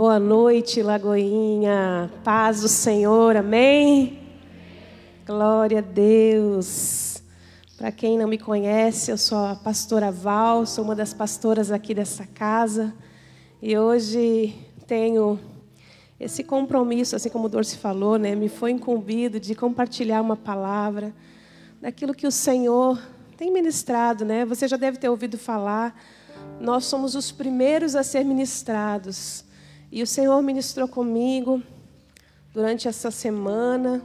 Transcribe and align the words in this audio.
Boa 0.00 0.18
noite, 0.18 0.82
Lagoinha. 0.82 2.10
Paz 2.24 2.62
do 2.62 2.68
Senhor, 2.68 3.36
amém? 3.36 4.18
Glória 5.26 5.80
a 5.80 5.82
Deus. 5.82 7.22
Para 7.76 7.92
quem 7.92 8.16
não 8.16 8.26
me 8.26 8.38
conhece, 8.38 9.10
eu 9.10 9.18
sou 9.18 9.36
a 9.36 9.54
pastora 9.54 10.10
Val, 10.10 10.64
sou 10.64 10.84
uma 10.84 10.96
das 10.96 11.12
pastoras 11.12 11.70
aqui 11.70 11.92
dessa 11.92 12.24
casa. 12.24 12.94
E 13.60 13.76
hoje 13.76 14.54
tenho 14.86 15.38
esse 16.18 16.42
compromisso, 16.44 17.14
assim 17.14 17.28
como 17.28 17.44
o 17.44 17.50
Dorce 17.50 17.76
falou, 17.76 18.16
né? 18.16 18.34
Me 18.34 18.48
foi 18.48 18.70
incumbido 18.70 19.38
de 19.38 19.54
compartilhar 19.54 20.22
uma 20.22 20.34
palavra 20.34 21.14
daquilo 21.78 22.14
que 22.14 22.26
o 22.26 22.32
Senhor 22.32 22.98
tem 23.36 23.52
ministrado, 23.52 24.24
né? 24.24 24.46
Você 24.46 24.66
já 24.66 24.78
deve 24.78 24.96
ter 24.96 25.10
ouvido 25.10 25.36
falar. 25.36 25.94
Nós 26.58 26.86
somos 26.86 27.14
os 27.14 27.30
primeiros 27.30 27.94
a 27.94 28.02
ser 28.02 28.24
ministrados. 28.24 29.44
E 29.92 30.04
o 30.04 30.06
Senhor 30.06 30.40
ministrou 30.40 30.86
comigo 30.86 31.60
durante 32.54 32.86
essa 32.86 33.10
semana. 33.10 34.00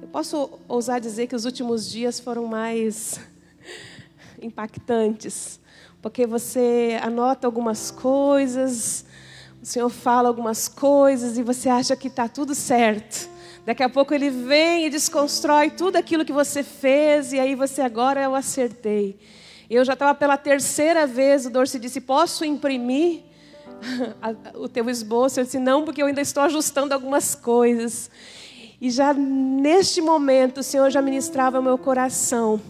Eu 0.00 0.08
posso 0.08 0.58
ousar 0.66 0.98
dizer 0.98 1.26
que 1.26 1.36
os 1.36 1.44
últimos 1.44 1.90
dias 1.90 2.18
foram 2.18 2.46
mais 2.46 3.20
impactantes, 4.40 5.60
porque 6.00 6.26
você 6.26 6.98
anota 7.02 7.46
algumas 7.46 7.90
coisas, 7.90 9.04
o 9.62 9.66
Senhor 9.66 9.90
fala 9.90 10.26
algumas 10.26 10.68
coisas 10.68 11.36
e 11.36 11.42
você 11.42 11.68
acha 11.68 11.94
que 11.94 12.08
está 12.08 12.26
tudo 12.26 12.54
certo. 12.54 13.28
Daqui 13.66 13.82
a 13.82 13.90
pouco 13.90 14.14
ele 14.14 14.30
vem 14.30 14.86
e 14.86 14.90
desconstrói 14.90 15.68
tudo 15.68 15.96
aquilo 15.96 16.24
que 16.24 16.32
você 16.32 16.62
fez, 16.62 17.34
e 17.34 17.38
aí 17.38 17.54
você 17.54 17.82
agora 17.82 18.22
eu 18.22 18.34
acertei. 18.34 19.18
Eu 19.68 19.84
já 19.84 19.92
estava 19.92 20.14
pela 20.14 20.38
terceira 20.38 21.06
vez, 21.06 21.44
o 21.44 21.50
Dorce 21.50 21.78
disse: 21.78 22.00
Posso 22.00 22.42
imprimir 22.42 23.28
o 24.54 24.68
teu 24.68 24.88
esboço? 24.88 25.40
Eu 25.40 25.44
disse: 25.44 25.58
Não, 25.58 25.84
porque 25.84 26.02
eu 26.02 26.06
ainda 26.06 26.20
estou 26.20 26.42
ajustando 26.42 26.94
algumas 26.94 27.34
coisas. 27.34 28.10
E 28.80 28.90
já 28.90 29.12
neste 29.12 30.00
momento, 30.00 30.58
o 30.58 30.62
Senhor 30.62 30.90
já 30.90 31.02
ministrava 31.02 31.58
ao 31.58 31.62
meu 31.62 31.76
coração 31.76 32.60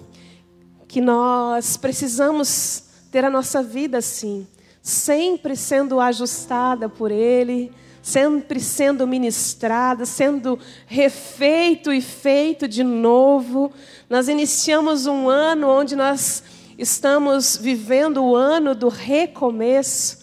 que 0.89 1.00
nós 1.00 1.77
precisamos 1.77 2.84
ter 3.12 3.25
a 3.25 3.30
nossa 3.30 3.62
vida 3.62 3.98
assim, 3.98 4.47
sempre 4.83 5.55
sendo 5.55 6.00
ajustada 6.00 6.89
por 6.89 7.11
Ele 7.12 7.72
sempre 8.02 8.61
sendo 8.61 9.06
ministrada, 9.06 10.05
sendo 10.06 10.58
refeito 10.86 11.92
e 11.92 12.00
feito 12.00 12.67
de 12.67 12.83
novo. 12.83 13.72
Nós 14.08 14.28
iniciamos 14.28 15.06
um 15.06 15.28
ano 15.28 15.69
onde 15.69 15.95
nós 15.95 16.42
estamos 16.78 17.56
vivendo 17.56 18.24
o 18.24 18.34
ano 18.34 18.74
do 18.74 18.89
recomeço, 18.89 20.19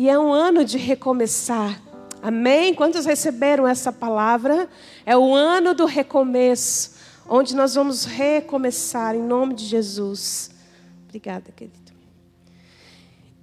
e 0.00 0.08
é 0.08 0.18
um 0.18 0.32
ano 0.32 0.64
de 0.64 0.78
recomeçar. 0.78 1.78
Amém? 2.22 2.72
Quantos 2.72 3.04
receberam 3.04 3.68
essa 3.68 3.92
palavra? 3.92 4.66
É 5.04 5.14
o 5.14 5.34
ano 5.34 5.74
do 5.74 5.84
recomeço, 5.84 6.94
onde 7.28 7.54
nós 7.54 7.74
vamos 7.74 8.06
recomeçar 8.06 9.14
em 9.14 9.20
nome 9.20 9.52
de 9.52 9.66
Jesus. 9.66 10.52
Obrigada, 11.04 11.52
querido. 11.52 11.92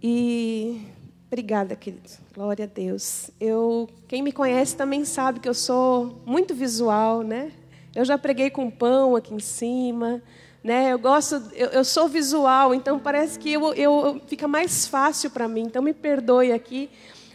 E 0.02 0.82
Obrigada, 1.28 1.76
querido. 1.76 2.10
Glória 2.34 2.66
a 2.66 2.68
Deus. 2.68 3.30
Eu, 3.40 3.88
quem 4.08 4.24
me 4.24 4.32
conhece 4.32 4.76
também 4.76 5.06
sabe 5.06 5.40
que 5.40 5.48
eu 5.48 5.54
sou 5.54 6.24
muito 6.26 6.56
visual, 6.56 7.22
né? 7.22 7.52
Eu 7.94 8.04
já 8.04 8.18
preguei 8.18 8.50
com 8.50 8.72
pão 8.72 9.16
aqui 9.16 9.32
em 9.32 9.40
cima, 9.40 10.24
né? 10.68 10.92
Eu 10.92 11.00
gosto, 11.00 11.42
eu, 11.54 11.70
eu 11.70 11.86
sou 11.86 12.10
visual, 12.10 12.76
então 12.76 13.00
parece 13.00 13.40
que 13.40 13.54
eu, 13.54 13.74
eu 13.74 14.22
fica 14.28 14.50
mais 14.50 14.86
fácil 14.86 15.30
para 15.30 15.48
mim. 15.48 15.62
Então 15.62 15.82
me 15.82 15.94
perdoe 15.94 16.52
aqui 16.52 16.90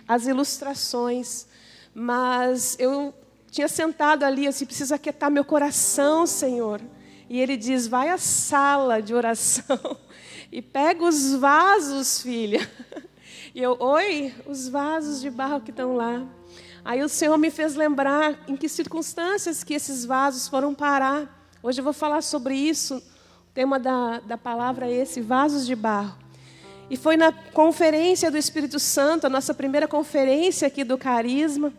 as 0.07 0.27
ilustrações, 0.27 1.47
mas 1.95 2.77
eu 2.79 3.15
tinha 3.51 3.69
sentado 3.69 4.23
ali, 4.23 4.45
eu 4.45 4.51
disse, 4.51 4.67
preciso 4.67 4.95
aquietar 4.95 5.31
meu 5.31 5.47
coração, 5.47 6.27
Senhor. 6.27 6.79
E 7.27 7.41
ele 7.41 7.57
diz: 7.57 7.87
vai 7.87 8.11
à 8.11 8.19
sala 8.19 9.01
de 9.01 9.15
oração 9.15 9.97
e 10.53 10.61
pega 10.61 11.03
os 11.03 11.33
vasos, 11.33 12.21
filha. 12.21 12.61
E 13.55 13.61
eu, 13.61 13.77
oi, 13.81 14.33
os 14.47 14.67
vasos 14.67 15.21
de 15.21 15.29
barro 15.29 15.61
que 15.61 15.71
estão 15.71 15.95
lá. 15.95 16.27
Aí 16.83 17.03
o 17.03 17.09
Senhor 17.09 17.37
me 17.37 17.51
fez 17.51 17.75
lembrar 17.75 18.45
em 18.49 18.57
que 18.57 18.67
circunstâncias 18.67 19.63
que 19.63 19.75
esses 19.75 20.07
vasos 20.07 20.49
foram 20.49 20.75
parar. 20.75 21.47
Hoje 21.63 21.79
eu 21.79 21.85
vou 21.85 21.93
falar 21.93 22.23
sobre 22.23 22.55
isso. 22.55 23.03
Tema 23.55 23.79
da, 23.79 24.19
da 24.21 24.39
palavra 24.39 24.87
é 24.87 24.93
esse, 24.93 25.21
vasos 25.21 25.67
de 25.67 25.77
barro. 25.77 26.17
E 26.89 26.97
foi 26.97 27.19
na 27.19 27.31
conferência 27.31 28.31
do 28.31 28.39
Espírito 28.39 28.79
Santo, 28.79 29.27
a 29.27 29.31
nossa 29.31 29.53
primeira 29.53 29.87
conferência 29.87 30.67
aqui 30.67 30.83
do 30.83 30.97
Carisma. 30.97 31.71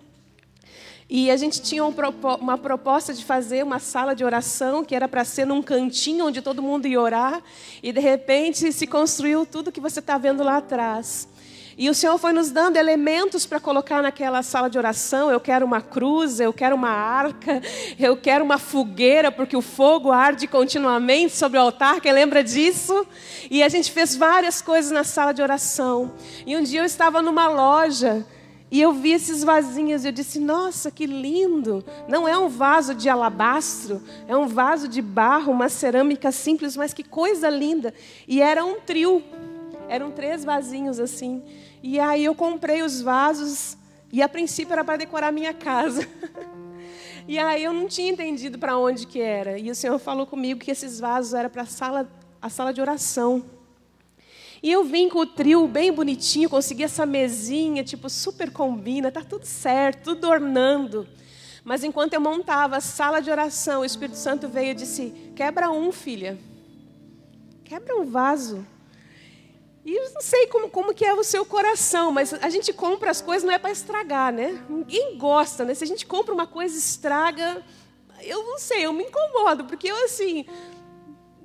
E 1.10 1.32
a 1.32 1.36
gente 1.36 1.64
tinha 1.64 1.84
uma 1.84 2.60
proposta 2.60 3.12
de 3.12 3.26
fazer 3.26 3.64
uma 3.64 3.80
sala 3.80 4.16
de 4.16 4.24
oração, 4.24 4.86
que 4.86 4.94
era 4.94 5.08
para 5.08 5.26
ser 5.26 5.48
num 5.48 5.64
cantinho 5.64 6.28
onde 6.28 6.44
todo 6.44 6.62
mundo 6.62 6.88
ia 6.88 7.02
orar. 7.02 7.42
E 7.82 7.92
de 7.92 8.00
repente 8.00 8.72
se 8.72 8.86
construiu 8.86 9.44
tudo 9.44 9.72
que 9.72 9.82
você 9.82 10.00
está 10.00 10.16
vendo 10.20 10.44
lá 10.44 10.58
atrás. 10.58 11.28
E 11.78 11.90
o 11.90 11.94
Senhor 11.94 12.18
foi 12.18 12.32
nos 12.34 12.52
dando 12.52 12.78
elementos 12.78 13.46
para 13.46 13.60
colocar 13.60 14.02
naquela 14.02 14.44
sala 14.44 14.70
de 14.70 14.78
oração. 14.78 15.32
Eu 15.32 15.40
quero 15.40 15.66
uma 15.66 15.82
cruz, 15.82 16.40
eu 16.40 16.54
quero 16.54 16.76
uma 16.76 16.90
arca, 16.90 17.62
eu 18.00 18.16
quero 18.16 18.44
uma 18.44 18.58
fogueira, 18.58 19.32
porque 19.32 19.56
o 19.56 19.62
fogo 19.62 20.12
arde 20.12 20.48
continuamente 20.48 21.36
sobre 21.36 21.58
o 21.58 21.62
altar. 21.62 22.00
Quem 22.00 22.14
lembra 22.14 22.44
disso? 22.44 23.08
E 23.50 23.64
a 23.64 23.70
gente 23.70 23.92
fez 23.92 24.16
várias 24.16 24.62
coisas 24.62 24.92
na 24.92 25.04
sala 25.04 25.34
de 25.34 25.42
oração. 25.42 26.14
E 26.46 26.56
um 26.56 26.62
dia 26.62 26.82
eu 26.82 26.86
estava 26.86 27.22
numa 27.22 27.48
loja 27.48 28.26
e 28.74 28.82
eu 28.82 28.92
vi 28.92 29.12
esses 29.12 29.44
vasinhos 29.44 30.04
e 30.04 30.08
eu 30.08 30.12
disse: 30.12 30.40
Nossa, 30.40 30.90
que 30.90 31.06
lindo! 31.06 31.86
Não 32.08 32.28
é 32.28 32.36
um 32.36 32.50
vaso 32.50 32.96
de 32.96 33.08
alabastro, 33.08 34.02
é 34.28 34.36
um 34.36 34.48
vaso 34.48 34.88
de 34.88 35.00
barro, 35.00 35.52
uma 35.52 35.70
cerâmica 35.70 36.32
simples, 36.32 36.76
mas 36.76 36.92
que 36.92 37.04
coisa 37.04 37.52
linda! 37.52 37.94
E 38.28 38.42
era 38.42 38.66
um 38.66 38.80
trio. 38.80 39.24
Eram 39.94 40.10
três 40.10 40.44
vasinhos 40.44 41.00
assim. 41.00 41.44
E 41.84 42.00
aí 42.00 42.26
eu 42.26 42.34
comprei 42.34 42.82
os 42.82 43.00
vasos 43.00 43.78
e 44.12 44.24
a 44.24 44.28
princípio 44.28 44.74
era 44.74 44.84
para 44.84 44.98
decorar 44.98 45.32
minha 45.32 45.54
casa. 45.54 46.08
e 47.28 47.38
aí 47.38 47.64
eu 47.64 47.72
não 47.72 47.88
tinha 47.88 48.12
entendido 48.12 48.58
para 48.58 48.76
onde 48.76 49.06
que 49.06 49.22
era. 49.22 49.60
E 49.60 49.70
o 49.70 49.76
Senhor 49.76 50.00
falou 50.00 50.26
comigo 50.26 50.60
que 50.60 50.72
esses 50.72 51.00
vasos 51.00 51.36
eram 51.36 51.48
para 51.48 51.62
a 51.62 51.68
sala, 51.68 52.12
a 52.42 52.50
sala 52.50 52.74
de 52.74 52.82
oração. 52.82 53.46
E 54.64 54.72
eu 54.72 54.84
vim 54.84 55.10
com 55.10 55.20
o 55.20 55.28
trio 55.28 55.68
bem 55.68 55.94
bonitinho, 55.94 56.50
consegui 56.50 56.84
essa 56.84 57.06
mesinha, 57.06 57.84
tipo, 57.84 58.10
super 58.10 58.50
combina, 58.50 59.12
tá 59.12 59.22
tudo 59.22 59.46
certo, 59.46 60.16
tudo 60.16 60.28
ornando. 60.28 61.08
Mas 61.64 61.84
enquanto 61.84 62.16
eu 62.16 62.22
montava 62.22 62.78
a 62.78 62.82
sala 62.82 63.22
de 63.22 63.30
oração, 63.30 63.82
o 63.82 63.86
Espírito 63.86 64.18
Santo 64.18 64.48
veio 64.48 64.72
e 64.72 64.74
disse: 64.74 65.14
Quebra 65.36 65.70
um, 65.70 65.92
filha. 65.92 66.36
Quebra 67.64 67.96
um 67.96 68.06
vaso. 68.06 68.66
E 69.86 69.94
eu 69.94 70.14
não 70.14 70.22
sei 70.22 70.48
como, 70.48 70.70
como 70.70 70.94
que 70.94 71.04
é 71.04 71.14
o 71.14 71.24
seu 71.24 71.46
coração, 71.46 72.12
mas 72.12 72.34
a 72.34 72.50
gente 72.50 72.72
compra 72.72 73.12
as 73.12 73.22
coisas 73.22 73.44
não 73.44 73.54
é 73.54 73.60
para 73.60 73.72
estragar, 73.72 74.32
né? 74.32 74.64
Ninguém 74.70 75.18
gosta, 75.18 75.66
né? 75.66 75.74
Se 75.74 75.84
a 75.84 75.88
gente 75.88 76.06
compra 76.06 76.34
uma 76.34 76.48
coisa 76.48 76.78
estraga, 76.78 77.62
eu 78.22 78.44
não 78.46 78.58
sei, 78.58 78.86
eu 78.86 78.94
me 78.94 79.04
incomodo, 79.04 79.66
porque 79.66 79.92
eu 79.92 80.06
assim, 80.06 80.46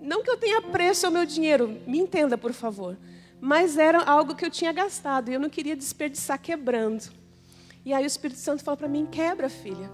não 0.01 0.23
que 0.23 0.31
eu 0.31 0.37
tenha 0.37 0.63
preço 0.63 1.05
ao 1.05 1.13
meu 1.13 1.27
dinheiro, 1.27 1.81
me 1.85 1.99
entenda, 1.99 2.39
por 2.39 2.53
favor, 2.53 2.97
mas 3.41 3.77
era 3.77 4.03
algo 4.05 4.37
que 4.37 4.45
eu 4.45 4.51
tinha 4.51 4.73
gastado 4.73 5.31
e 5.31 5.35
eu 5.35 5.41
não 5.41 5.51
queria 5.51 5.75
desperdiçar 5.75 6.41
quebrando. 6.41 7.11
E 7.85 7.93
aí 7.93 8.05
o 8.05 8.07
Espírito 8.07 8.39
Santo 8.39 8.63
falou 8.63 8.79
para 8.79 8.89
mim: 8.89 9.07
quebra, 9.07 9.49
filha. 9.49 9.91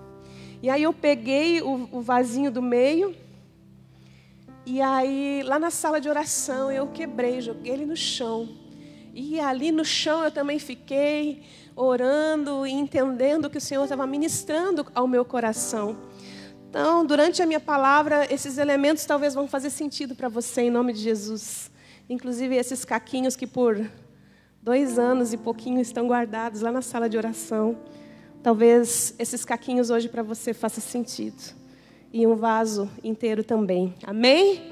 E 0.62 0.68
aí 0.68 0.82
eu 0.82 0.92
peguei 0.92 1.62
o, 1.62 1.88
o 1.92 2.00
vasinho 2.00 2.50
do 2.50 2.60
meio 2.60 3.14
e 4.66 4.80
aí, 4.80 5.42
lá 5.44 5.58
na 5.58 5.70
sala 5.70 6.00
de 6.00 6.08
oração, 6.08 6.72
eu 6.72 6.86
quebrei, 6.86 7.38
joguei 7.42 7.70
ele 7.70 7.84
no 7.84 7.96
chão. 7.96 8.48
E 9.12 9.38
ali 9.38 9.70
no 9.70 9.84
chão 9.84 10.24
eu 10.24 10.30
também 10.30 10.58
fiquei 10.58 11.42
orando 11.76 12.66
e 12.66 12.72
entendendo 12.72 13.50
que 13.50 13.58
o 13.58 13.60
Senhor 13.60 13.82
estava 13.82 14.06
ministrando 14.06 14.86
ao 14.94 15.06
meu 15.06 15.22
coração. 15.22 15.98
Então, 16.70 17.04
durante 17.04 17.42
a 17.42 17.46
minha 17.46 17.60
palavra, 17.60 18.26
esses 18.32 18.56
elementos 18.56 19.04
talvez 19.04 19.34
vão 19.34 19.46
fazer 19.46 19.68
sentido 19.68 20.14
para 20.14 20.30
você, 20.30 20.62
em 20.62 20.70
nome 20.70 20.94
de 20.94 21.00
Jesus. 21.00 21.70
Inclusive 22.08 22.56
esses 22.56 22.86
caquinhos 22.86 23.36
que 23.36 23.46
por 23.46 23.86
dois 24.62 24.98
anos 24.98 25.34
e 25.34 25.36
pouquinho 25.36 25.80
estão 25.80 26.08
guardados 26.08 26.62
lá 26.62 26.72
na 26.72 26.80
sala 26.80 27.06
de 27.06 27.18
oração. 27.18 27.78
Talvez 28.42 29.14
esses 29.18 29.44
caquinhos 29.44 29.90
hoje 29.90 30.08
para 30.08 30.22
você 30.22 30.54
façam 30.54 30.82
sentido 30.82 31.63
e 32.14 32.24
um 32.28 32.36
vaso 32.36 32.88
inteiro 33.02 33.42
também. 33.42 33.92
Amém? 34.04 34.70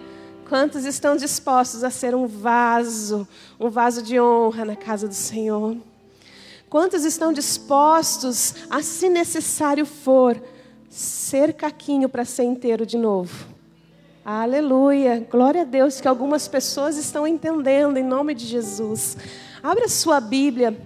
Quantos 0.49 0.85
estão 0.85 1.17
dispostos 1.17 1.83
a 1.83 1.91
ser 1.91 2.15
um 2.15 2.25
vaso, 2.25 3.27
um 3.59 3.69
vaso 3.69 4.01
de 4.01 4.21
honra 4.21 4.65
na 4.65 4.77
casa 4.77 5.09
do 5.09 5.15
Senhor? 5.15 5.77
Quantos 6.71 7.05
estão 7.05 7.33
dispostos 7.33 8.55
a, 8.71 8.81
se 8.81 9.09
necessário 9.09 9.85
for, 9.85 10.41
ser 10.89 11.53
caquinho 11.55 12.09
para 12.09 12.25
ser 12.25 12.45
inteiro 12.45 12.87
de 12.87 12.97
novo? 12.97 13.49
Aleluia! 14.25 15.27
Glória 15.29 15.63
a 15.63 15.65
Deus 15.65 16.01
que 16.01 16.07
algumas 16.07 16.47
pessoas 16.47 16.97
estão 16.97 17.27
entendendo 17.27 17.97
em 17.97 18.05
nome 18.05 18.35
de 18.35 18.47
Jesus. 18.47 19.17
Abra 19.61 19.89
sua 19.89 20.21
Bíblia 20.21 20.79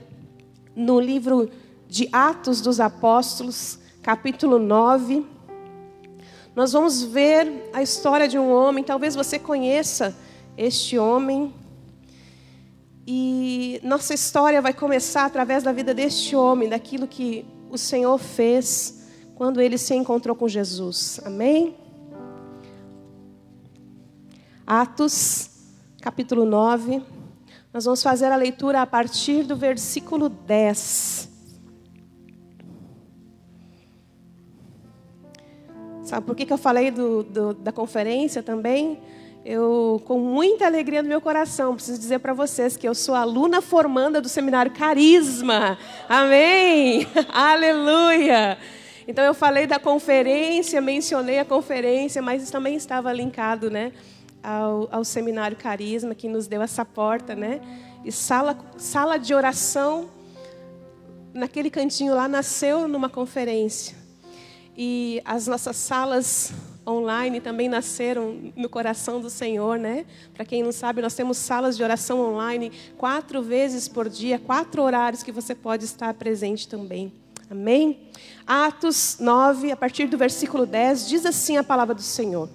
no 0.75 0.99
livro 0.99 1.51
de 1.87 2.09
Atos 2.11 2.63
dos 2.63 2.81
Apóstolos, 2.81 3.79
capítulo 4.03 4.59
9. 4.59 5.36
Nós 6.57 6.73
vamos 6.73 7.03
ver 7.03 7.69
a 7.71 7.83
história 7.83 8.27
de 8.27 8.39
um 8.39 8.51
homem, 8.51 8.83
talvez 8.83 9.15
você 9.15 9.39
conheça 9.39 10.17
este 10.57 10.97
homem. 10.97 11.53
E 13.07 13.79
nossa 13.85 14.15
história 14.15 14.63
vai 14.63 14.73
começar 14.73 15.27
através 15.27 15.63
da 15.63 15.71
vida 15.71 15.93
deste 15.93 16.35
homem, 16.35 16.67
daquilo 16.67 17.07
que 17.07 17.45
o 17.71 17.77
Senhor 17.77 18.17
fez 18.17 19.07
quando 19.35 19.61
ele 19.61 19.77
se 19.77 19.95
encontrou 19.95 20.35
com 20.35 20.49
Jesus. 20.49 21.21
Amém? 21.27 21.77
Atos, 24.67 25.51
capítulo 26.01 26.47
9. 26.47 27.03
Nós 27.71 27.85
vamos 27.85 28.03
fazer 28.03 28.33
a 28.33 28.37
leitura 28.37 28.81
a 28.81 28.87
partir 28.87 29.43
do 29.43 29.55
versículo 29.55 30.31
10. 30.31 31.36
Sabe 36.07 36.25
por 36.25 36.37
que, 36.37 36.47
que 36.47 36.53
eu 36.53 36.59
falei 36.59 36.93
do, 36.93 37.25
do, 37.25 37.53
da 37.53 37.73
conferência 37.73 38.41
também? 38.41 39.01
Eu, 39.45 40.01
com 40.05 40.21
muita 40.21 40.65
alegria 40.65 41.03
no 41.03 41.09
meu 41.09 41.21
coração, 41.21 41.75
preciso 41.75 41.99
dizer 41.99 42.21
para 42.21 42.33
vocês 42.33 42.77
que 42.77 42.87
eu 42.87 42.95
sou 42.95 43.13
aluna 43.13 43.61
formanda 43.61 44.21
do 44.21 44.29
seminário 44.29 44.71
Carisma. 44.71 45.77
Amém! 46.09 47.09
Aleluia! 47.29 48.57
Então 49.09 49.25
eu 49.25 49.35
falei 49.35 49.67
da 49.67 49.81
conferência, 49.81 50.81
mencionei 50.81 51.41
a 51.41 51.45
conferência, 51.45 52.23
mas 52.23 52.49
também 52.53 52.77
estava 52.77 53.13
linkado, 53.13 53.69
né? 53.69 53.91
Ao, 54.41 54.89
ao 54.93 55.05
seminário 55.05 55.57
Carisma, 55.57 56.15
que 56.15 56.29
nos 56.29 56.47
deu 56.47 56.63
essa 56.63 56.85
porta, 56.85 57.35
né? 57.35 57.61
E 58.05 58.13
sala, 58.13 58.57
sala 58.77 59.19
de 59.19 59.35
oração, 59.35 60.09
naquele 61.35 61.69
cantinho 61.69 62.15
lá, 62.15 62.29
nasceu 62.29 62.87
numa 62.87 63.09
conferência. 63.09 64.06
E 64.77 65.23
as 65.25 65.47
nossas 65.47 65.77
salas 65.77 66.53
online 66.87 67.41
também 67.41 67.69
nasceram 67.69 68.53
no 68.55 68.69
coração 68.69 69.21
do 69.21 69.31
Senhor, 69.31 69.79
né? 69.79 70.05
Para 70.35 70.45
quem 70.45 70.63
não 70.63 70.71
sabe, 70.71 71.01
nós 71.01 71.15
temos 71.15 71.39
salas 71.39 71.77
de 71.77 71.83
oração 71.83 72.21
online 72.21 72.71
quatro 72.99 73.43
vezes 73.43 73.89
por 73.89 74.09
dia, 74.09 74.39
quatro 74.39 74.83
horários 74.83 75.23
que 75.23 75.33
você 75.33 75.55
pode 75.55 75.85
estar 75.85 76.13
presente 76.15 76.69
também. 76.69 77.13
Amém? 77.51 78.11
Atos 78.47 79.17
9, 79.19 79.73
a 79.73 79.77
partir 79.77 80.07
do 80.09 80.19
versículo 80.19 80.67
10, 80.67 81.09
diz 81.09 81.25
assim 81.25 81.57
a 81.57 81.65
palavra 81.65 81.95
do 81.95 82.03
Senhor. 82.03 82.49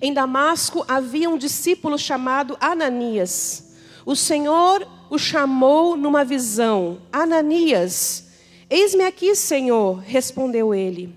Em 0.00 0.12
Damasco 0.12 0.84
havia 0.86 1.28
um 1.28 1.36
discípulo 1.36 1.98
chamado 1.98 2.56
Ananias. 2.60 3.74
O 4.06 4.14
Senhor 4.14 4.86
o 5.10 5.18
chamou 5.18 5.96
numa 5.96 6.24
visão: 6.24 6.98
Ananias. 7.12 8.31
Eis-me 8.74 9.04
aqui, 9.04 9.34
Senhor, 9.34 9.98
respondeu 9.98 10.74
ele. 10.74 11.14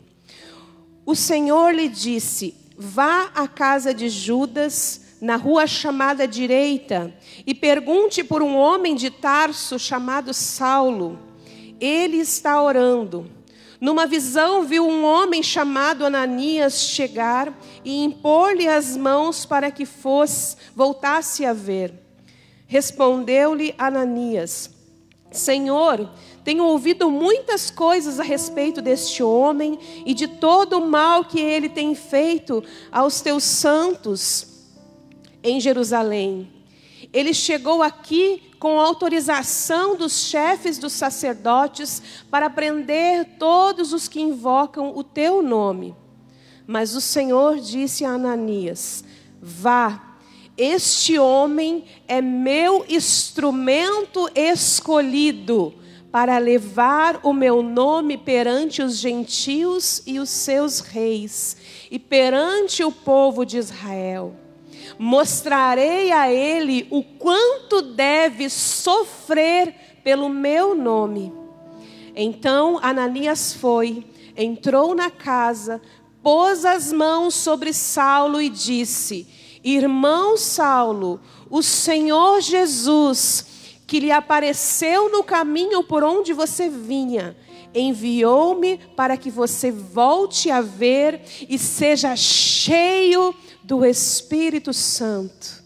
O 1.05 1.15
Senhor 1.15 1.73
lhe 1.73 1.87
disse: 1.87 2.53
Vá 2.77 3.31
à 3.33 3.47
casa 3.47 3.93
de 3.93 4.09
Judas, 4.09 5.15
na 5.21 5.37
rua 5.37 5.65
chamada 5.65 6.27
direita, 6.27 7.15
e 7.47 7.55
pergunte 7.55 8.25
por 8.25 8.43
um 8.43 8.57
homem 8.57 8.93
de 8.93 9.09
Tarso 9.09 9.79
chamado 9.79 10.33
Saulo. 10.33 11.17
Ele 11.79 12.17
está 12.17 12.61
orando. 12.61 13.31
Numa 13.79 14.05
visão, 14.05 14.63
viu 14.63 14.85
um 14.85 15.05
homem 15.05 15.41
chamado 15.41 16.05
Ananias 16.05 16.81
chegar 16.81 17.57
e 17.85 18.03
impor-lhe 18.03 18.67
as 18.67 18.97
mãos 18.97 19.45
para 19.45 19.71
que 19.71 19.85
fosse, 19.85 20.57
voltasse 20.75 21.45
a 21.45 21.53
ver. 21.53 21.93
Respondeu-lhe 22.67 23.73
Ananias: 23.77 24.75
Senhor, 25.31 26.09
tenho 26.45 26.63
ouvido 26.63 27.09
muitas 27.09 27.71
coisas 27.71 28.19
a 28.19 28.23
respeito 28.23 28.79
deste 28.79 29.23
homem 29.23 29.79
e 30.05 30.13
de 30.13 30.27
todo 30.27 30.77
o 30.77 30.87
mal 30.87 31.25
que 31.25 31.39
ele 31.39 31.67
tem 31.67 31.95
feito 31.95 32.63
aos 32.91 33.19
teus 33.19 33.43
santos 33.43 34.45
em 35.43 35.59
Jerusalém. 35.59 36.47
Ele 37.11 37.33
chegou 37.33 37.81
aqui 37.81 38.43
com 38.59 38.79
autorização 38.79 39.95
dos 39.95 40.27
chefes 40.27 40.77
dos 40.77 40.93
sacerdotes 40.93 41.99
para 42.29 42.47
prender 42.47 43.25
todos 43.39 43.91
os 43.91 44.07
que 44.07 44.21
invocam 44.21 44.95
o 44.95 45.03
teu 45.03 45.41
nome. 45.41 45.95
Mas 46.67 46.95
o 46.95 47.01
Senhor 47.01 47.57
disse 47.57 48.05
a 48.05 48.11
Ananias: 48.11 49.03
Vá, 49.41 50.17
este 50.55 51.17
homem 51.17 51.85
é 52.07 52.21
meu 52.21 52.85
instrumento 52.87 54.29
escolhido 54.35 55.73
para 56.15 56.37
levar 56.37 57.19
o 57.23 57.33
meu 57.33 57.61
nome 57.61 58.17
perante 58.17 58.81
os 58.81 58.99
gentios 58.99 60.01
e 60.07 60.17
os 60.17 60.29
seus 60.29 60.79
reis, 60.79 61.57
e 61.91 61.99
perante 61.99 62.85
o 62.85 62.89
povo 62.89 63.45
de 63.45 63.57
Israel. 63.57 64.33
Mostrarei 64.97 66.13
a 66.13 66.31
ele 66.31 66.87
o 66.89 67.03
quanto 67.03 67.81
deve 67.81 68.49
sofrer 68.49 69.75
pelo 70.05 70.29
meu 70.29 70.73
nome. 70.73 71.33
Então 72.15 72.79
Ananias 72.81 73.51
foi, 73.53 74.05
entrou 74.37 74.95
na 74.95 75.11
casa, 75.11 75.81
pôs 76.23 76.63
as 76.63 76.93
mãos 76.93 77.33
sobre 77.33 77.73
Saulo 77.73 78.41
e 78.41 78.47
disse: 78.47 79.27
Irmão 79.61 80.37
Saulo, 80.37 81.19
o 81.49 81.61
Senhor 81.61 82.39
Jesus, 82.39 83.54
que 83.87 83.99
lhe 83.99 84.11
apareceu 84.11 85.11
no 85.11 85.23
caminho 85.23 85.83
por 85.83 86.03
onde 86.03 86.33
você 86.33 86.69
vinha, 86.69 87.35
enviou-me 87.73 88.77
para 88.95 89.17
que 89.17 89.29
você 89.29 89.71
volte 89.71 90.49
a 90.49 90.61
ver 90.61 91.21
e 91.49 91.57
seja 91.57 92.15
cheio 92.15 93.35
do 93.63 93.85
Espírito 93.85 94.73
Santo. 94.73 95.63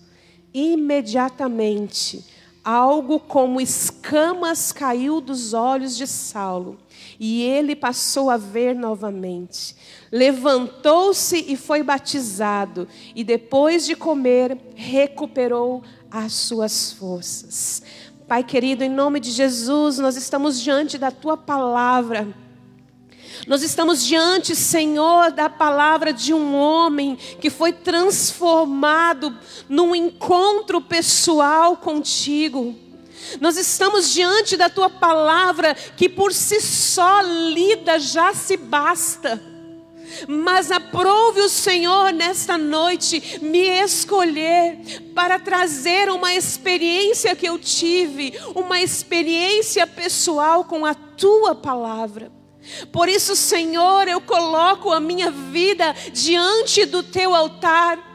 Imediatamente, 0.54 2.26
algo 2.64 3.20
como 3.20 3.62
escamas 3.62 4.72
caiu 4.72 5.22
dos 5.22 5.54
olhos 5.54 5.96
de 5.96 6.08
Saulo 6.08 6.80
e 7.20 7.44
ele 7.44 7.76
passou 7.76 8.30
a 8.30 8.38
ver 8.38 8.74
novamente. 8.74 9.76
Levantou-se 10.12 11.38
e 11.48 11.58
foi 11.58 11.84
batizado, 11.84 12.88
e 13.14 13.24
depois 13.24 13.86
de 13.86 13.96
comer, 13.96 14.58
recuperou 14.74 15.84
as 16.10 16.34
suas 16.34 16.92
forças. 16.94 17.84
Pai 18.30 18.44
querido, 18.44 18.84
em 18.84 18.90
nome 18.90 19.20
de 19.20 19.32
Jesus, 19.32 19.98
nós 19.98 20.16
estamos 20.16 20.62
diante 20.62 21.00
da 21.00 21.10
tua 21.10 21.36
palavra. 21.36 22.28
Nós 23.48 23.64
estamos 23.64 24.06
diante, 24.06 24.56
Senhor, 24.56 25.32
da 25.32 25.50
palavra 25.50 26.14
de 26.14 26.32
um 26.32 26.56
homem 26.56 27.16
que 27.16 27.50
foi 27.50 27.74
transformado 27.74 29.36
num 29.68 29.96
encontro 29.96 30.80
pessoal 30.80 31.76
contigo. 31.76 32.76
Nós 33.42 33.58
estamos 33.58 34.14
diante 34.14 34.56
da 34.56 34.70
tua 34.70 34.92
palavra 34.92 35.74
que 35.74 36.08
por 36.08 36.32
si 36.32 36.62
só 36.62 37.22
lida 37.22 37.98
já 37.98 38.32
se 38.36 38.56
basta. 38.56 39.42
Mas 40.28 40.72
aprove 40.72 41.42
o 41.42 41.50
Senhor 41.50 42.12
nesta 42.12 42.58
noite 42.58 43.40
me 43.42 43.68
escolher 43.82 44.80
para 45.14 45.40
trazer 45.40 46.10
uma 46.10 46.34
experiência 46.34 47.36
que 47.36 47.48
eu 47.48 47.58
tive, 47.58 48.34
uma 48.56 48.82
experiência 48.82 49.86
pessoal 49.86 50.64
com 50.64 50.86
a 50.86 50.94
tua 50.94 51.56
palavra. 51.56 52.32
Por 52.92 53.10
isso, 53.10 53.36
Senhor, 53.36 54.08
eu 54.08 54.22
coloco 54.22 54.92
a 54.92 55.00
minha 55.00 55.32
vida 55.32 55.96
diante 56.14 56.86
do 56.86 57.02
teu 57.02 57.34
altar 57.34 58.09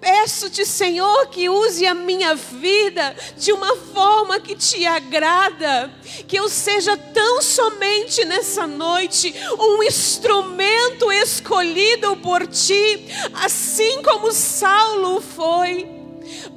Peço-te, 0.00 0.66
Senhor, 0.66 1.28
que 1.28 1.48
use 1.48 1.86
a 1.86 1.94
minha 1.94 2.34
vida 2.34 3.14
de 3.36 3.52
uma 3.52 3.76
forma 3.76 4.40
que 4.40 4.54
te 4.56 4.84
agrada, 4.84 5.92
que 6.26 6.36
eu 6.36 6.48
seja 6.48 6.96
tão 6.96 7.40
somente 7.40 8.24
nessa 8.24 8.66
noite 8.66 9.32
um 9.58 9.82
instrumento 9.82 11.10
escolhido 11.12 12.16
por 12.16 12.46
ti, 12.46 13.06
assim 13.34 14.02
como 14.02 14.32
Saulo 14.32 15.20
foi. 15.20 15.88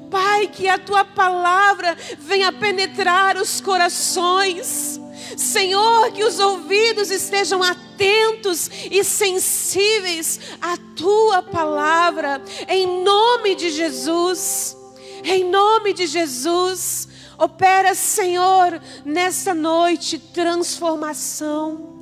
Pai, 0.10 0.48
que 0.48 0.68
a 0.68 0.78
tua 0.78 1.04
palavra 1.04 1.98
venha 2.20 2.52
penetrar 2.52 3.38
os 3.38 3.62
corações 3.62 5.00
Senhor, 5.38 6.12
que 6.12 6.24
os 6.24 6.40
ouvidos 6.40 7.12
estejam 7.12 7.62
atentos 7.62 8.70
e 8.90 9.04
sensíveis 9.04 10.40
à 10.62 10.78
tua 10.96 11.42
palavra, 11.42 12.42
em 12.68 13.04
nome 13.04 13.56
de 13.56 13.70
Jesus. 13.70 14.78
Em 15.24 15.44
nome 15.44 15.92
de 15.92 16.06
Jesus, 16.06 17.08
opera, 17.36 17.96
Senhor, 17.96 18.80
nessa 19.04 19.56
noite 19.56 20.20
transformação. 20.20 21.96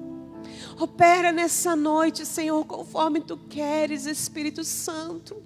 Opera 0.77 1.31
nessa 1.31 1.73
noite, 1.73 2.25
Senhor, 2.25 2.65
conforme 2.65 3.21
tu 3.21 3.37
queres, 3.37 4.05
Espírito 4.05 4.63
Santo. 4.65 5.41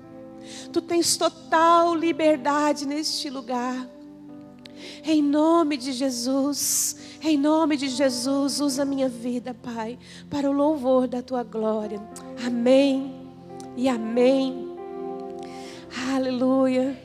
Tu 0.74 0.82
tens 0.82 1.18
total 1.18 1.94
liberdade 1.94 2.88
neste 2.88 3.30
lugar. 3.30 3.88
Em 5.04 5.22
nome 5.22 5.78
de 5.78 5.92
Jesus, 5.92 6.97
Em 7.22 7.38
nome 7.38 7.78
de 7.78 7.90
Jesus, 7.90 8.62
usa 8.62 8.86
minha 8.86 9.10
vida, 9.10 9.54
Pai, 9.54 9.98
para 10.30 10.50
o 10.50 10.54
louvor 10.54 11.08
da 11.08 11.22
tua 11.22 11.44
glória. 11.44 12.00
Amém 12.46 13.28
e 13.76 13.90
amém. 13.90 14.76
Aleluia. 16.14 16.98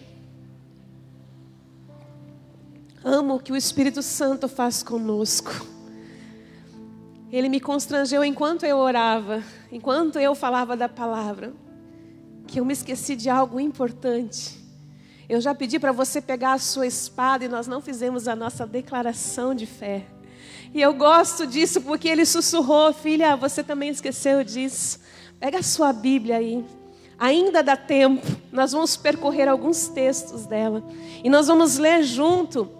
Amo 3.05 3.35
o 3.35 3.41
que 3.41 3.53
o 3.53 3.57
Espírito 3.57 4.03
Santo 4.03 4.49
faz 4.49 4.83
conosco. 4.83 5.67
Ele 7.33 7.49
me 7.49 7.59
constrangeu 7.59 8.23
enquanto 8.23 8.65
eu 8.65 8.77
orava, 8.77 9.43
enquanto 9.73 10.19
eu 10.19 10.35
falava 10.35 10.77
da 10.77 10.89
palavra, 10.89 11.53
que 12.47 12.61
eu 12.61 12.65
me 12.65 12.75
esqueci 12.75 13.17
de 13.17 13.31
algo 13.31 13.59
importante. 13.59 14.62
Eu 15.33 15.41
já 15.41 15.55
pedi 15.55 15.79
para 15.79 15.93
você 15.93 16.21
pegar 16.21 16.53
a 16.53 16.59
sua 16.59 16.87
espada 16.87 17.43
e 17.43 17.49
nós 17.49 17.67
não 17.67 17.81
fizemos 17.81 18.29
a 18.29 18.37
nossa 18.37 18.67
declaração 18.67 19.55
de 19.55 19.65
fé. 19.65 20.05
E 20.75 20.79
eu 20.79 20.93
gosto 20.93 21.47
disso 21.47 21.81
porque 21.81 22.07
ele 22.07 22.27
sussurrou, 22.27 22.93
filha, 22.93 23.35
você 23.35 23.65
também 23.65 23.89
esqueceu 23.89 24.45
disso. 24.45 25.01
Pega 25.41 25.61
a 25.61 25.63
sua 25.63 25.91
Bíblia 25.91 26.37
aí. 26.37 26.63
Ainda 27.19 27.63
dá 27.63 27.79
tempo. 27.79 28.27
Nós 28.53 28.73
vamos 28.73 28.95
percorrer 28.95 29.49
alguns 29.49 29.89
textos 29.89 30.45
dela 30.45 30.85
e 31.25 31.31
nós 31.31 31.47
vamos 31.47 31.79
ler 31.79 32.03
junto 32.03 32.71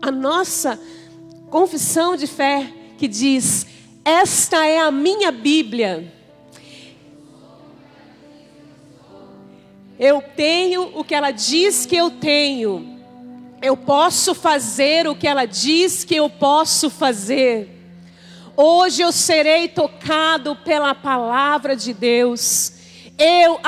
a 0.00 0.10
nossa 0.10 0.80
confissão 1.50 2.16
de 2.16 2.26
fé 2.26 2.72
que 2.96 3.06
diz: 3.06 3.66
Esta 4.02 4.64
é 4.64 4.78
a 4.78 4.90
minha 4.90 5.30
Bíblia. 5.30 6.10
Eu 9.98 10.20
tenho 10.20 10.92
o 10.94 11.02
que 11.02 11.14
ela 11.14 11.30
diz 11.30 11.86
que 11.86 11.96
eu 11.96 12.10
tenho. 12.10 13.00
Eu 13.62 13.76
posso 13.76 14.34
fazer 14.34 15.08
o 15.08 15.16
que 15.16 15.26
ela 15.26 15.46
diz 15.46 16.04
que 16.04 16.14
eu 16.14 16.28
posso 16.28 16.90
fazer. 16.90 17.72
Hoje 18.54 19.02
eu 19.02 19.10
serei 19.10 19.68
tocado 19.68 20.54
pela 20.56 20.94
palavra 20.94 21.74
de 21.74 21.94
Deus. 21.94 22.72
Eu 23.18 23.58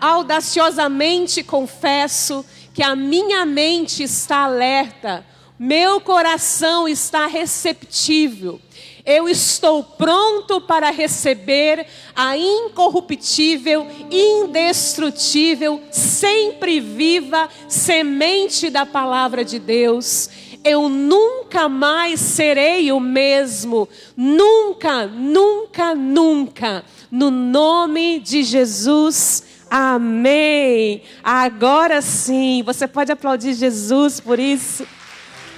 audaciosamente 0.00 1.44
confesso 1.44 2.44
que 2.74 2.82
a 2.82 2.96
minha 2.96 3.46
mente 3.46 4.02
está 4.02 4.44
alerta, 4.44 5.24
meu 5.58 6.00
coração 6.00 6.88
está 6.88 7.26
receptível 7.26 8.60
eu 9.08 9.26
estou 9.26 9.82
pronto 9.82 10.60
para 10.60 10.90
receber 10.90 11.86
a 12.14 12.36
incorruptível, 12.36 13.86
indestrutível, 14.10 15.82
sempre 15.90 16.78
viva 16.78 17.48
semente 17.66 18.68
da 18.68 18.84
palavra 18.84 19.42
de 19.42 19.58
Deus. 19.58 20.28
Eu 20.62 20.90
nunca 20.90 21.70
mais 21.70 22.20
serei 22.20 22.92
o 22.92 23.00
mesmo, 23.00 23.88
nunca, 24.14 25.06
nunca, 25.06 25.94
nunca, 25.94 26.84
no 27.10 27.30
nome 27.30 28.20
de 28.20 28.42
Jesus. 28.42 29.42
Amém. 29.70 31.00
Agora 31.24 32.02
sim, 32.02 32.62
você 32.62 32.86
pode 32.86 33.10
aplaudir 33.10 33.54
Jesus 33.54 34.20
por 34.20 34.38
isso. 34.38 34.86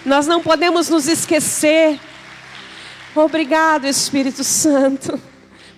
Nós 0.06 0.28
não 0.28 0.40
podemos 0.40 0.88
nos 0.88 1.08
esquecer 1.08 1.98
Obrigado, 3.14 3.88
Espírito 3.88 4.44
Santo, 4.44 5.20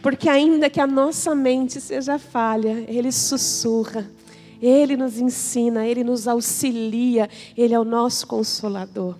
porque 0.02 0.28
ainda 0.28 0.68
que 0.68 0.78
a 0.78 0.86
nossa 0.86 1.34
mente 1.34 1.80
seja 1.80 2.18
falha, 2.18 2.84
Ele 2.86 3.10
sussurra, 3.10 4.06
Ele 4.60 4.98
nos 4.98 5.16
ensina, 5.16 5.86
Ele 5.86 6.04
nos 6.04 6.28
auxilia, 6.28 7.30
Ele 7.56 7.72
é 7.72 7.80
o 7.80 7.84
nosso 7.84 8.26
consolador. 8.26 9.16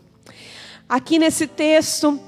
Aqui 0.87 1.19
nesse 1.19 1.47
texto, 1.47 2.21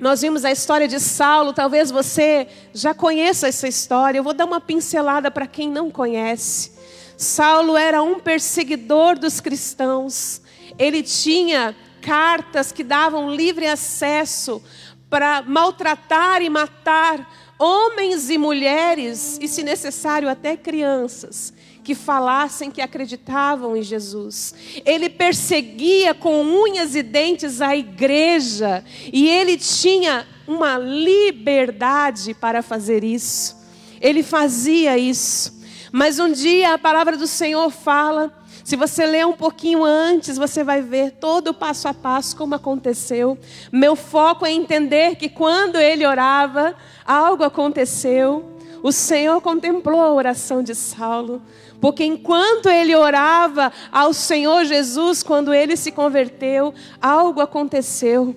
nós 0.00 0.22
vimos 0.22 0.44
a 0.44 0.50
história 0.50 0.88
de 0.88 0.98
Saulo, 0.98 1.52
talvez 1.52 1.92
você 1.92 2.48
já 2.74 2.92
conheça 2.92 3.46
essa 3.46 3.68
história, 3.68 4.18
eu 4.18 4.24
vou 4.24 4.34
dar 4.34 4.46
uma 4.46 4.60
pincelada 4.60 5.30
para 5.30 5.46
quem 5.46 5.70
não 5.70 5.92
conhece. 5.92 6.72
Saulo 7.16 7.76
era 7.76 8.02
um 8.02 8.18
perseguidor 8.18 9.16
dos 9.16 9.38
cristãos, 9.38 10.42
ele 10.76 11.04
tinha 11.04 11.76
cartas 12.00 12.72
que 12.72 12.82
davam 12.82 13.30
livre 13.30 13.66
acesso 13.66 14.62
para 15.10 15.42
maltratar 15.42 16.40
e 16.40 16.48
matar 16.48 17.28
homens 17.58 18.30
e 18.30 18.38
mulheres, 18.38 19.38
e 19.42 19.46
se 19.46 19.62
necessário 19.62 20.30
até 20.30 20.56
crianças, 20.56 21.52
que 21.84 21.94
falassem 21.94 22.70
que 22.70 22.80
acreditavam 22.80 23.76
em 23.76 23.82
Jesus. 23.82 24.54
Ele 24.86 25.10
perseguia 25.10 26.14
com 26.14 26.40
unhas 26.40 26.94
e 26.94 27.02
dentes 27.02 27.60
a 27.60 27.76
igreja, 27.76 28.82
e 29.12 29.28
ele 29.28 29.58
tinha 29.58 30.26
uma 30.46 30.78
liberdade 30.78 32.32
para 32.32 32.62
fazer 32.62 33.04
isso. 33.04 33.56
Ele 34.00 34.22
fazia 34.22 34.96
isso. 34.96 35.60
Mas 35.92 36.18
um 36.18 36.32
dia 36.32 36.74
a 36.74 36.78
palavra 36.78 37.16
do 37.16 37.26
Senhor 37.26 37.70
fala 37.70 38.39
se 38.70 38.76
você 38.76 39.04
ler 39.04 39.26
um 39.26 39.32
pouquinho 39.32 39.82
antes, 39.82 40.38
você 40.38 40.62
vai 40.62 40.80
ver 40.80 41.14
todo 41.18 41.48
o 41.48 41.54
passo 41.54 41.88
a 41.88 41.92
passo 41.92 42.36
como 42.36 42.54
aconteceu. 42.54 43.36
Meu 43.72 43.96
foco 43.96 44.46
é 44.46 44.52
entender 44.52 45.16
que 45.16 45.28
quando 45.28 45.74
ele 45.74 46.06
orava, 46.06 46.76
algo 47.04 47.42
aconteceu. 47.42 48.48
O 48.80 48.92
Senhor 48.92 49.40
contemplou 49.40 50.00
a 50.00 50.12
oração 50.12 50.62
de 50.62 50.76
Saulo, 50.76 51.42
porque 51.80 52.04
enquanto 52.04 52.68
ele 52.68 52.94
orava 52.94 53.72
ao 53.90 54.14
Senhor 54.14 54.64
Jesus, 54.64 55.24
quando 55.24 55.52
ele 55.52 55.76
se 55.76 55.90
converteu, 55.90 56.72
algo 57.02 57.40
aconteceu. 57.40 58.36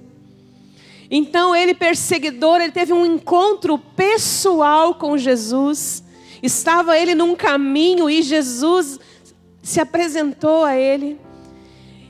Então 1.11 1.55
ele 1.55 1.75
perseguidor, 1.75 2.59
ele 2.59 2.71
teve 2.71 2.91
um 2.91 3.05
encontro 3.05 3.77
pessoal 3.77 4.95
com 4.95 5.15
Jesus. 5.15 6.03
Estava 6.41 6.97
ele 6.97 7.13
num 7.13 7.35
caminho 7.35 8.09
e 8.09 8.23
Jesus 8.23 8.99
se 9.63 9.79
apresentou 9.79 10.65
a 10.65 10.75
ele. 10.75 11.19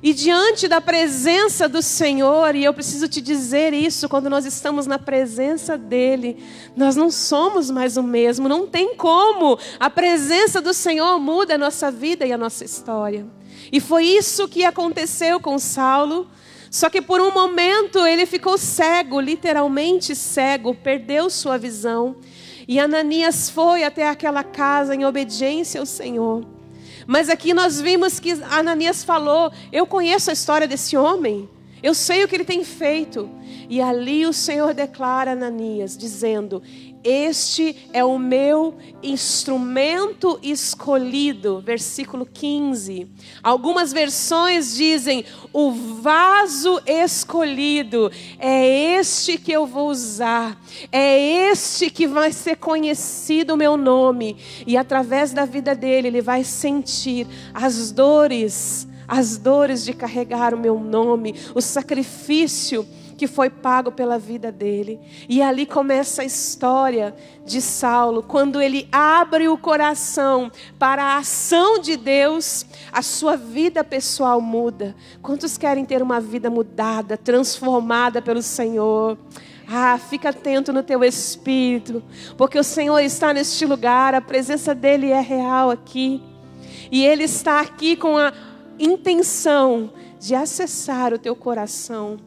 E 0.01 0.13
diante 0.13 0.67
da 0.67 0.81
presença 0.81 1.69
do 1.69 1.81
Senhor, 1.81 2.55
e 2.55 2.65
eu 2.65 2.73
preciso 2.73 3.07
te 3.07 3.21
dizer 3.21 3.73
isso, 3.73 4.09
quando 4.09 4.29
nós 4.29 4.45
estamos 4.45 4.85
na 4.85 4.99
presença 4.99 5.77
dEle, 5.77 6.43
nós 6.75 6.93
não 6.93 7.09
somos 7.09 7.71
mais 7.71 7.95
o 7.95 8.03
mesmo, 8.03 8.49
não 8.49 8.67
tem 8.67 8.97
como. 8.97 9.57
A 9.79 9.89
presença 9.89 10.59
do 10.59 10.73
Senhor 10.73 11.17
muda 11.19 11.55
a 11.55 11.57
nossa 11.57 11.89
vida 11.89 12.25
e 12.25 12.33
a 12.33 12.37
nossa 12.37 12.65
história. 12.65 13.25
E 13.71 13.79
foi 13.79 14.03
isso 14.03 14.49
que 14.49 14.65
aconteceu 14.65 15.39
com 15.39 15.57
Saulo. 15.57 16.27
Só 16.69 16.89
que 16.89 17.01
por 17.01 17.21
um 17.21 17.31
momento 17.31 18.05
ele 18.05 18.25
ficou 18.25 18.57
cego, 18.57 19.21
literalmente 19.21 20.15
cego, 20.15 20.75
perdeu 20.75 21.29
sua 21.29 21.57
visão. 21.57 22.17
E 22.67 22.77
Ananias 22.77 23.49
foi 23.49 23.85
até 23.85 24.09
aquela 24.09 24.43
casa 24.43 24.93
em 24.93 25.05
obediência 25.05 25.79
ao 25.79 25.85
Senhor. 25.85 26.43
Mas 27.07 27.29
aqui 27.29 27.53
nós 27.53 27.79
vimos 27.81 28.19
que 28.19 28.31
Ananias 28.49 29.03
falou: 29.03 29.51
Eu 29.71 29.85
conheço 29.85 30.29
a 30.29 30.33
história 30.33 30.67
desse 30.67 30.95
homem, 30.95 31.49
eu 31.81 31.93
sei 31.93 32.23
o 32.23 32.27
que 32.27 32.35
ele 32.35 32.45
tem 32.45 32.63
feito. 32.63 33.29
E 33.69 33.81
ali 33.81 34.25
o 34.25 34.33
Senhor 34.33 34.73
declara 34.73 35.31
Ananias, 35.31 35.97
dizendo: 35.97 36.61
Este 37.03 37.75
é 37.91 38.03
o 38.03 38.17
meu 38.17 38.75
instrumento 39.01 40.39
escolhido. 40.41 41.61
Versículo 41.61 42.25
15. 42.25 43.07
Algumas 43.41 43.91
versões 43.91 44.75
dizem: 44.75 45.25
O 45.51 45.71
vaso 45.71 46.81
escolhido. 46.85 48.09
É 48.39 48.95
este 48.97 49.37
que 49.37 49.51
eu 49.51 49.67
vou 49.67 49.89
usar. 49.89 50.57
É 50.91 51.49
este 51.51 51.89
que 51.89 52.07
vai 52.07 52.31
ser 52.31 52.55
conhecido 52.55 53.55
o 53.55 53.57
meu 53.57 53.75
nome. 53.75 54.37
E 54.65 54.77
através 54.77 55.33
da 55.33 55.43
vida 55.43 55.75
dele, 55.75 56.07
ele 56.07 56.21
vai 56.21 56.43
sentir 56.43 57.27
as 57.53 57.91
dores 57.91 58.87
as 59.05 59.37
dores 59.37 59.83
de 59.83 59.93
carregar 59.93 60.53
o 60.53 60.57
meu 60.57 60.79
nome, 60.79 61.35
o 61.53 61.61
sacrifício 61.61 62.87
que 63.17 63.27
foi 63.27 63.49
pago 63.49 63.91
pela 63.91 64.17
vida 64.17 64.51
dele. 64.51 64.99
E 65.29 65.41
ali 65.41 65.65
começa 65.65 66.21
a 66.21 66.25
história 66.25 67.15
de 67.45 67.61
Saulo, 67.61 68.23
quando 68.23 68.61
ele 68.61 68.87
abre 68.91 69.47
o 69.47 69.57
coração 69.57 70.51
para 70.79 71.03
a 71.03 71.17
ação 71.17 71.79
de 71.79 71.97
Deus, 71.97 72.65
a 72.91 73.01
sua 73.01 73.35
vida 73.35 73.83
pessoal 73.83 74.39
muda. 74.39 74.95
Quantos 75.21 75.57
querem 75.57 75.85
ter 75.85 76.01
uma 76.01 76.19
vida 76.19 76.49
mudada, 76.49 77.17
transformada 77.17 78.21
pelo 78.21 78.41
Senhor? 78.41 79.17
Ah, 79.67 79.97
fica 79.97 80.29
atento 80.29 80.73
no 80.73 80.83
teu 80.83 81.03
espírito, 81.03 82.03
porque 82.37 82.59
o 82.59 82.63
Senhor 82.63 82.99
está 82.99 83.33
neste 83.33 83.65
lugar, 83.65 84.13
a 84.13 84.21
presença 84.21 84.75
dele 84.75 85.09
é 85.09 85.21
real 85.21 85.71
aqui. 85.71 86.21
E 86.91 87.05
ele 87.05 87.23
está 87.23 87.61
aqui 87.61 87.95
com 87.95 88.17
a 88.17 88.33
intenção 88.77 89.91
de 90.19 90.35
acessar 90.35 91.13
o 91.13 91.19
teu 91.19 91.35
coração. 91.35 92.17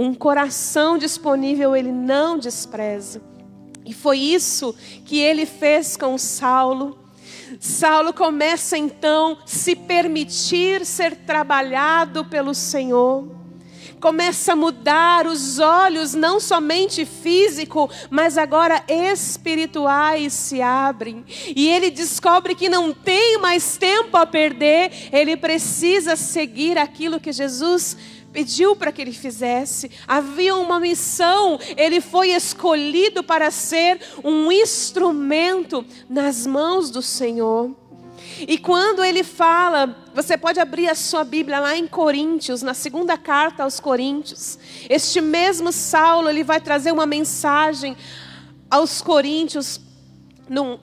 Um 0.00 0.14
coração 0.14 0.96
disponível 0.96 1.74
ele 1.74 1.90
não 1.90 2.38
despreza. 2.38 3.20
E 3.84 3.92
foi 3.92 4.18
isso 4.20 4.72
que 5.04 5.18
ele 5.18 5.44
fez 5.44 5.96
com 5.96 6.16
Saulo. 6.16 6.96
Saulo 7.58 8.12
começa 8.12 8.78
então 8.78 9.38
se 9.44 9.74
permitir 9.74 10.86
ser 10.86 11.16
trabalhado 11.16 12.24
pelo 12.24 12.54
Senhor. 12.54 13.36
começa 13.98 14.52
a 14.52 14.56
mudar, 14.56 15.26
os 15.26 15.58
olhos, 15.58 16.14
não 16.14 16.38
somente 16.38 17.04
físico, 17.04 17.90
mas 18.08 18.38
agora 18.38 18.84
espirituais 18.86 20.32
se 20.32 20.62
abrem. 20.62 21.24
E 21.56 21.68
ele 21.68 21.90
descobre 21.90 22.54
que 22.54 22.68
não 22.68 22.92
tem 22.92 23.38
mais 23.38 23.76
tempo 23.76 24.16
a 24.16 24.24
perder, 24.24 24.92
ele 25.10 25.36
precisa 25.36 26.14
seguir 26.14 26.78
aquilo 26.78 27.18
que 27.18 27.32
Jesus 27.32 27.96
pediu 28.38 28.76
para 28.76 28.92
que 28.92 29.02
ele 29.02 29.12
fizesse. 29.12 29.90
Havia 30.06 30.54
uma 30.54 30.78
missão, 30.78 31.58
ele 31.76 32.00
foi 32.00 32.30
escolhido 32.30 33.20
para 33.24 33.50
ser 33.50 34.00
um 34.22 34.52
instrumento 34.52 35.84
nas 36.08 36.46
mãos 36.46 36.88
do 36.88 37.02
Senhor. 37.02 37.74
E 38.38 38.56
quando 38.56 39.02
ele 39.02 39.24
fala, 39.24 40.06
você 40.14 40.38
pode 40.38 40.60
abrir 40.60 40.88
a 40.88 40.94
sua 40.94 41.24
Bíblia 41.24 41.58
lá 41.58 41.76
em 41.76 41.88
Coríntios, 41.88 42.62
na 42.62 42.74
segunda 42.74 43.18
carta 43.18 43.64
aos 43.64 43.80
Coríntios. 43.80 44.56
Este 44.88 45.20
mesmo 45.20 45.72
Saulo, 45.72 46.30
ele 46.30 46.44
vai 46.44 46.60
trazer 46.60 46.92
uma 46.92 47.06
mensagem 47.06 47.96
aos 48.70 49.02
Coríntios, 49.02 49.80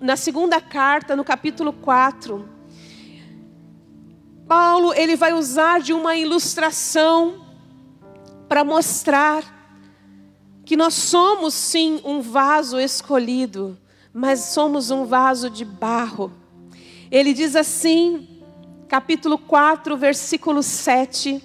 na 0.01 0.17
segunda 0.17 0.59
carta, 0.59 1.15
no 1.15 1.23
capítulo 1.23 1.71
4. 1.71 2.49
Paulo, 4.45 4.93
ele 4.93 5.15
vai 5.15 5.31
usar 5.31 5.79
de 5.79 5.93
uma 5.93 6.17
ilustração 6.17 7.44
para 8.47 8.63
mostrar 8.63 9.43
que 10.65 10.75
nós 10.75 10.93
somos 10.93 11.53
sim 11.53 12.01
um 12.03 12.21
vaso 12.21 12.79
escolhido, 12.79 13.77
mas 14.13 14.39
somos 14.39 14.89
um 14.89 15.05
vaso 15.05 15.49
de 15.49 15.63
barro. 15.63 16.31
Ele 17.11 17.33
diz 17.33 17.55
assim, 17.55 18.27
capítulo 18.87 19.37
4, 19.37 19.95
versículo 19.97 20.63
7: 20.63 21.41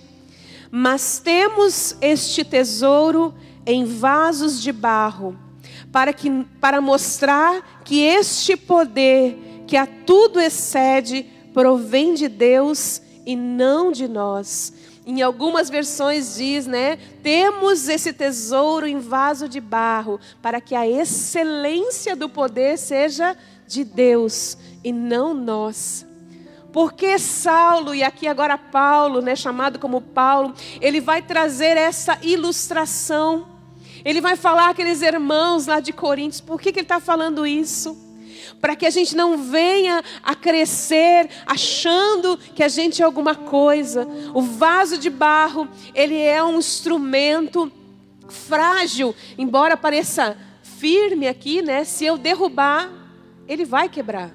Mas 0.71 1.19
temos 1.19 1.97
este 2.01 2.45
tesouro 2.45 3.35
em 3.67 3.85
vasos 3.85 4.63
de 4.63 4.73
barro, 4.73 5.39
para, 5.93 6.13
que, 6.13 6.45
para 6.61 6.81
mostrar 6.81 7.83
que 7.85 8.01
este 8.01 8.57
poder, 8.57 9.37
que 9.67 9.77
a 9.77 9.87
tudo 9.87 10.41
excede, 10.41 11.27
provém 11.53 12.15
de 12.15 12.29
Deus 12.29 13.03
e 13.27 13.37
não 13.37 13.93
de 13.93 14.09
nós. 14.09 14.73
Em 15.11 15.23
algumas 15.23 15.69
versões 15.69 16.37
diz, 16.37 16.69
né? 16.69 16.97
Temos 17.21 17.89
esse 17.89 18.13
tesouro 18.13 18.87
em 18.87 19.01
vaso 19.01 19.49
de 19.49 19.61
barro, 19.61 20.21
para 20.41 20.61
que 20.61 20.73
a 20.73 20.89
excelência 20.89 22.15
do 22.15 22.29
poder 22.29 22.79
seja 22.79 23.37
de 23.67 23.83
Deus 23.83 24.57
e 24.85 24.93
não 24.93 25.35
nós. 25.35 26.07
Porque 26.73 27.19
Saulo, 27.19 27.93
e 27.93 28.05
aqui 28.05 28.29
agora 28.29 28.57
Paulo, 28.57 29.21
né, 29.21 29.35
chamado 29.35 29.81
como 29.81 30.01
Paulo, 30.01 30.55
ele 30.81 31.01
vai 31.01 31.21
trazer 31.21 31.77
essa 31.77 32.17
ilustração. 32.23 33.49
Ele 34.05 34.21
vai 34.21 34.37
falar 34.37 34.71
aqueles 34.71 35.03
irmãos 35.03 35.67
lá 35.67 35.81
de 35.81 35.93
Coríntios, 35.93 36.41
por 36.41 36.61
que, 36.61 36.71
que 36.71 36.79
ele 36.79 36.85
está 36.85 37.01
falando 37.01 37.45
isso? 37.45 37.99
Para 38.61 38.77
que 38.77 38.87
a 38.87 38.91
gente 38.91 39.17
não 39.17 39.37
venha 39.37 40.03
a 40.23 40.35
crescer 40.35 41.29
achando 41.47 42.37
que 42.37 42.63
a 42.63 42.69
gente 42.69 43.03
é 43.03 43.05
alguma 43.05 43.35
coisa. 43.35 44.07
O 44.35 44.43
vaso 44.43 44.99
de 44.99 45.11
barro, 45.11 45.69
ele 45.95 46.17
é 46.17 46.43
um 46.43 46.59
instrumento 46.59 47.71
frágil, 48.29 49.15
embora 49.37 49.77
pareça 49.77 50.37
firme 50.63 51.29
aqui, 51.29 51.63
né? 51.63 51.85
Se 51.85 52.05
eu 52.05 52.17
derrubar, 52.17 52.91
ele 53.47 53.65
vai 53.65 53.89
quebrar. 53.89 54.31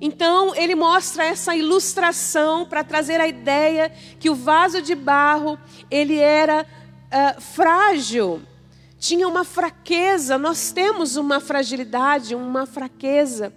Então, 0.00 0.52
ele 0.56 0.74
mostra 0.74 1.24
essa 1.24 1.54
ilustração 1.54 2.66
para 2.66 2.82
trazer 2.82 3.20
a 3.20 3.28
ideia 3.28 3.92
que 4.18 4.28
o 4.28 4.34
vaso 4.34 4.82
de 4.82 4.96
barro, 4.96 5.56
ele 5.88 6.18
era 6.18 6.66
uh, 6.66 7.40
frágil, 7.40 8.42
tinha 9.02 9.26
uma 9.26 9.42
fraqueza, 9.42 10.38
nós 10.38 10.70
temos 10.70 11.16
uma 11.16 11.40
fragilidade, 11.40 12.36
uma 12.36 12.66
fraqueza. 12.66 13.52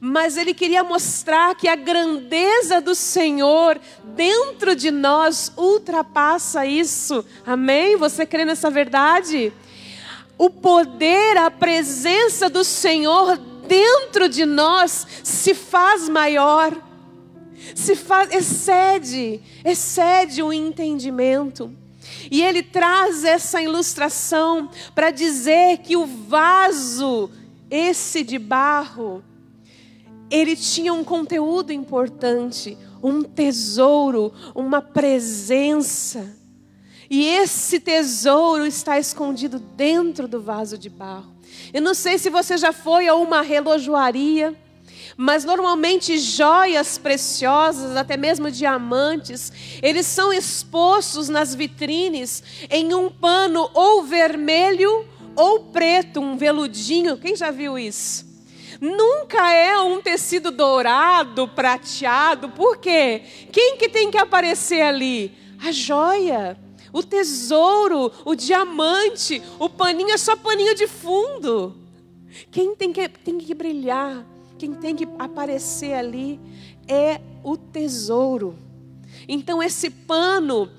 Mas 0.00 0.38
ele 0.38 0.54
queria 0.54 0.82
mostrar 0.82 1.54
que 1.54 1.68
a 1.68 1.76
grandeza 1.76 2.80
do 2.80 2.94
Senhor 2.94 3.78
dentro 4.16 4.74
de 4.74 4.90
nós 4.90 5.52
ultrapassa 5.58 6.64
isso. 6.64 7.22
Amém? 7.44 7.98
Você 7.98 8.24
crê 8.24 8.46
nessa 8.46 8.70
verdade? 8.70 9.52
O 10.38 10.48
poder, 10.48 11.36
a 11.36 11.50
presença 11.50 12.48
do 12.48 12.64
Senhor 12.64 13.36
dentro 13.36 14.26
de 14.26 14.46
nós 14.46 15.06
se 15.22 15.52
faz 15.52 16.08
maior, 16.08 16.74
se 17.74 17.94
faz, 17.94 18.32
excede, 18.32 19.42
excede 19.62 20.42
o 20.42 20.50
entendimento. 20.50 21.76
E 22.30 22.42
ele 22.42 22.62
traz 22.62 23.24
essa 23.24 23.60
ilustração 23.62 24.70
para 24.94 25.10
dizer 25.10 25.78
que 25.78 25.96
o 25.96 26.06
vaso, 26.06 27.30
esse 27.70 28.22
de 28.22 28.38
barro, 28.38 29.22
ele 30.30 30.56
tinha 30.56 30.92
um 30.92 31.02
conteúdo 31.02 31.72
importante, 31.72 32.76
um 33.02 33.22
tesouro, 33.22 34.32
uma 34.54 34.82
presença. 34.82 36.36
E 37.10 37.24
esse 37.24 37.80
tesouro 37.80 38.66
está 38.66 38.98
escondido 38.98 39.58
dentro 39.58 40.28
do 40.28 40.40
vaso 40.40 40.76
de 40.76 40.90
barro. 40.90 41.32
Eu 41.72 41.80
não 41.80 41.94
sei 41.94 42.18
se 42.18 42.28
você 42.28 42.58
já 42.58 42.72
foi 42.72 43.08
a 43.08 43.14
uma 43.14 43.40
relojoaria, 43.40 44.54
mas 45.20 45.44
normalmente 45.44 46.16
joias 46.16 46.96
preciosas, 46.96 47.96
até 47.96 48.16
mesmo 48.16 48.52
diamantes, 48.52 49.52
eles 49.82 50.06
são 50.06 50.32
expostos 50.32 51.28
nas 51.28 51.56
vitrines 51.56 52.40
em 52.70 52.94
um 52.94 53.10
pano 53.10 53.68
ou 53.74 54.04
vermelho 54.04 55.04
ou 55.34 55.64
preto, 55.64 56.20
um 56.20 56.36
veludinho. 56.36 57.18
Quem 57.18 57.34
já 57.34 57.50
viu 57.50 57.76
isso? 57.76 58.24
Nunca 58.80 59.52
é 59.52 59.76
um 59.80 60.00
tecido 60.00 60.52
dourado, 60.52 61.48
prateado. 61.48 62.50
Por 62.50 62.76
quê? 62.76 63.22
Quem 63.50 63.76
que 63.76 63.88
tem 63.88 64.12
que 64.12 64.18
aparecer 64.18 64.82
ali? 64.82 65.36
A 65.60 65.72
joia 65.72 66.56
o 66.92 67.02
tesouro, 67.02 68.10
o 68.24 68.34
diamante, 68.34 69.42
o 69.58 69.68
paninho 69.68 70.10
é 70.10 70.16
só 70.16 70.36
paninho 70.36 70.74
de 70.74 70.86
fundo. 70.86 71.76
Quem 72.50 72.74
tem 72.74 72.92
que, 72.92 73.08
tem 73.08 73.36
que 73.36 73.52
brilhar, 73.52 74.24
quem 74.58 74.74
tem 74.74 74.94
que 74.94 75.08
aparecer 75.18 75.94
ali 75.94 76.40
é 76.86 77.20
o 77.44 77.56
tesouro. 77.56 78.58
Então, 79.28 79.62
esse 79.62 79.88
pano 79.88 80.70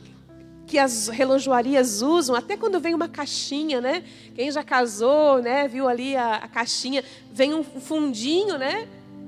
que 0.67 0.77
as 0.77 1.07
relojoarias 1.07 2.03
usam, 2.03 2.35
até 2.35 2.55
quando 2.55 2.79
vem 2.79 2.93
uma 2.93 3.07
caixinha, 3.07 3.81
né? 3.81 4.03
Quem 4.35 4.51
já 4.51 4.63
casou, 4.63 5.41
né? 5.41 5.67
Viu 5.67 5.87
ali 5.87 6.15
a, 6.15 6.35
a 6.35 6.47
caixinha, 6.47 7.03
vem 7.31 7.55
um 7.55 7.63
fundinho, 7.63 8.57
né? 8.57 8.87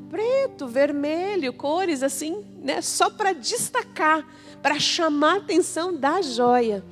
Preto, 0.09 0.67
vermelho, 0.67 1.51
cores 1.53 2.03
assim, 2.03 2.45
né? 2.61 2.81
Só 2.81 3.09
para 3.09 3.33
destacar 3.33 4.27
para 4.61 4.79
chamar 4.79 5.33
a 5.33 5.37
atenção 5.37 5.95
da 5.95 6.21
joia. 6.21 6.83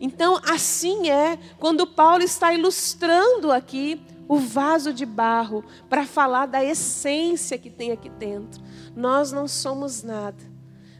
Então, 0.00 0.40
assim 0.42 1.10
é 1.10 1.38
quando 1.58 1.86
Paulo 1.86 2.22
está 2.22 2.52
ilustrando 2.52 3.52
aqui 3.52 4.00
o 4.32 4.38
vaso 4.38 4.94
de 4.94 5.04
barro 5.04 5.62
para 5.90 6.06
falar 6.06 6.46
da 6.46 6.64
essência 6.64 7.58
que 7.58 7.68
tem 7.68 7.92
aqui 7.92 8.08
dentro. 8.08 8.62
Nós 8.96 9.30
não 9.30 9.46
somos 9.46 10.02
nada, 10.02 10.42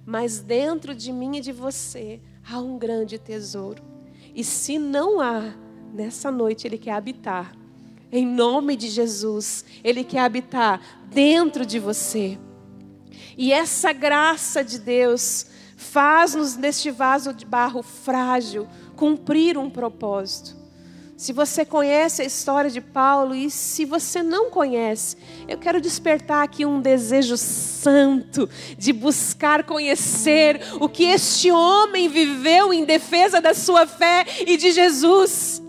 mas 0.04 0.40
dentro 0.40 0.94
de 0.94 1.10
mim 1.10 1.38
e 1.38 1.40
de 1.40 1.50
você 1.50 2.20
há 2.46 2.58
um 2.58 2.78
grande 2.78 3.18
tesouro. 3.18 3.82
E 4.34 4.44
se 4.44 4.78
não 4.78 5.18
há, 5.18 5.54
nessa 5.94 6.30
noite 6.30 6.66
ele 6.66 6.76
quer 6.76 6.92
habitar. 6.92 7.56
Em 8.10 8.26
nome 8.26 8.76
de 8.76 8.90
Jesus, 8.90 9.64
ele 9.82 10.04
quer 10.04 10.20
habitar 10.20 11.00
dentro 11.06 11.64
de 11.64 11.78
você. 11.78 12.38
E 13.38 13.50
essa 13.50 13.94
graça 13.94 14.62
de 14.62 14.78
Deus 14.78 15.46
Faz-nos 15.74 16.56
neste 16.56 16.92
vaso 16.92 17.34
de 17.34 17.44
barro 17.44 17.82
frágil 17.82 18.68
cumprir 18.94 19.58
um 19.58 19.68
propósito. 19.68 20.61
Se 21.22 21.32
você 21.32 21.64
conhece 21.64 22.20
a 22.20 22.24
história 22.24 22.68
de 22.68 22.80
Paulo 22.80 23.32
e 23.32 23.48
se 23.48 23.84
você 23.84 24.24
não 24.24 24.50
conhece, 24.50 25.16
eu 25.46 25.56
quero 25.56 25.80
despertar 25.80 26.42
aqui 26.42 26.66
um 26.66 26.80
desejo 26.80 27.36
santo 27.36 28.50
de 28.76 28.92
buscar 28.92 29.62
conhecer 29.62 30.60
o 30.80 30.88
que 30.88 31.04
este 31.04 31.52
homem 31.52 32.08
viveu 32.08 32.74
em 32.74 32.84
defesa 32.84 33.40
da 33.40 33.54
sua 33.54 33.86
fé 33.86 34.26
e 34.44 34.56
de 34.56 34.72
Jesus. 34.72 35.62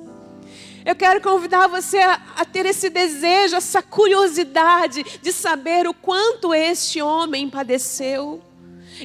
Eu 0.83 0.95
quero 0.95 1.21
convidar 1.21 1.67
você 1.67 1.99
a, 1.99 2.19
a, 2.35 2.45
ter 2.45 2.65
esse 2.65 2.89
desejo, 2.89 3.55
essa 3.55 3.83
curiosidade 3.83 5.05
de 5.21 5.31
saber 5.31 5.85
o 5.85 5.93
quanto 5.93 6.51
este 6.51 6.99
homem 6.99 7.47
padeceu. 7.47 8.41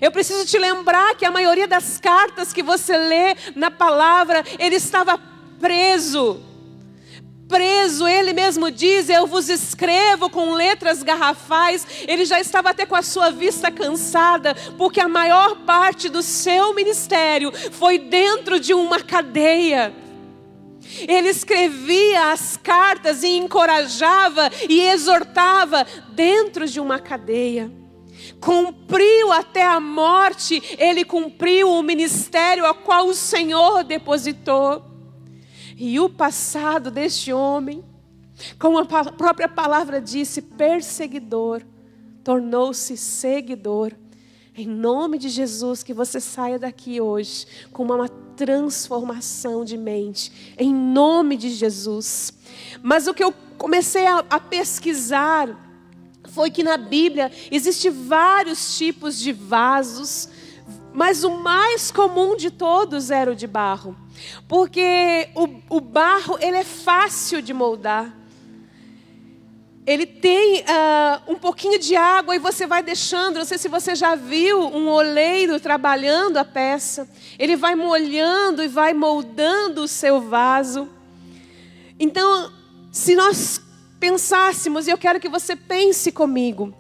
Eu 0.01 0.11
preciso 0.11 0.47
te 0.47 0.59
lembrar 0.59 1.15
que 1.15 1.27
a 1.27 1.31
maioria 1.31 1.69
das 1.69 1.99
cartas 1.99 2.55
que 2.55 2.63
você 2.63 2.97
lê 2.97 3.37
na 3.55 3.71
palavra, 3.71 4.43
ele 4.59 4.77
estava 4.77 5.28
preso. 5.59 6.41
preso, 7.49 8.07
ele 8.07 8.33
mesmo 8.33 8.71
diz: 8.71 9.09
Eu 9.09 9.27
vos 9.27 9.49
escrevo 9.49 10.29
com 10.29 10.53
letras 10.53 11.03
garrafais. 11.03 11.87
Ele 12.07 12.25
já 12.25 12.41
estava 12.41 12.71
até 12.71 12.85
com 12.85 12.97
a 12.97 13.03
sua 13.03 13.31
vista 13.31 13.71
cansada, 13.71 14.55
porque 14.77 15.01
a 15.01 15.09
maior 15.09 15.57
parte 15.65 16.09
do 16.09 16.23
seu 16.23 16.75
ministério 16.75 17.53
foi 17.73 17.99
dentro 17.99 18.61
de 18.61 18.75
uma 18.75 19.01
cadeia. 19.01 19.95
Ele 21.07 21.29
escrevia 21.29 22.33
as 22.33 22.57
cartas 22.57 23.23
e 23.23 23.29
encorajava 23.37 24.51
e 24.69 24.81
exortava 24.81 25.87
dentro 26.11 26.67
de 26.67 26.81
uma 26.81 26.99
cadeia. 26.99 27.71
Cumpriu 28.41 29.33
até 29.33 29.65
a 29.65 29.81
morte, 29.81 30.63
ele 30.79 31.05
cumpriu 31.05 31.71
o 31.71 31.83
ministério 31.83 32.65
a 32.65 32.75
qual 32.75 33.07
o 33.07 33.15
Senhor 33.15 33.85
depositou. 33.85 34.88
E 35.81 36.01
o 36.01 36.09
passado 36.09 36.91
deste 36.91 37.33
homem, 37.33 37.85
como 38.59 38.79
a 38.79 38.85
própria 38.85 39.49
palavra 39.49 40.01
disse, 40.01 40.43
perseguidor, 40.43 41.63
tornou-se 42.25 42.97
seguidor. 42.97 43.93
Em 44.57 44.67
nome 44.67 45.19
de 45.19 45.29
Jesus, 45.29 45.85
que 45.85 45.95
você 45.95 46.19
saia 46.19 46.59
daqui 46.59 47.01
hoje 47.01 47.47
com 47.73 47.85
uma 47.85 48.09
transformação 48.09 49.65
de 49.65 49.79
mente. 49.79 50.55
Em 50.59 50.75
nome 50.75 51.37
de 51.37 51.49
Jesus. 51.51 52.33
Mas 52.83 53.07
o 53.07 53.15
que 53.15 53.23
eu 53.23 53.33
comecei 53.57 54.05
a, 54.05 54.19
a 54.29 54.41
pesquisar 54.41 55.57
foi 56.25 56.51
que 56.51 56.65
na 56.65 56.77
Bíblia 56.77 57.31
existe 57.53 57.89
vários 57.89 58.77
tipos 58.77 59.17
de 59.17 59.33
vasos, 59.33 60.29
mas 60.99 61.23
o 61.23 61.31
mais 61.31 61.93
comum 61.93 62.35
de 62.35 62.51
todos 62.51 63.13
era 63.13 63.31
o 63.31 63.37
de 63.37 63.47
barro. 63.47 63.97
Porque 64.49 65.29
o, 65.33 65.77
o 65.77 65.81
barro 65.81 66.37
ele 66.41 66.57
é 66.57 66.65
fácil 66.65 67.41
de 67.41 67.55
moldar. 67.55 68.13
Ele 69.87 70.05
tem 70.05 70.63
uh, 70.63 71.33
um 71.33 71.37
pouquinho 71.37 71.79
de 71.79 71.95
água 71.95 72.35
e 72.35 72.41
você 72.41 72.67
vai 72.67 72.83
deixando. 72.83 73.37
Não 73.37 73.45
sei 73.45 73.59
se 73.59 73.69
você 73.69 73.95
já 73.95 74.17
viu 74.17 74.61
um 74.61 74.89
oleiro 74.89 75.61
trabalhando 75.61 76.37
a 76.37 76.45
peça. 76.45 77.09
Ele 77.39 77.55
vai 77.55 77.77
molhando 77.77 78.61
e 78.65 78.67
vai 78.67 78.93
moldando 78.93 79.85
o 79.85 79.89
seu 79.89 80.21
vaso. 80.21 80.89
Então, 81.97 82.53
se 82.91 83.15
nós 83.15 83.61
pensássemos, 84.01 84.89
e 84.89 84.91
eu 84.91 84.99
quero 84.99 85.21
que 85.21 85.29
você 85.29 85.55
pense 85.55 86.11
comigo, 86.11 86.75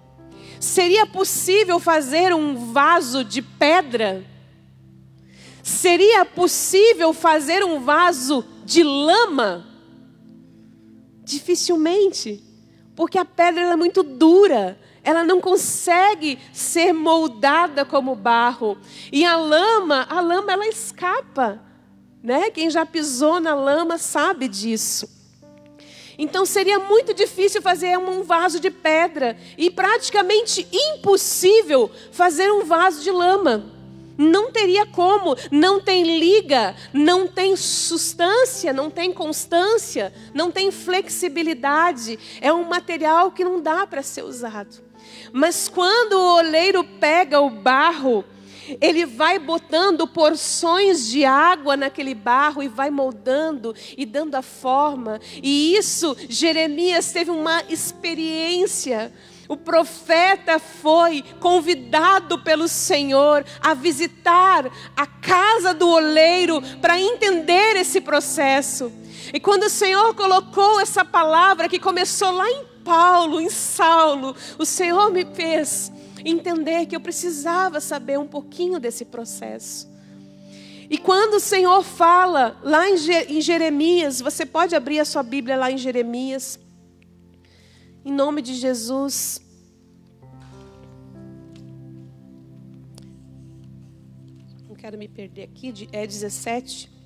seria 0.60 1.06
possível 1.06 1.78
fazer 1.78 2.34
um 2.34 2.72
vaso 2.72 3.24
de 3.24 3.42
pedra? 3.42 4.24
Seria 5.62 6.24
possível 6.24 7.12
fazer 7.12 7.64
um 7.64 7.80
vaso 7.80 8.44
de 8.64 8.82
lama? 8.82 9.66
Dificilmente, 11.22 12.42
porque 12.96 13.18
a 13.18 13.24
pedra 13.24 13.62
é 13.62 13.76
muito 13.76 14.02
dura, 14.02 14.80
ela 15.02 15.24
não 15.24 15.40
consegue 15.40 16.38
ser 16.52 16.92
moldada 16.92 17.84
como 17.84 18.14
barro. 18.14 18.78
E 19.12 19.24
a 19.24 19.36
lama, 19.36 20.06
a 20.08 20.20
lama 20.20 20.52
ela 20.52 20.66
escapa, 20.66 21.62
né? 22.22 22.50
Quem 22.50 22.70
já 22.70 22.84
pisou 22.84 23.40
na 23.40 23.54
lama 23.54 23.98
sabe 23.98 24.48
disso. 24.48 25.17
Então 26.18 26.44
seria 26.44 26.80
muito 26.80 27.14
difícil 27.14 27.62
fazer 27.62 27.96
um 27.96 28.24
vaso 28.24 28.58
de 28.58 28.70
pedra 28.70 29.38
e 29.56 29.70
praticamente 29.70 30.66
impossível 30.72 31.88
fazer 32.10 32.50
um 32.50 32.64
vaso 32.64 33.02
de 33.02 33.10
lama. 33.12 33.64
Não 34.18 34.50
teria 34.50 34.84
como, 34.84 35.36
não 35.48 35.80
tem 35.80 36.18
liga, 36.18 36.74
não 36.92 37.28
tem 37.28 37.54
substância, 37.54 38.72
não 38.72 38.90
tem 38.90 39.12
constância, 39.12 40.12
não 40.34 40.50
tem 40.50 40.72
flexibilidade. 40.72 42.18
É 42.40 42.52
um 42.52 42.64
material 42.64 43.30
que 43.30 43.44
não 43.44 43.60
dá 43.60 43.86
para 43.86 44.02
ser 44.02 44.24
usado. 44.24 44.82
Mas 45.32 45.68
quando 45.68 46.14
o 46.14 46.36
oleiro 46.38 46.82
pega 46.82 47.40
o 47.40 47.48
barro, 47.48 48.24
ele 48.80 49.06
vai 49.06 49.38
botando 49.38 50.06
porções 50.06 51.06
de 51.06 51.24
água 51.24 51.76
naquele 51.76 52.14
barro 52.14 52.62
e 52.62 52.68
vai 52.68 52.90
moldando 52.90 53.74
e 53.96 54.04
dando 54.04 54.34
a 54.34 54.42
forma. 54.42 55.20
E 55.42 55.76
isso, 55.76 56.16
Jeremias 56.28 57.12
teve 57.12 57.30
uma 57.30 57.62
experiência 57.68 59.12
o 59.48 59.56
profeta 59.56 60.58
foi 60.58 61.24
convidado 61.40 62.38
pelo 62.40 62.68
Senhor 62.68 63.44
a 63.60 63.72
visitar 63.72 64.70
a 64.94 65.06
casa 65.06 65.72
do 65.72 65.88
oleiro 65.88 66.60
para 66.82 67.00
entender 67.00 67.76
esse 67.76 67.98
processo. 68.00 68.92
E 69.32 69.40
quando 69.40 69.64
o 69.64 69.70
Senhor 69.70 70.14
colocou 70.14 70.80
essa 70.80 71.02
palavra 71.02 71.68
que 71.68 71.78
começou 71.78 72.30
lá 72.30 72.48
em 72.50 72.64
Paulo, 72.84 73.40
em 73.40 73.48
Saulo, 73.48 74.36
o 74.58 74.66
Senhor 74.66 75.10
me 75.10 75.24
fez 75.34 75.90
entender 76.24 76.86
que 76.86 76.96
eu 76.96 77.00
precisava 77.00 77.80
saber 77.80 78.18
um 78.18 78.26
pouquinho 78.26 78.78
desse 78.78 79.04
processo. 79.04 79.88
E 80.90 80.96
quando 80.96 81.34
o 81.34 81.40
Senhor 81.40 81.82
fala 81.82 82.58
lá 82.62 82.88
em 82.88 83.40
Jeremias, 83.40 84.20
você 84.20 84.46
pode 84.46 84.74
abrir 84.74 85.00
a 85.00 85.04
sua 85.04 85.22
Bíblia 85.22 85.56
lá 85.56 85.70
em 85.70 85.76
Jeremias. 85.76 86.58
Em 88.04 88.12
nome 88.12 88.40
de 88.40 88.54
Jesus. 88.54 89.40
Não 94.66 94.74
quero 94.74 94.96
me 94.96 95.08
perder 95.08 95.42
aqui. 95.42 95.88
É 95.92 96.06
17. 96.06 96.97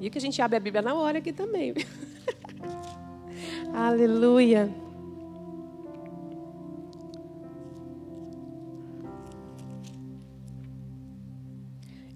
E 0.00 0.08
que 0.08 0.16
a 0.16 0.20
gente 0.20 0.40
abre 0.40 0.56
a 0.56 0.60
Bíblia 0.60 0.80
na 0.80 0.94
hora 0.94 1.18
aqui 1.18 1.32
também. 1.32 1.74
Aleluia. 3.74 4.74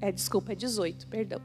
É, 0.00 0.10
desculpa, 0.10 0.52
é 0.52 0.54
18, 0.54 1.06
perdão. 1.06 1.40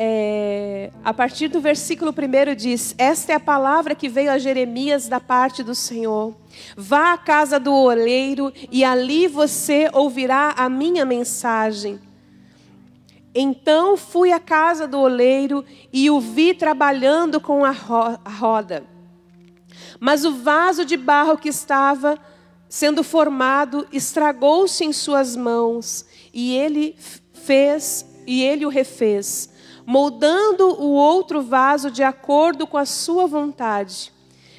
É, 0.00 0.92
a 1.02 1.12
partir 1.12 1.48
do 1.48 1.60
versículo 1.60 2.12
1 2.12 2.54
diz: 2.54 2.94
Esta 2.96 3.32
é 3.32 3.34
a 3.34 3.40
palavra 3.40 3.94
que 3.94 4.08
veio 4.08 4.30
a 4.30 4.38
Jeremias 4.38 5.08
da 5.08 5.18
parte 5.18 5.62
do 5.62 5.74
Senhor. 5.74 6.36
Vá 6.76 7.14
à 7.14 7.18
casa 7.18 7.58
do 7.58 7.74
oleiro 7.74 8.52
e 8.70 8.84
ali 8.84 9.26
você 9.26 9.90
ouvirá 9.92 10.54
a 10.56 10.68
minha 10.68 11.04
mensagem. 11.04 12.07
Então 13.34 13.96
fui 13.96 14.32
à 14.32 14.40
casa 14.40 14.86
do 14.86 14.98
oleiro 14.98 15.64
e 15.92 16.10
o 16.10 16.20
vi 16.20 16.54
trabalhando 16.54 17.40
com 17.40 17.64
a 17.64 17.70
roda. 17.70 18.84
Mas 20.00 20.24
o 20.24 20.32
vaso 20.32 20.84
de 20.84 20.96
barro 20.96 21.36
que 21.36 21.48
estava 21.48 22.18
sendo 22.68 23.02
formado 23.02 23.86
estragou-se 23.92 24.84
em 24.84 24.92
suas 24.92 25.34
mãos 25.36 26.04
e 26.32 26.54
ele 26.54 26.96
fez 27.32 28.06
e 28.26 28.42
ele 28.42 28.66
o 28.66 28.68
refez, 28.68 29.50
moldando 29.86 30.68
o 30.80 30.92
outro 30.92 31.40
vaso 31.40 31.90
de 31.90 32.02
acordo 32.02 32.66
com 32.66 32.76
a 32.76 32.84
sua 32.84 33.26
vontade. 33.26 34.12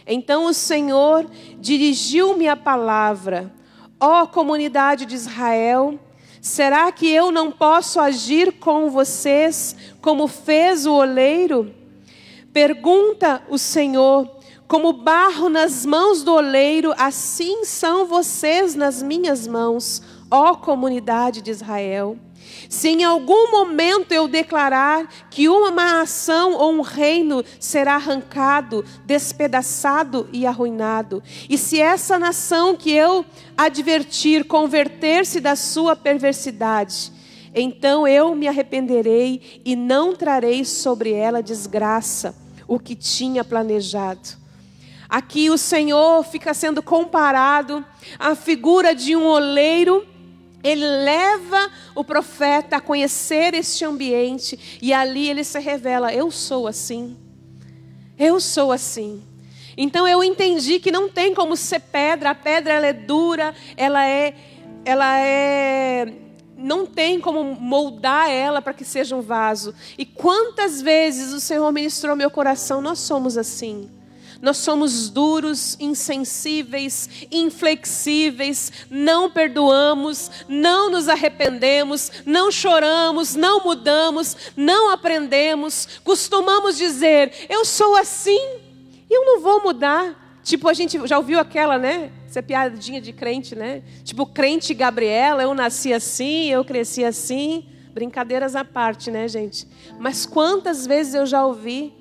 Então 0.08 0.45
o 0.45 0.53
Senhor 0.53 1.29
dirigiu-me 1.60 2.47
a 2.47 2.55
palavra: 2.55 3.53
Ó 3.99 4.23
oh, 4.23 4.27
comunidade 4.27 5.05
de 5.05 5.13
Israel, 5.13 5.99
será 6.41 6.91
que 6.91 7.10
eu 7.10 7.32
não 7.32 7.52
posso 7.52 7.99
agir 7.99 8.54
com 8.54 8.89
vocês 8.89 9.75
como 10.02 10.28
fez 10.28 10.86
o 10.86 10.93
oleiro? 10.93 11.73
Pergunta 12.52 13.41
o 13.49 13.58
Senhor: 13.58 14.30
como 14.67 14.93
barro 14.93 15.49
nas 15.49 15.86
mãos 15.86 16.23
do 16.23 16.34
oleiro, 16.34 16.93
assim 16.97 17.63
são 17.63 18.06
vocês 18.06 18.75
nas 18.75 19.02
minhas 19.04 19.47
mãos 19.47 20.02
ó 20.32 20.56
comunidade 20.56 21.41
de 21.41 21.52
Israel. 21.52 22.17
Se 22.69 22.89
em 22.89 23.03
algum 23.03 23.51
momento 23.51 24.12
eu 24.12 24.27
declarar 24.27 25.07
que 25.29 25.47
uma 25.49 26.01
ação 26.01 26.53
ou 26.53 26.73
um 26.73 26.81
reino 26.81 27.43
será 27.59 27.95
arrancado, 27.95 28.85
despedaçado 29.05 30.29
e 30.31 30.45
arruinado, 30.45 31.23
e 31.49 31.57
se 31.57 31.79
essa 31.79 32.19
nação 32.19 32.75
que 32.75 32.91
eu 32.91 33.25
advertir 33.57 34.45
converter-se 34.45 35.39
da 35.39 35.55
sua 35.55 35.95
perversidade, 35.95 37.12
então 37.53 38.07
eu 38.07 38.35
me 38.35 38.47
arrependerei 38.47 39.62
e 39.65 39.75
não 39.75 40.15
trarei 40.15 40.63
sobre 40.63 41.12
ela 41.12 41.41
desgraça, 41.41 42.35
o 42.67 42.79
que 42.79 42.95
tinha 42.95 43.43
planejado. 43.43 44.38
Aqui 45.09 45.49
o 45.49 45.57
Senhor 45.57 46.23
fica 46.23 46.53
sendo 46.53 46.83
comparado 46.83 47.83
à 48.19 48.35
figura 48.35 48.93
de 48.93 49.15
um 49.15 49.25
oleiro 49.25 50.05
ele 50.63 50.85
leva 50.85 51.69
o 51.95 52.03
profeta 52.03 52.77
a 52.77 52.81
conhecer 52.81 53.53
este 53.53 53.85
ambiente 53.85 54.79
e 54.81 54.93
ali 54.93 55.29
ele 55.29 55.43
se 55.43 55.59
revela: 55.59 56.13
eu 56.13 56.29
sou 56.31 56.67
assim. 56.67 57.17
Eu 58.17 58.39
sou 58.39 58.71
assim. 58.71 59.23
Então 59.77 60.07
eu 60.07 60.23
entendi 60.23 60.79
que 60.79 60.91
não 60.91 61.07
tem 61.07 61.33
como 61.33 61.55
ser 61.55 61.79
pedra, 61.79 62.31
a 62.31 62.35
pedra 62.35 62.73
ela 62.73 62.87
é 62.87 62.93
dura, 62.93 63.55
ela 63.77 64.05
é 64.05 64.33
ela 64.83 65.19
é 65.19 66.13
não 66.57 66.85
tem 66.85 67.21
como 67.21 67.41
moldar 67.43 68.29
ela 68.29 68.61
para 68.61 68.73
que 68.73 68.83
seja 68.83 69.15
um 69.15 69.21
vaso. 69.21 69.73
E 69.97 70.05
quantas 70.05 70.81
vezes 70.81 71.31
o 71.31 71.39
Senhor 71.39 71.71
ministrou 71.71 72.17
meu 72.17 72.29
coração, 72.29 72.81
nós 72.81 72.99
somos 72.99 73.37
assim. 73.37 73.89
Nós 74.41 74.58
somos 74.58 75.10
duros, 75.10 75.75
insensíveis, 75.80 77.10
inflexíveis, 77.30 78.71
não 78.89 79.30
perdoamos, 79.30 80.32
não 80.47 80.89
nos 80.89 81.10
arrependemos, 81.10 82.12
não 82.25 82.49
choramos, 82.49 83.36
não 83.36 83.63
mudamos, 83.63 84.38
não 84.56 84.91
aprendemos. 84.91 85.99
Costumamos 86.04 86.78
dizer: 86.78 87.47
Eu 87.49 87.65
sou 87.65 87.97
assim, 87.97 88.39
eu 89.10 89.25
não 89.25 89.41
vou 89.41 89.62
mudar. 89.62 90.28
Tipo, 90.41 90.69
a 90.69 90.73
gente 90.73 91.06
já 91.06 91.17
ouviu 91.17 91.38
aquela, 91.38 91.78
né? 91.78 92.12
Essa 92.25 92.41
piadinha 92.41 93.02
de 93.02 93.12
crente, 93.12 93.56
né? 93.56 93.84
Tipo, 94.04 94.25
crente 94.25 94.73
Gabriela, 94.73 95.43
eu 95.43 95.54
nasci 95.54 95.93
assim, 95.93 96.49
eu 96.49 96.63
cresci 96.63 97.04
assim. 97.04 97.65
Brincadeiras 97.93 98.56
à 98.56 98.63
parte, 98.63 99.12
né, 99.12 99.28
gente? 99.28 99.67
Mas 99.99 100.25
quantas 100.25 100.88
vezes 100.88 101.13
eu 101.13 101.25
já 101.25 101.45
ouvi 101.45 101.98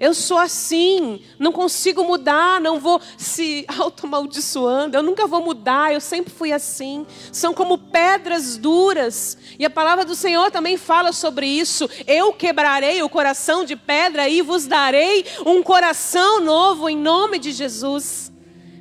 eu 0.00 0.14
sou 0.14 0.38
assim, 0.38 1.20
não 1.40 1.50
consigo 1.50 2.04
mudar, 2.04 2.60
não 2.60 2.78
vou 2.78 3.00
se 3.16 3.64
automaldiçoando, 3.78 4.96
eu 4.96 5.02
nunca 5.02 5.26
vou 5.26 5.42
mudar, 5.42 5.92
eu 5.92 6.00
sempre 6.00 6.32
fui 6.32 6.52
assim. 6.52 7.04
São 7.32 7.52
como 7.52 7.76
pedras 7.76 8.56
duras. 8.56 9.36
E 9.58 9.64
a 9.64 9.70
palavra 9.70 10.04
do 10.04 10.14
Senhor 10.14 10.52
também 10.52 10.76
fala 10.76 11.12
sobre 11.12 11.46
isso. 11.46 11.90
Eu 12.06 12.32
quebrarei 12.32 13.02
o 13.02 13.08
coração 13.08 13.64
de 13.64 13.74
pedra 13.74 14.28
e 14.28 14.40
vos 14.40 14.66
darei 14.66 15.24
um 15.44 15.64
coração 15.64 16.40
novo 16.40 16.88
em 16.88 16.96
nome 16.96 17.40
de 17.40 17.50
Jesus. 17.50 18.30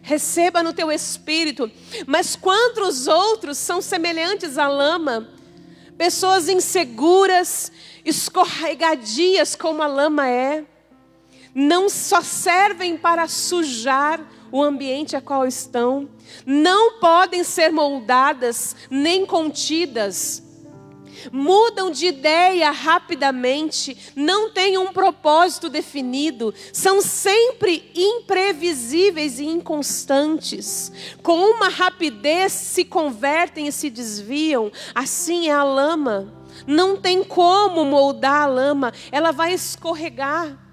Receba 0.03 0.61
no 0.61 0.71
teu 0.71 0.91
espírito. 0.91 1.71
Mas 2.05 2.35
quantos 2.35 3.07
outros 3.07 3.57
são 3.57 3.81
semelhantes 3.81 4.55
à 4.55 4.67
lama? 4.67 5.27
Pessoas 5.97 6.47
inseguras, 6.47 7.71
escorregadias 8.05 9.55
como 9.55 9.81
a 9.81 9.87
lama 9.87 10.29
é 10.29 10.63
não 11.59 11.89
só 11.89 12.21
servem 12.21 12.95
para 12.95 13.27
sujar 13.27 14.23
o 14.51 14.61
ambiente 14.61 15.15
a 15.15 15.21
qual 15.21 15.43
estão, 15.47 16.07
não 16.45 16.99
podem 16.99 17.43
ser 17.43 17.71
moldadas 17.71 18.75
nem 18.91 19.25
contidas. 19.25 20.43
Mudam 21.31 21.89
de 21.89 22.05
ideia 22.05 22.69
rapidamente, 22.69 24.13
não 24.15 24.51
têm 24.51 24.77
um 24.77 24.93
propósito 24.93 25.67
definido, 25.67 26.53
são 26.71 27.01
sempre 27.01 27.91
imprevisíveis 27.95 29.39
e 29.39 29.45
inconstantes. 29.45 30.91
Com 31.23 31.39
uma 31.39 31.69
rapidez 31.69 32.53
se 32.53 32.85
convertem 32.85 33.65
e 33.65 33.71
se 33.71 33.89
desviam, 33.89 34.71
assim 34.93 35.47
é 35.49 35.53
a 35.53 35.63
lama. 35.63 36.31
Não 36.67 36.95
tem 36.97 37.23
como 37.23 37.83
moldar 37.83 38.43
a 38.43 38.45
lama, 38.45 38.93
ela 39.11 39.31
vai 39.31 39.53
escorregar. 39.53 40.66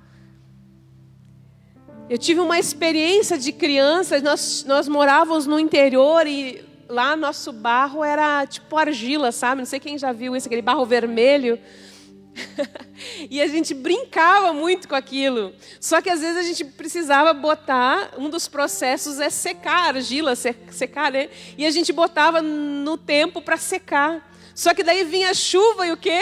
Eu 2.09 2.19
tive 2.19 2.39
uma 2.41 2.59
experiência 2.59 3.39
de 3.39 3.51
criança, 3.51 4.21
nós, 4.21 4.63
nós 4.69 4.87
morávamos 4.87 5.47
no 5.47 5.59
interior 5.59 6.27
e 6.27 6.63
lá 6.87 7.17
nosso 7.17 7.51
barro 7.51 8.05
era 8.05 8.47
tipo 8.47 8.77
argila, 8.77 9.33
sabe? 9.33 9.63
Não 9.63 9.67
sei 9.67 9.81
quem 9.81 9.97
já 9.97 10.13
viu 10.13 10.37
isso, 10.37 10.47
aquele 10.47 10.61
barro 10.61 10.85
vermelho. 10.85 11.59
e 13.31 13.41
a 13.41 13.47
gente 13.47 13.73
brincava 13.73 14.53
muito 14.53 14.87
com 14.87 14.95
aquilo. 14.95 15.55
Só 15.81 16.03
que 16.03 16.11
às 16.11 16.21
vezes 16.21 16.37
a 16.37 16.43
gente 16.43 16.63
precisava 16.67 17.33
botar, 17.33 18.13
um 18.19 18.29
dos 18.29 18.49
processos 18.49 19.19
é 19.19 19.31
secar 19.31 19.85
a 19.85 19.97
argila, 19.97 20.37
secar, 20.37 21.11
né? 21.11 21.31
E 21.57 21.65
a 21.65 21.71
gente 21.71 21.91
botava 21.91 22.43
no 22.43 22.99
tempo 22.99 23.41
para 23.41 23.57
secar. 23.57 24.31
Só 24.55 24.75
que 24.75 24.85
daí 24.85 25.05
vinha 25.05 25.31
a 25.31 25.35
chuva 25.35 25.87
e 25.87 25.93
o 25.93 25.97
quê? 25.97 26.21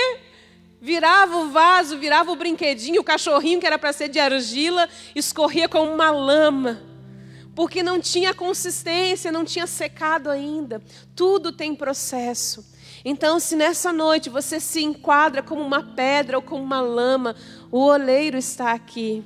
Virava 0.83 1.37
o 1.37 1.51
vaso, 1.51 1.97
virava 1.97 2.33
o 2.33 2.37
brinquedinho, 2.37 3.01
o 3.01 3.05
cachorrinho 3.05 3.61
que 3.61 3.67
era 3.67 3.79
para 3.79 3.93
ser 3.93 4.09
de 4.09 4.19
argila, 4.19 4.89
escorria 5.15 5.69
como 5.69 5.93
uma 5.93 6.11
lama. 6.11 6.83
Porque 7.55 7.85
não 7.85 8.01
tinha 8.01 8.35
consistência, 8.35 9.31
não 9.31 9.45
tinha 9.45 9.67
secado 9.69 10.29
ainda. 10.29 10.83
Tudo 11.15 11.53
tem 11.53 11.73
processo. 11.73 12.67
Então, 13.05 13.39
se 13.39 13.55
nessa 13.55 13.93
noite 13.93 14.29
você 14.29 14.59
se 14.59 14.83
enquadra 14.83 15.41
como 15.41 15.63
uma 15.63 15.95
pedra 15.95 16.37
ou 16.37 16.43
como 16.43 16.63
uma 16.65 16.81
lama, 16.81 17.37
o 17.71 17.79
oleiro 17.79 18.37
está 18.37 18.73
aqui. 18.73 19.25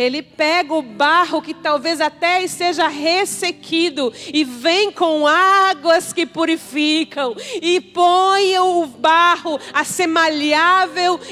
Ele 0.00 0.22
pega 0.22 0.72
o 0.72 0.80
barro 0.80 1.42
que 1.42 1.52
talvez 1.52 2.00
até 2.00 2.42
esteja 2.42 2.88
ressequido 2.88 4.10
e 4.32 4.44
vem 4.44 4.90
com 4.90 5.26
águas 5.26 6.10
que 6.10 6.24
purificam 6.24 7.36
e 7.60 7.82
põe 7.82 8.58
o 8.58 8.86
barro 8.86 9.60
a 9.74 9.84
ser 9.84 10.08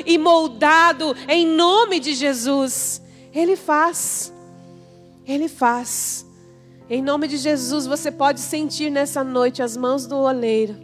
e 0.04 0.18
moldado 0.18 1.16
em 1.26 1.46
nome 1.46 1.98
de 1.98 2.12
Jesus. 2.12 3.00
Ele 3.33 3.57
faz. 3.57 4.31
Ele 5.26 5.48
faz. 5.48 6.26
Em 6.90 7.00
nome 7.00 7.26
de 7.26 7.38
Jesus, 7.38 7.87
você 7.87 8.12
pode 8.12 8.38
sentir 8.38 8.90
nessa 8.90 9.24
noite 9.24 9.62
as 9.62 9.78
mãos 9.78 10.07
do 10.07 10.16
oleiro, 10.16 10.76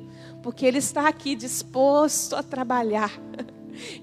porque 0.42 0.64
ele 0.64 0.78
está 0.78 1.06
aqui 1.06 1.34
disposto 1.34 2.34
a 2.34 2.42
trabalhar. 2.42 3.12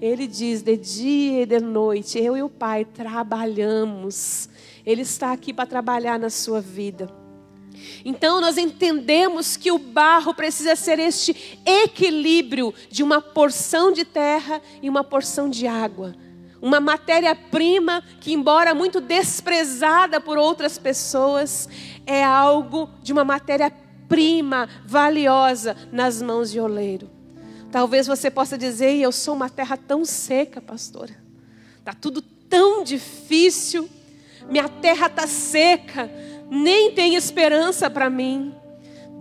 Ele 0.00 0.26
diz: 0.26 0.62
de 0.62 0.76
dia 0.76 1.42
e 1.42 1.46
de 1.46 1.60
noite, 1.60 2.18
eu 2.18 2.36
e 2.36 2.42
o 2.42 2.48
Pai 2.48 2.84
trabalhamos. 2.84 4.48
Ele 4.84 5.02
está 5.02 5.32
aqui 5.32 5.52
para 5.52 5.66
trabalhar 5.66 6.18
na 6.18 6.30
sua 6.30 6.60
vida. 6.60 7.22
Então 8.04 8.40
nós 8.40 8.58
entendemos 8.58 9.56
que 9.56 9.70
o 9.70 9.78
barro 9.78 10.34
precisa 10.34 10.76
ser 10.76 10.98
este 10.98 11.60
equilíbrio 11.64 12.72
de 12.90 13.02
uma 13.02 13.20
porção 13.20 13.92
de 13.92 14.04
terra 14.04 14.60
e 14.80 14.88
uma 14.88 15.04
porção 15.04 15.48
de 15.48 15.66
água. 15.66 16.14
Uma 16.60 16.78
matéria-prima 16.78 18.04
que, 18.20 18.32
embora 18.32 18.72
muito 18.72 19.00
desprezada 19.00 20.20
por 20.20 20.38
outras 20.38 20.78
pessoas, 20.78 21.68
é 22.06 22.22
algo 22.22 22.88
de 23.02 23.12
uma 23.12 23.24
matéria-prima 23.24 24.68
valiosa 24.86 25.76
nas 25.90 26.22
mãos 26.22 26.52
de 26.52 26.60
oleiro. 26.60 27.10
Talvez 27.72 28.06
você 28.06 28.30
possa 28.30 28.56
dizer: 28.58 28.94
Eu 28.96 29.10
sou 29.10 29.34
uma 29.34 29.48
terra 29.48 29.78
tão 29.78 30.04
seca, 30.04 30.60
pastora. 30.60 31.16
Está 31.78 31.94
tudo 31.94 32.20
tão 32.20 32.84
difícil. 32.84 33.88
Minha 34.48 34.68
terra 34.68 35.06
está 35.06 35.26
seca. 35.26 36.08
Nem 36.50 36.92
tem 36.92 37.14
esperança 37.14 37.88
para 37.88 38.10
mim. 38.10 38.54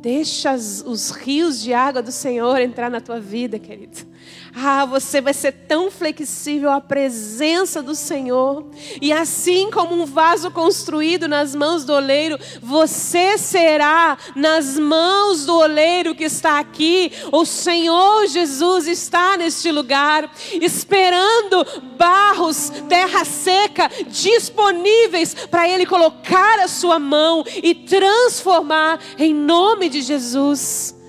Deixa 0.01 0.53
os 0.53 1.11
rios 1.11 1.61
de 1.61 1.73
água 1.73 2.01
do 2.01 2.11
Senhor 2.11 2.59
entrar 2.59 2.91
na 2.91 2.99
tua 2.99 3.21
vida, 3.21 3.57
querido. 3.57 4.10
Ah, 4.53 4.85
você 4.85 5.21
vai 5.21 5.33
ser 5.33 5.53
tão 5.53 5.89
flexível 5.89 6.69
à 6.71 6.81
presença 6.81 7.81
do 7.81 7.95
Senhor. 7.95 8.65
E 9.01 9.13
assim 9.13 9.71
como 9.71 9.95
um 9.95 10.05
vaso 10.05 10.51
construído 10.51 11.27
nas 11.27 11.55
mãos 11.55 11.85
do 11.85 11.93
oleiro, 11.93 12.37
você 12.61 13.37
será 13.37 14.17
nas 14.35 14.77
mãos 14.77 15.45
do 15.45 15.55
oleiro 15.55 16.13
que 16.13 16.25
está 16.25 16.59
aqui. 16.59 17.11
O 17.31 17.45
Senhor 17.45 18.27
Jesus 18.27 18.87
está 18.87 19.37
neste 19.37 19.71
lugar, 19.71 20.29
esperando 20.61 21.65
barros, 21.97 22.71
terra 22.89 23.23
seca, 23.23 23.89
disponíveis 24.07 25.33
para 25.49 25.67
Ele 25.69 25.85
colocar 25.85 26.59
a 26.59 26.67
sua 26.67 26.99
mão 26.99 27.43
e 27.63 27.73
transformar 27.73 28.99
em 29.17 29.33
nome 29.33 29.87
de 29.87 30.01
Jesus. 30.01 31.00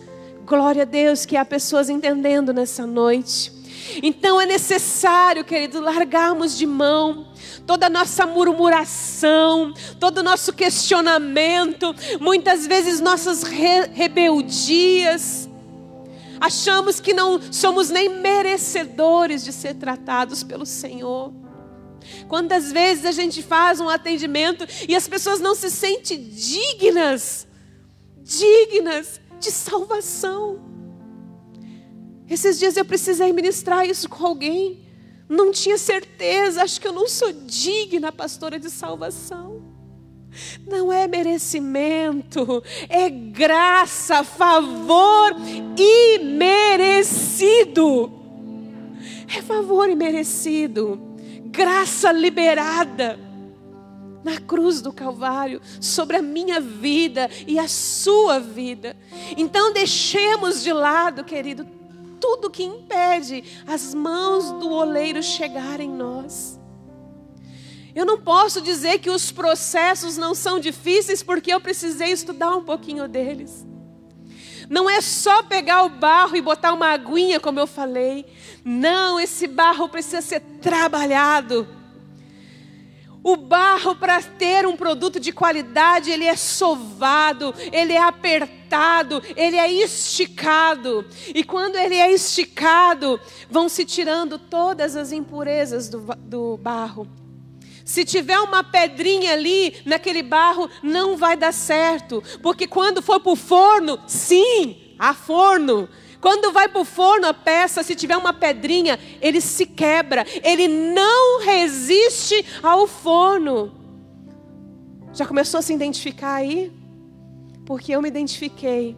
Glória 0.45 0.83
a 0.83 0.87
Deus 0.87 1.25
que 1.25 1.37
há 1.37 1.45
pessoas 1.45 1.89
entendendo 1.89 2.53
nessa 2.53 2.87
noite. 2.87 3.53
Então 4.03 4.41
é 4.41 4.47
necessário, 4.47 5.45
querido, 5.45 5.81
largarmos 5.81 6.57
de 6.57 6.67
mão 6.67 7.33
toda 7.67 7.87
a 7.87 7.91
nossa 7.91 8.27
murmuração, 8.27 9.73
todo 9.99 10.19
o 10.19 10.23
nosso 10.23 10.53
questionamento, 10.53 11.95
muitas 12.21 12.67
vezes 12.67 13.01
nossas 13.01 13.43
re 13.43 13.87
rebeldias. 13.93 15.49
Achamos 16.41 16.99
que 16.99 17.15
não 17.15 17.41
somos 17.53 17.89
nem 17.89 18.09
merecedores 18.09 19.45
de 19.45 19.53
ser 19.53 19.75
tratados 19.75 20.43
pelo 20.43 20.67
Senhor. 20.67 21.33
Quantas 22.27 22.73
vezes 22.73 23.07
a 23.07 23.13
gente 23.13 23.43
faz 23.43 23.79
um 23.79 23.89
atendimento 23.89 24.67
e 24.89 24.97
as 24.97 25.07
pessoas 25.07 25.39
não 25.39 25.55
se 25.55 25.71
sentem 25.71 26.21
dignas, 26.21 27.47
dignas 28.21 29.21
de 29.43 29.51
salvação. 29.51 30.61
Esses 32.31 32.59
dias 32.59 32.77
eu 32.77 32.85
precisei 32.85 33.33
ministrar 33.33 33.85
isso 33.85 34.09
com 34.09 34.25
alguém. 34.25 34.81
Não 35.29 35.51
tinha 35.51 35.77
certeza, 35.77 36.63
acho 36.63 36.81
que 36.81 36.87
eu 36.87 36.93
não 36.93 37.09
sou 37.09 37.33
digna, 37.33 38.13
pastora, 38.13 38.59
de 38.59 38.71
salvação. 38.71 39.61
Não 40.67 40.91
é 40.93 41.07
merecimento, 41.07 42.63
é 42.89 43.11
graça, 43.11 44.25
favor 44.25 45.37
imerecido. 46.21 48.11
É 49.37 49.43
favor 49.43 49.91
imerecido, 49.91 51.01
graça 51.47 52.13
liberada. 52.13 53.19
Na 54.25 54.41
cruz 54.41 54.81
do 54.81 54.93
Calvário, 54.93 55.61
sobre 55.81 56.17
a 56.17 56.23
minha 56.23 56.61
vida 56.61 57.29
e 57.47 57.59
a 57.59 57.69
sua 57.69 58.39
vida. 58.39 58.97
Então 59.37 59.73
deixemos 59.73 60.63
de 60.63 60.73
lado, 60.73 61.25
querido, 61.25 61.67
tudo 62.21 62.51
que 62.51 62.63
impede 62.63 63.43
as 63.67 63.93
mãos 63.93 64.53
do 64.53 64.71
oleiro 64.71 65.23
chegarem 65.23 65.91
em 65.91 65.95
nós. 65.95 66.61
Eu 67.95 68.07
não 68.07 68.19
posso 68.19 68.61
dizer 68.61 69.01
que 69.01 69.11
os 69.11 69.31
processos 69.31 70.17
não 70.17 70.35
são 70.35 70.59
difíceis 70.59 71.23
porque 71.23 71.53
eu 71.53 71.61
precisei 71.61 72.13
estudar 72.13 72.57
um 72.57 72.65
pouquinho 72.65 73.07
deles. 73.07 73.67
Não 74.71 74.89
é 74.89 75.03
só 75.03 75.43
pegar 75.43 75.83
o 75.83 75.91
barro 75.91 76.35
e 76.37 76.41
botar 76.41 76.73
uma 76.73 76.89
aguinha, 76.89 77.39
como 77.39 77.61
eu 77.61 77.67
falei. 77.67 78.25
Não, 78.65 79.21
esse 79.21 79.47
barro 79.47 79.89
precisa 79.89 80.23
ser 80.23 80.41
trabalhado. 80.63 81.69
O 83.25 83.37
barro, 83.37 83.95
para 83.95 84.21
ter 84.21 84.67
um 84.67 84.77
produto 84.77 85.21
de 85.21 85.31
qualidade, 85.31 86.11
ele 86.11 86.25
é 86.25 86.35
sovado, 86.35 87.55
ele 87.73 87.93
é 87.93 88.03
apertado, 88.03 89.23
ele 89.37 89.57
é 89.57 89.71
esticado. 89.71 91.07
E 91.33 91.45
quando 91.45 91.77
ele 91.77 91.95
é 91.95 92.13
esticado, 92.13 93.21
vão 93.49 93.69
se 93.69 93.85
tirando 93.85 94.39
todas 94.39 94.97
as 94.97 95.13
impurezas 95.13 95.89
do, 95.89 96.01
do 96.19 96.57
barro. 96.57 97.07
Se 97.85 98.05
tiver 98.05 98.39
uma 98.39 98.65
pedrinha 98.65 99.35
ali 99.35 99.77
naquele 99.85 100.23
barro, 100.23 100.69
não 100.83 101.17
vai 101.17 101.37
dar 101.37 101.53
certo, 101.53 102.23
porque 102.43 102.67
quando 102.67 103.03
for 103.03 103.21
para 103.21 103.33
o 103.33 103.37
forno, 103.37 104.01
sim, 104.07 104.95
há 104.99 105.15
forno. 105.15 105.89
Quando 106.23 106.53
vai 106.53 106.69
para 106.69 106.81
o 106.81 106.85
forno 106.85 107.27
a 107.27 107.35
peça, 107.35 107.83
se 107.83 107.97
tiver 107.97 108.17
uma 108.17 108.33
pedrinha, 108.33 108.97
ele 109.21 109.41
se 109.41 109.67
quebra, 109.67 110.25
ele 110.45 110.69
não 110.69 111.41
resiste 111.41 112.47
ao 112.63 112.87
forno. 112.87 113.75
Já 115.13 115.27
começou 115.27 115.59
a 115.59 115.63
se 115.63 115.75
identificar 115.75 116.35
aí? 116.35 116.71
Porque 117.67 117.91
eu 117.91 118.01
me 118.01 118.07
identifiquei. 118.07 118.97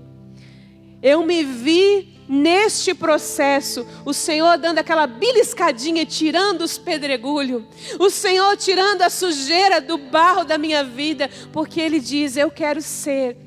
Eu 1.02 1.24
me 1.24 1.42
vi 1.42 2.20
neste 2.28 2.92
processo, 2.92 3.86
o 4.04 4.12
Senhor 4.12 4.58
dando 4.58 4.80
aquela 4.80 5.06
beliscadinha 5.06 6.02
e 6.02 6.06
tirando 6.06 6.60
os 6.60 6.76
pedregulhos, 6.76 7.62
o 7.98 8.10
Senhor 8.10 8.54
tirando 8.58 9.00
a 9.00 9.08
sujeira 9.08 9.80
do 9.80 9.96
barro 9.96 10.44
da 10.44 10.58
minha 10.58 10.84
vida, 10.84 11.30
porque 11.54 11.80
Ele 11.80 12.00
diz: 12.00 12.36
Eu 12.36 12.50
quero 12.50 12.82
ser, 12.82 13.38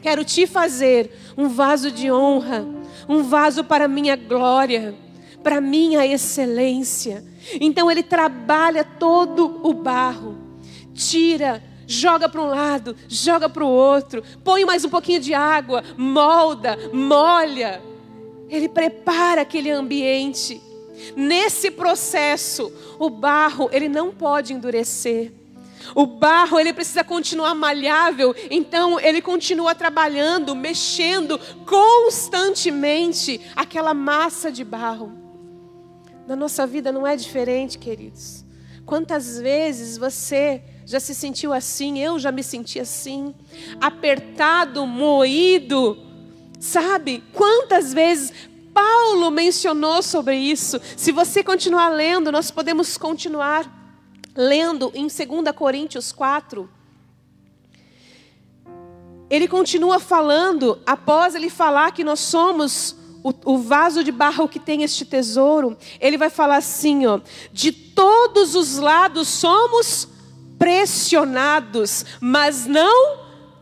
quero 0.00 0.24
te 0.24 0.46
fazer 0.46 1.10
um 1.36 1.48
vaso 1.48 1.90
de 1.90 2.10
honra, 2.10 2.79
um 3.08 3.22
vaso 3.22 3.64
para 3.64 3.88
minha 3.88 4.16
glória, 4.16 4.94
para 5.42 5.60
minha 5.60 6.06
excelência. 6.06 7.24
Então 7.60 7.90
Ele 7.90 8.02
trabalha 8.02 8.84
todo 8.84 9.60
o 9.62 9.72
barro, 9.72 10.36
tira 10.94 11.62
joga 11.90 12.28
para 12.28 12.40
um 12.40 12.46
lado, 12.46 12.94
joga 13.08 13.48
para 13.48 13.64
o 13.64 13.68
outro, 13.68 14.22
põe 14.44 14.64
mais 14.64 14.84
um 14.84 14.88
pouquinho 14.88 15.18
de 15.18 15.34
água, 15.34 15.82
molda, 15.96 16.78
molha. 16.92 17.82
Ele 18.48 18.68
prepara 18.68 19.42
aquele 19.42 19.70
ambiente. 19.72 20.60
Nesse 21.16 21.68
processo, 21.70 22.72
o 22.96 23.10
barro, 23.10 23.68
ele 23.72 23.88
não 23.88 24.12
pode 24.12 24.52
endurecer. 24.52 25.32
O 25.94 26.06
barro, 26.06 26.58
ele 26.58 26.72
precisa 26.72 27.02
continuar 27.02 27.54
malhável, 27.54 28.34
então 28.50 28.98
ele 29.00 29.20
continua 29.20 29.74
trabalhando, 29.74 30.54
mexendo 30.54 31.38
constantemente 31.66 33.40
aquela 33.56 33.94
massa 33.94 34.50
de 34.50 34.64
barro. 34.64 35.12
Na 36.26 36.36
nossa 36.36 36.66
vida 36.66 36.92
não 36.92 37.06
é 37.06 37.16
diferente, 37.16 37.78
queridos. 37.78 38.44
Quantas 38.86 39.38
vezes 39.38 39.96
você 39.96 40.62
já 40.84 41.00
se 41.00 41.14
sentiu 41.14 41.52
assim? 41.52 41.98
Eu 41.98 42.18
já 42.18 42.32
me 42.32 42.42
senti 42.42 42.78
assim, 42.78 43.34
apertado, 43.80 44.86
moído, 44.86 46.10
Sabe 46.60 47.24
quantas 47.32 47.94
vezes 47.94 48.34
Paulo 48.74 49.30
mencionou 49.30 50.02
sobre 50.02 50.36
isso? 50.36 50.78
Se 50.94 51.10
você 51.10 51.42
continuar 51.42 51.88
lendo, 51.88 52.30
nós 52.30 52.50
podemos 52.50 52.98
continuar 52.98 53.79
lendo 54.40 54.90
em 54.94 55.02
2 55.06 55.54
Coríntios 55.54 56.12
4. 56.12 56.66
Ele 59.28 59.46
continua 59.46 60.00
falando, 60.00 60.80
após 60.86 61.34
ele 61.34 61.50
falar 61.50 61.92
que 61.92 62.02
nós 62.02 62.20
somos 62.20 62.96
o, 63.22 63.34
o, 63.52 63.58
vaso 63.58 64.02
de 64.02 64.10
barro 64.10 64.48
que 64.48 64.58
tem 64.58 64.82
este 64.82 65.04
tesouro, 65.04 65.76
ele 66.00 66.16
vai 66.16 66.30
falar 66.30 66.56
assim, 66.56 67.04
ó, 67.04 67.20
de 67.52 67.70
todos 67.70 68.54
os 68.54 68.78
lados 68.78 69.28
somos 69.28 70.08
pressionados, 70.58 72.06
mas 72.18 72.64
não 72.64 73.18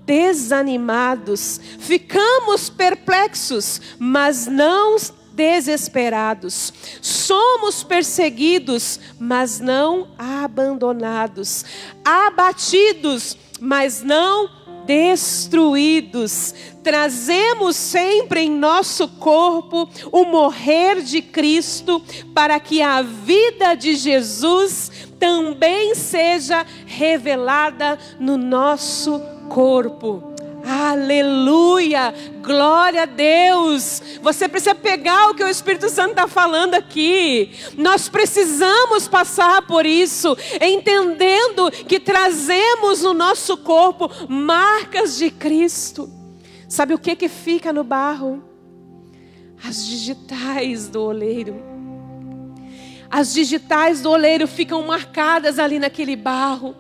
desanimados, 0.07 1.61
ficamos 1.81 2.71
perplexos, 2.71 3.81
mas 3.99 4.47
não 4.47 4.97
desesperados, 5.39 6.73
somos 7.01 7.85
perseguidos, 7.85 8.99
mas 9.21 9.61
não 9.61 10.09
abandonados, 10.19 11.65
abatidos, 12.05 13.39
mas 13.61 14.03
não 14.03 14.51
destruídos. 14.85 16.53
Trazemos 16.83 17.77
sempre 17.77 18.41
em 18.41 18.51
nosso 18.51 19.07
corpo 19.07 19.89
o 20.11 20.25
morrer 20.25 21.03
de 21.03 21.23
Cristo, 21.23 22.03
para 22.35 22.59
que 22.59 22.83
a 22.83 23.01
vida 23.03 23.75
de 23.77 23.95
Jesus 23.95 24.91
também 25.21 25.95
seja 25.95 26.67
revelada 26.85 27.97
no 28.19 28.37
nosso 28.37 29.21
corpo. 29.49 30.35
Aleluia! 30.69 32.13
Glória 32.43 33.05
a 33.05 33.07
Deus! 33.07 34.03
Você 34.21 34.47
precisa 34.47 34.75
pegar 34.75 35.31
o 35.31 35.35
que 35.35 35.43
o 35.43 35.49
Espírito 35.49 35.89
Santo 35.89 36.11
está 36.11 36.29
falando 36.29 36.75
aqui. 36.75 37.53
Nós 37.75 38.07
precisamos 38.11 39.09
passar 39.09 39.63
por 39.63 39.87
isso, 39.87 40.37
entendendo 40.61 41.71
que 41.71 41.99
trazemos 41.99 43.01
no 43.01 43.15
nosso 43.15 43.57
corpo 43.57 44.11
marcas 44.29 45.17
de 45.17 45.31
Cristo. 45.31 46.11
Sabe 46.69 46.93
o 46.93 46.99
que 46.99 47.17
que 47.17 47.31
fica 47.31 47.73
no 47.73 47.83
barro? 47.83 48.45
As 49.67 49.87
digitais 49.87 50.87
do 50.87 51.03
oleiro. 51.03 51.63
As 53.11 53.33
digitais 53.33 54.03
do 54.03 54.11
oleiro 54.11 54.47
ficam 54.47 54.83
marcadas 54.83 55.59
ali 55.59 55.79
naquele 55.79 56.15
barro. 56.15 56.77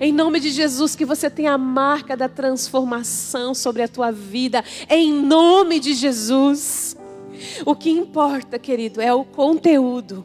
Em 0.00 0.12
nome 0.12 0.40
de 0.40 0.50
Jesus, 0.50 0.94
que 0.96 1.04
você 1.04 1.30
tenha 1.30 1.52
a 1.52 1.58
marca 1.58 2.16
da 2.16 2.28
transformação 2.28 3.54
sobre 3.54 3.82
a 3.82 3.88
tua 3.88 4.10
vida. 4.10 4.64
Em 4.88 5.12
nome 5.12 5.78
de 5.80 5.94
Jesus. 5.94 6.96
O 7.64 7.74
que 7.74 7.90
importa, 7.90 8.58
querido, 8.58 9.00
é 9.00 9.12
o 9.12 9.24
conteúdo. 9.24 10.24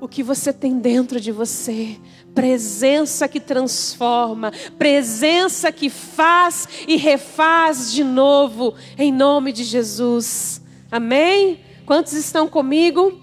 O 0.00 0.08
que 0.08 0.22
você 0.22 0.52
tem 0.52 0.78
dentro 0.78 1.20
de 1.20 1.30
você. 1.30 1.96
Presença 2.34 3.28
que 3.28 3.38
transforma, 3.38 4.52
presença 4.78 5.70
que 5.70 5.90
faz 5.90 6.66
e 6.88 6.96
refaz 6.96 7.92
de 7.92 8.02
novo, 8.02 8.74
em 8.96 9.12
nome 9.12 9.52
de 9.52 9.62
Jesus. 9.64 10.62
Amém? 10.90 11.60
Quantos 11.84 12.14
estão 12.14 12.48
comigo? 12.48 13.20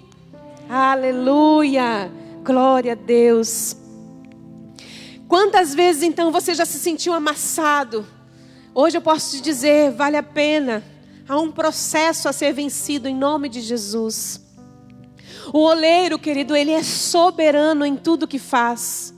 Aleluia! 0.69 2.11
Glória 2.43 2.93
a 2.93 2.95
Deus. 2.95 3.75
Quantas 5.29 5.75
vezes 5.75 6.01
então 6.01 6.31
você 6.31 6.55
já 6.55 6.65
se 6.65 6.79
sentiu 6.79 7.13
amassado? 7.13 8.03
Hoje 8.73 8.97
eu 8.97 9.01
posso 9.01 9.37
te 9.37 9.43
dizer, 9.43 9.91
vale 9.91 10.17
a 10.17 10.23
pena. 10.23 10.83
Há 11.27 11.39
um 11.39 11.51
processo 11.51 12.27
a 12.27 12.33
ser 12.33 12.51
vencido 12.51 13.07
em 13.07 13.15
nome 13.15 13.47
de 13.47 13.61
Jesus. 13.61 14.43
O 15.53 15.59
oleiro, 15.59 16.17
querido, 16.17 16.55
ele 16.55 16.71
é 16.71 16.81
soberano 16.81 17.85
em 17.85 17.95
tudo 17.95 18.27
que 18.27 18.39
faz. 18.39 19.13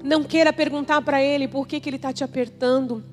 Não 0.00 0.22
queira 0.22 0.52
perguntar 0.52 1.02
para 1.02 1.20
ele 1.20 1.48
por 1.48 1.66
que, 1.66 1.80
que 1.80 1.88
ele 1.88 1.96
está 1.96 2.12
te 2.12 2.22
apertando. 2.22 3.04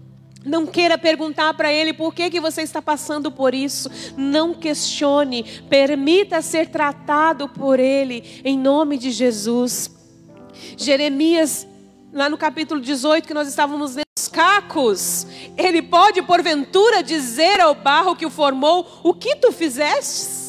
Não 0.45 0.67
queira 0.67 0.97
perguntar 0.97 1.53
para 1.55 1.73
ele 1.73 1.91
por 1.91 2.13
que, 2.13 2.29
que 2.29 2.39
você 2.39 2.61
está 2.61 2.81
passando 2.81 3.31
por 3.31 3.53
isso. 3.53 3.89
Não 4.15 4.53
questione. 4.53 5.43
Permita 5.69 6.41
ser 6.41 6.69
tratado 6.69 7.49
por 7.49 7.79
ele, 7.79 8.41
em 8.45 8.57
nome 8.57 8.97
de 8.97 9.09
Jesus. 9.09 9.89
Jeremias, 10.77 11.67
lá 12.13 12.29
no 12.29 12.37
capítulo 12.37 12.79
18, 12.79 13.27
que 13.27 13.33
nós 13.33 13.47
estávamos 13.47 13.95
lendo, 13.95 14.05
os 14.17 14.27
cacos. 14.27 15.25
Ele 15.57 15.81
pode, 15.81 16.21
porventura, 16.21 17.01
dizer 17.01 17.59
ao 17.59 17.73
barro 17.73 18.15
que 18.15 18.25
o 18.25 18.29
formou: 18.29 19.01
O 19.03 19.13
que 19.13 19.35
tu 19.35 19.51
fizestes? 19.51 20.44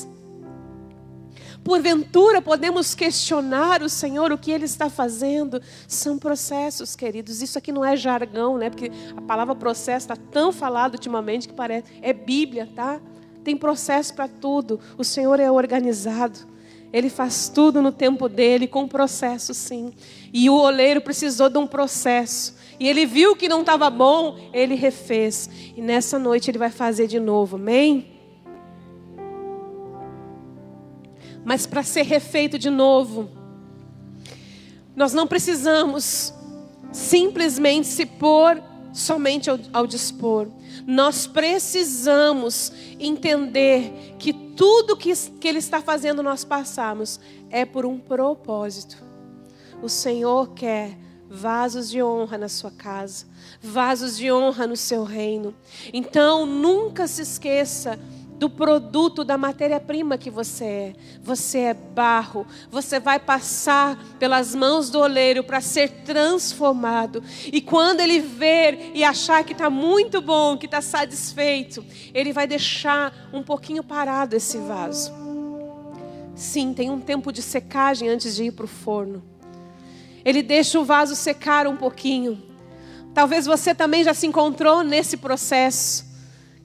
Porventura 1.66 2.40
podemos 2.40 2.94
questionar 2.94 3.82
o 3.82 3.88
Senhor 3.88 4.30
o 4.30 4.38
que 4.38 4.52
Ele 4.52 4.66
está 4.66 4.88
fazendo. 4.88 5.60
São 5.88 6.16
processos, 6.16 6.94
queridos. 6.94 7.42
Isso 7.42 7.58
aqui 7.58 7.72
não 7.72 7.84
é 7.84 7.96
jargão, 7.96 8.56
né? 8.56 8.70
Porque 8.70 8.88
a 9.16 9.20
palavra 9.20 9.52
processo 9.52 10.04
está 10.04 10.14
tão 10.14 10.52
falada 10.52 10.94
ultimamente 10.94 11.48
que 11.48 11.54
parece. 11.54 11.92
É 12.00 12.12
Bíblia, 12.12 12.68
tá? 12.72 13.00
Tem 13.42 13.56
processo 13.56 14.14
para 14.14 14.28
tudo. 14.28 14.78
O 14.96 15.02
Senhor 15.02 15.40
é 15.40 15.50
organizado. 15.50 16.38
Ele 16.92 17.10
faz 17.10 17.48
tudo 17.48 17.82
no 17.82 17.90
tempo 17.90 18.28
dele, 18.28 18.68
com 18.68 18.86
processo, 18.86 19.52
sim. 19.52 19.92
E 20.32 20.48
o 20.48 20.54
oleiro 20.54 21.00
precisou 21.00 21.50
de 21.50 21.58
um 21.58 21.66
processo. 21.66 22.54
E 22.78 22.88
ele 22.88 23.04
viu 23.04 23.34
que 23.34 23.48
não 23.48 23.62
estava 23.62 23.90
bom, 23.90 24.38
ele 24.52 24.76
refez. 24.76 25.50
E 25.76 25.82
nessa 25.82 26.16
noite 26.16 26.48
ele 26.48 26.58
vai 26.58 26.70
fazer 26.70 27.08
de 27.08 27.18
novo, 27.18 27.56
amém? 27.56 28.15
Mas 31.46 31.64
para 31.64 31.84
ser 31.84 32.02
refeito 32.02 32.58
de 32.58 32.68
novo, 32.68 33.30
nós 34.96 35.12
não 35.12 35.28
precisamos 35.28 36.34
simplesmente 36.90 37.86
se 37.86 38.04
pôr 38.04 38.60
somente 38.92 39.48
ao, 39.48 39.56
ao 39.72 39.86
dispor. 39.86 40.48
Nós 40.84 41.28
precisamos 41.28 42.72
entender 42.98 44.16
que 44.18 44.32
tudo 44.32 44.96
que, 44.96 45.14
que 45.14 45.46
Ele 45.46 45.60
está 45.60 45.80
fazendo 45.80 46.20
nós 46.20 46.44
passarmos 46.44 47.20
é 47.48 47.64
por 47.64 47.86
um 47.86 47.96
propósito. 47.96 48.96
O 49.80 49.88
Senhor 49.88 50.52
quer 50.52 50.98
vasos 51.30 51.88
de 51.88 52.02
honra 52.02 52.38
na 52.38 52.48
sua 52.48 52.72
casa, 52.72 53.24
vasos 53.62 54.16
de 54.16 54.32
honra 54.32 54.66
no 54.66 54.76
seu 54.76 55.04
reino. 55.04 55.54
Então, 55.92 56.44
nunca 56.44 57.06
se 57.06 57.22
esqueça 57.22 57.96
do 58.38 58.50
produto, 58.50 59.24
da 59.24 59.38
matéria-prima 59.38 60.18
que 60.18 60.30
você 60.30 60.64
é. 60.64 60.92
Você 61.22 61.58
é 61.58 61.74
barro. 61.74 62.46
Você 62.70 63.00
vai 63.00 63.18
passar 63.18 63.98
pelas 64.18 64.54
mãos 64.54 64.90
do 64.90 65.00
oleiro 65.00 65.42
para 65.42 65.60
ser 65.60 65.88
transformado. 66.04 67.22
E 67.52 67.60
quando 67.60 68.00
ele 68.00 68.20
ver 68.20 68.92
e 68.94 69.02
achar 69.02 69.42
que 69.44 69.52
está 69.52 69.70
muito 69.70 70.20
bom, 70.20 70.56
que 70.56 70.66
está 70.66 70.80
satisfeito, 70.80 71.84
ele 72.12 72.32
vai 72.32 72.46
deixar 72.46 73.30
um 73.32 73.42
pouquinho 73.42 73.82
parado 73.82 74.36
esse 74.36 74.58
vaso. 74.58 75.12
Sim, 76.34 76.74
tem 76.74 76.90
um 76.90 77.00
tempo 77.00 77.32
de 77.32 77.40
secagem 77.40 78.08
antes 78.08 78.36
de 78.36 78.44
ir 78.44 78.52
para 78.52 78.66
o 78.66 78.68
forno. 78.68 79.22
Ele 80.22 80.42
deixa 80.42 80.78
o 80.78 80.84
vaso 80.84 81.14
secar 81.16 81.66
um 81.66 81.76
pouquinho. 81.76 82.42
Talvez 83.14 83.46
você 83.46 83.74
também 83.74 84.04
já 84.04 84.12
se 84.12 84.26
encontrou 84.26 84.82
nesse 84.82 85.16
processo 85.16 86.05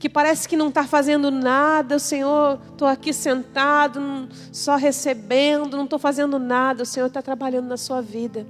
que 0.02 0.10
parece 0.10 0.50
que 0.50 0.58
não 0.58 0.70
está 0.70 0.84
fazendo 0.84 1.30
nada, 1.30 1.98
o 1.98 2.00
Senhor, 2.00 2.60
estou 2.72 2.88
aqui 2.88 3.14
sentado, 3.14 4.28
só 4.52 4.76
recebendo, 4.76 5.78
não 5.78 5.84
estou 5.84 6.00
fazendo 6.00 6.40
nada, 6.40 6.82
o 6.82 6.86
Senhor 6.88 7.06
está 7.06 7.22
trabalhando 7.22 7.68
na 7.68 7.78
sua 7.78 8.02
vida. 8.02 8.48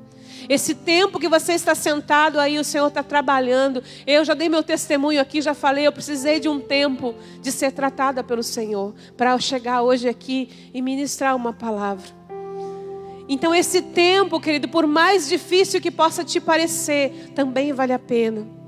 Esse 0.48 0.74
tempo 0.74 1.20
que 1.20 1.28
você 1.28 1.52
está 1.52 1.76
sentado 1.76 2.40
aí, 2.40 2.58
o 2.58 2.64
Senhor 2.64 2.88
está 2.88 3.04
trabalhando. 3.04 3.84
Eu 4.08 4.24
já 4.24 4.34
dei 4.34 4.48
meu 4.48 4.64
testemunho 4.64 5.20
aqui, 5.20 5.42
já 5.42 5.54
falei, 5.54 5.86
eu 5.86 5.92
precisei 5.92 6.40
de 6.40 6.48
um 6.48 6.58
tempo 6.58 7.14
de 7.42 7.52
ser 7.52 7.74
tratada 7.74 8.24
pelo 8.24 8.44
Senhor, 8.44 8.96
para 9.18 9.38
chegar 9.38 9.82
hoje 9.82 10.08
aqui 10.08 10.72
e 10.74 10.82
ministrar 10.82 11.36
uma 11.36 11.52
palavra. 11.52 12.08
Então, 13.28 13.54
esse 13.54 13.82
tempo, 13.82 14.40
querido, 14.40 14.70
por 14.70 14.88
mais 14.88 15.28
difícil 15.28 15.82
que 15.82 15.92
possa 15.92 16.24
te 16.24 16.40
parecer, 16.40 17.34
também 17.36 17.74
vale 17.74 17.92
a 17.92 18.00
pena. 18.00 18.61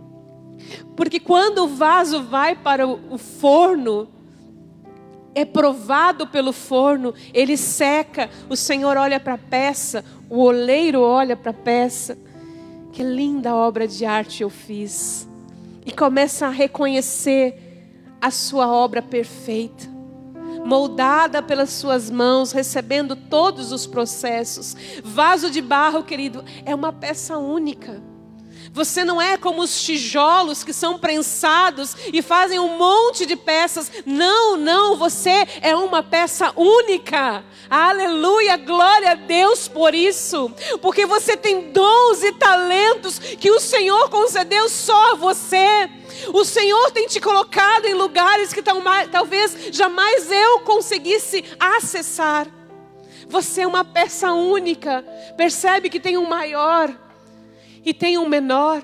Porque 0.95 1.19
quando 1.19 1.63
o 1.63 1.67
vaso 1.67 2.23
vai 2.23 2.55
para 2.55 2.87
o 2.87 3.17
forno, 3.17 4.07
é 5.35 5.43
provado 5.43 6.27
pelo 6.27 6.53
forno, 6.53 7.13
ele 7.33 7.57
seca, 7.57 8.29
o 8.49 8.55
Senhor 8.55 8.97
olha 8.97 9.19
para 9.19 9.33
a 9.33 9.37
peça, 9.37 10.05
o 10.29 10.39
oleiro 10.39 11.01
olha 11.01 11.35
para 11.35 11.51
a 11.51 11.55
peça. 11.55 12.17
Que 12.91 13.01
linda 13.01 13.55
obra 13.55 13.87
de 13.87 14.05
arte 14.05 14.43
eu 14.43 14.49
fiz. 14.49 15.27
E 15.85 15.91
começa 15.91 16.45
a 16.45 16.51
reconhecer 16.51 17.59
a 18.21 18.29
sua 18.29 18.67
obra 18.71 19.01
perfeita, 19.01 19.85
moldada 20.63 21.41
pelas 21.41 21.71
suas 21.71 22.09
mãos, 22.09 22.51
recebendo 22.51 23.15
todos 23.15 23.71
os 23.71 23.87
processos. 23.87 24.77
Vaso 25.03 25.49
de 25.49 25.61
barro, 25.61 26.03
querido, 26.03 26.45
é 26.63 26.73
uma 26.73 26.93
peça 26.93 27.37
única. 27.37 28.01
Você 28.73 29.05
não 29.05 29.21
é 29.21 29.37
como 29.37 29.61
os 29.61 29.83
tijolos 29.83 30.63
que 30.63 30.73
são 30.73 30.97
prensados 30.97 31.95
e 32.11 32.23
fazem 32.23 32.57
um 32.57 32.75
monte 32.75 33.23
de 33.23 33.35
peças. 33.35 33.91
Não, 34.03 34.57
não, 34.57 34.97
você 34.97 35.47
é 35.61 35.75
uma 35.75 36.01
peça 36.01 36.51
única. 36.55 37.45
Aleluia, 37.69 38.57
glória 38.57 39.11
a 39.11 39.13
Deus 39.13 39.67
por 39.67 39.93
isso. 39.93 40.51
Porque 40.81 41.05
você 41.05 41.37
tem 41.37 41.71
dons 41.71 42.23
e 42.23 42.31
talentos 42.31 43.19
que 43.19 43.51
o 43.51 43.59
Senhor 43.59 44.09
concedeu 44.09 44.67
só 44.67 45.11
a 45.11 45.15
você. 45.17 45.87
O 46.33 46.43
Senhor 46.43 46.89
tem 46.89 47.05
te 47.05 47.21
colocado 47.21 47.85
em 47.85 47.93
lugares 47.93 48.51
que 48.51 48.63
talvez 48.63 49.55
jamais 49.71 50.31
eu 50.31 50.61
conseguisse 50.61 51.45
acessar. 51.59 52.47
Você 53.27 53.61
é 53.61 53.67
uma 53.67 53.85
peça 53.85 54.33
única. 54.33 55.05
Percebe 55.37 55.91
que 55.91 55.99
tem 55.99 56.17
um 56.17 56.27
maior 56.27 57.02
e 57.85 57.93
tem 57.93 58.17
um 58.17 58.27
menor, 58.27 58.81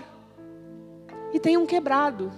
e 1.34 1.40
tem 1.40 1.58
um 1.58 1.66
quebrado. 1.66 2.32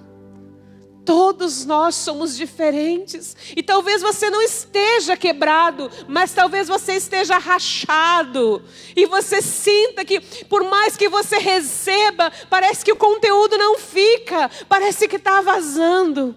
Todos 1.04 1.66
nós 1.66 1.96
somos 1.96 2.38
diferentes. 2.38 3.36
E 3.56 3.64
talvez 3.64 4.02
você 4.02 4.30
não 4.30 4.42
esteja 4.42 5.18
quebrado, 5.18 5.90
mas 6.08 6.32
talvez 6.32 6.68
você 6.68 6.94
esteja 6.94 7.38
rachado. 7.38 8.64
E 8.96 9.06
você 9.08 9.42
sinta 9.42 10.06
que, 10.06 10.20
por 10.46 10.64
mais 10.64 10.96
que 10.96 11.10
você 11.10 11.38
receba, 11.38 12.32
parece 12.50 12.86
que 12.86 12.92
o 12.92 12.96
conteúdo 12.96 13.58
não 13.58 13.80
fica, 13.80 14.50
parece 14.70 15.08
que 15.08 15.16
está 15.16 15.42
vazando. 15.42 16.36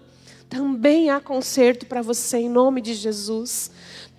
Também 0.49 1.09
há 1.09 1.19
conserto 1.19 1.85
para 1.85 2.01
você, 2.01 2.37
em 2.37 2.49
nome 2.49 2.81
de 2.81 2.93
Jesus. 2.93 3.69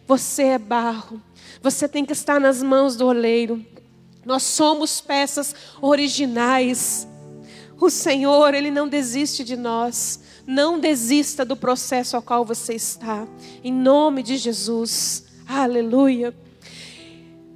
Você 0.07 0.45
é 0.45 0.59
barro, 0.59 1.21
você 1.61 1.89
tem 1.89 2.05
que 2.05 2.13
estar 2.13 2.41
nas 2.41 2.63
mãos 2.63 2.95
do 2.95 3.07
oleiro. 3.07 3.65
Nós 4.27 4.43
somos 4.43 5.01
peças 5.01 5.55
originais. 5.81 7.07
O 7.81 7.89
Senhor, 7.89 8.55
Ele 8.55 8.73
não 8.73 8.89
desiste 8.89 9.45
de 9.45 9.57
nós. 9.57 10.21
Não 10.45 10.81
desista 10.81 11.45
do 11.45 11.57
processo 11.57 12.17
ao 12.17 12.23
qual 12.23 12.45
você 12.45 12.75
está. 12.75 13.27
Em 13.63 13.73
nome 13.73 14.25
de 14.25 14.37
Jesus. 14.37 15.27
Aleluia. 15.47 16.35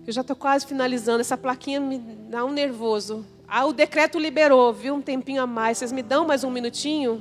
Eu 0.07 0.13
já 0.13 0.21
estou 0.21 0.37
quase 0.37 0.65
finalizando. 0.65 1.21
Essa 1.21 1.37
plaquinha 1.37 1.81
me 1.81 1.99
dá 1.99 2.45
um 2.45 2.53
nervoso. 2.53 3.27
Ah, 3.49 3.67
o 3.67 3.73
decreto 3.73 4.17
liberou, 4.17 4.73
viu? 4.73 4.95
Um 4.95 5.03
tempinho 5.03 5.43
a 5.43 5.47
mais. 5.49 5.79
Vocês 5.79 5.91
me 5.91 6.05
dão 6.05 6.25
mais 6.25 6.45
um 6.45 6.53
minutinho? 6.53 7.21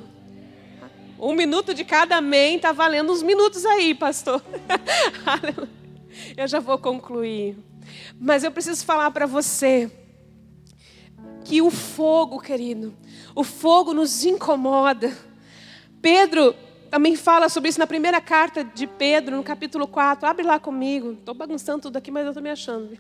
Um 1.20 1.34
minuto 1.34 1.74
de 1.74 1.84
cada 1.84 2.18
amém. 2.18 2.58
Está 2.58 2.72
valendo 2.72 3.12
uns 3.12 3.24
minutos 3.24 3.66
aí, 3.66 3.96
pastor. 3.96 4.44
Eu 6.38 6.48
já 6.48 6.60
vou 6.60 6.78
concluir. 6.78 7.58
Mas 8.20 8.44
eu 8.44 8.52
preciso 8.52 8.86
falar 8.86 9.12
para 9.12 9.26
você 9.26 9.92
que 11.46 11.62
o 11.62 11.72
fogo, 11.72 12.40
querido, 12.40 12.94
o 13.36 13.44
fogo 13.44 13.94
nos 13.94 14.24
incomoda. 14.24 15.16
Pedro 16.02 16.56
também 16.90 17.16
fala 17.16 17.50
sobre 17.50 17.70
isso 17.70 17.80
na 17.80 17.88
primeira 17.88 18.20
carta 18.20 18.64
de 18.64 18.88
Pedro, 18.88 19.38
no 19.38 19.44
capítulo 19.44 19.88
4. 19.88 20.28
Abre 20.28 20.46
lá 20.46 20.60
comigo. 20.60 21.14
Estou 21.14 21.34
bagunçando 21.34 21.84
tudo 21.84 21.98
aqui, 21.98 22.12
mas 22.12 22.24
eu 22.24 22.32
estou 22.32 22.44
me 22.44 22.50
achando. 22.50 22.98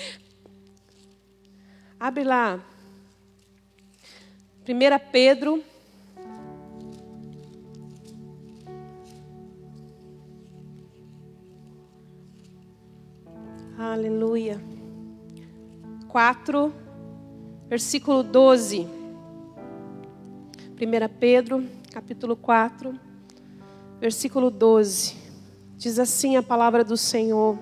Abre 1.98 2.24
lá. 2.24 2.60
1 4.66 5.10
Pedro 5.12 5.62
Aleluia. 13.92 14.58
4, 16.08 16.72
versículo 17.68 18.22
12. 18.22 18.80
1 18.80 18.88
Pedro, 21.20 21.68
capítulo 21.92 22.34
4, 22.34 22.98
versículo 24.00 24.50
12. 24.50 25.16
Diz 25.76 25.98
assim 25.98 26.34
a 26.34 26.42
palavra 26.42 26.82
do 26.82 26.96
Senhor: 26.96 27.58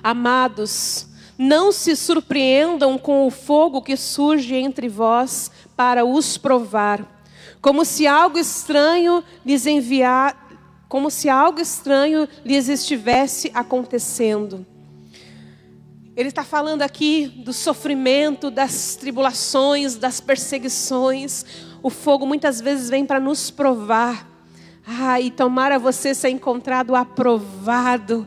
Amados, 0.00 1.08
não 1.36 1.72
se 1.72 1.96
surpreendam 1.96 2.96
com 2.96 3.26
o 3.26 3.32
fogo 3.32 3.82
que 3.82 3.96
surge 3.96 4.54
entre 4.54 4.88
vós 4.88 5.50
para 5.74 6.04
os 6.04 6.38
provar, 6.38 7.20
como 7.60 7.84
se 7.84 8.06
algo 8.06 8.38
estranho 8.38 9.24
lhes 9.44 9.66
enviar, 9.66 10.49
como 10.90 11.08
se 11.08 11.28
algo 11.28 11.60
estranho 11.60 12.28
lhes 12.44 12.68
estivesse 12.68 13.48
acontecendo. 13.54 14.66
Ele 16.16 16.30
está 16.30 16.42
falando 16.42 16.82
aqui 16.82 17.28
do 17.28 17.52
sofrimento, 17.52 18.50
das 18.50 18.96
tribulações, 18.96 19.94
das 19.94 20.20
perseguições. 20.20 21.46
O 21.80 21.90
fogo 21.90 22.26
muitas 22.26 22.60
vezes 22.60 22.90
vem 22.90 23.06
para 23.06 23.20
nos 23.20 23.52
provar. 23.52 24.28
Ah, 24.84 25.20
e 25.20 25.30
tomara 25.30 25.78
você 25.78 26.12
ser 26.12 26.30
encontrado 26.30 26.96
aprovado, 26.96 28.26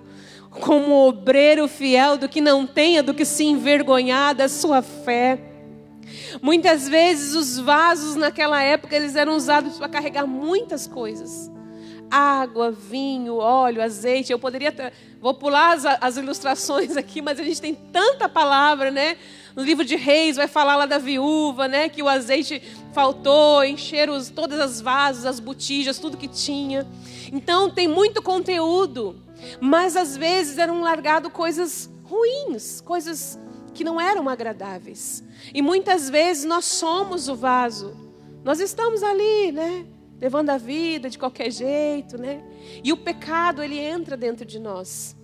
como 0.50 1.06
obreiro 1.06 1.68
fiel 1.68 2.18
do 2.18 2.30
que 2.30 2.40
não 2.40 2.66
tenha, 2.66 3.04
do 3.04 3.14
que 3.14 3.26
se 3.26 3.44
envergonhar 3.44 4.34
da 4.34 4.48
sua 4.48 4.82
fé. 4.82 5.38
Muitas 6.42 6.88
vezes 6.88 7.36
os 7.36 7.60
vasos 7.60 8.16
naquela 8.16 8.64
época 8.64 8.96
eles 8.96 9.18
eram 9.18 9.36
usados 9.36 9.78
para 9.78 9.90
carregar 9.90 10.26
muitas 10.26 10.88
coisas 10.88 11.52
água, 12.14 12.72
vinho, 12.72 13.38
óleo, 13.38 13.82
azeite. 13.82 14.32
Eu 14.32 14.38
poderia. 14.38 14.72
Ter, 14.72 14.94
vou 15.20 15.34
pular 15.34 15.74
as, 15.74 15.86
as 15.86 16.18
ilustrações 16.18 16.96
aqui, 16.96 17.22
mas 17.22 17.40
a 17.40 17.44
gente 17.44 17.60
tem 17.60 17.74
tanta 17.74 18.30
palavra, 18.30 18.92
né? 18.92 19.18
No 19.56 19.64
livro 19.64 19.84
de 19.84 19.96
Reis 19.96 20.36
vai 20.36 20.48
falar 20.48 20.76
lá 20.76 20.86
da 20.86 21.00
viúva, 21.00 21.68
né? 21.68 21.90
Que 21.90 22.04
o 22.04 22.08
azeite 22.08 22.62
faltou, 22.94 23.64
encher 23.64 24.10
os, 24.10 24.30
todas 24.30 24.60
as 24.60 24.80
vasos, 24.80 25.26
as 25.26 25.40
botijas, 25.40 25.98
tudo 25.98 26.18
que 26.18 26.28
tinha. 26.28 26.88
Então 27.32 27.70
tem 27.70 27.88
muito 27.88 28.22
conteúdo, 28.22 29.16
mas 29.60 29.98
às 29.98 30.16
vezes 30.16 30.60
eram 30.60 30.82
largado 30.82 31.32
coisas 31.32 31.90
ruins, 32.04 32.80
coisas 32.82 33.40
que 33.74 33.84
não 33.84 34.00
eram 34.00 34.30
agradáveis. 34.30 35.24
E 35.52 35.64
muitas 35.64 36.10
vezes 36.10 36.46
nós 36.46 36.66
somos 36.66 37.28
o 37.28 37.36
vaso. 37.36 37.96
Nós 38.44 38.60
estamos 38.60 39.02
ali, 39.02 39.52
né? 39.52 39.86
Levando 40.24 40.52
a 40.52 40.58
vida 40.58 41.10
de 41.10 41.20
qualquer 41.20 41.52
jeito, 41.52 42.18
né? 42.18 42.42
E 42.82 42.94
o 42.94 42.98
pecado, 42.98 43.62
ele 43.62 43.78
entra 43.78 44.16
dentro 44.16 44.46
de 44.46 44.58
nós. 44.58 45.18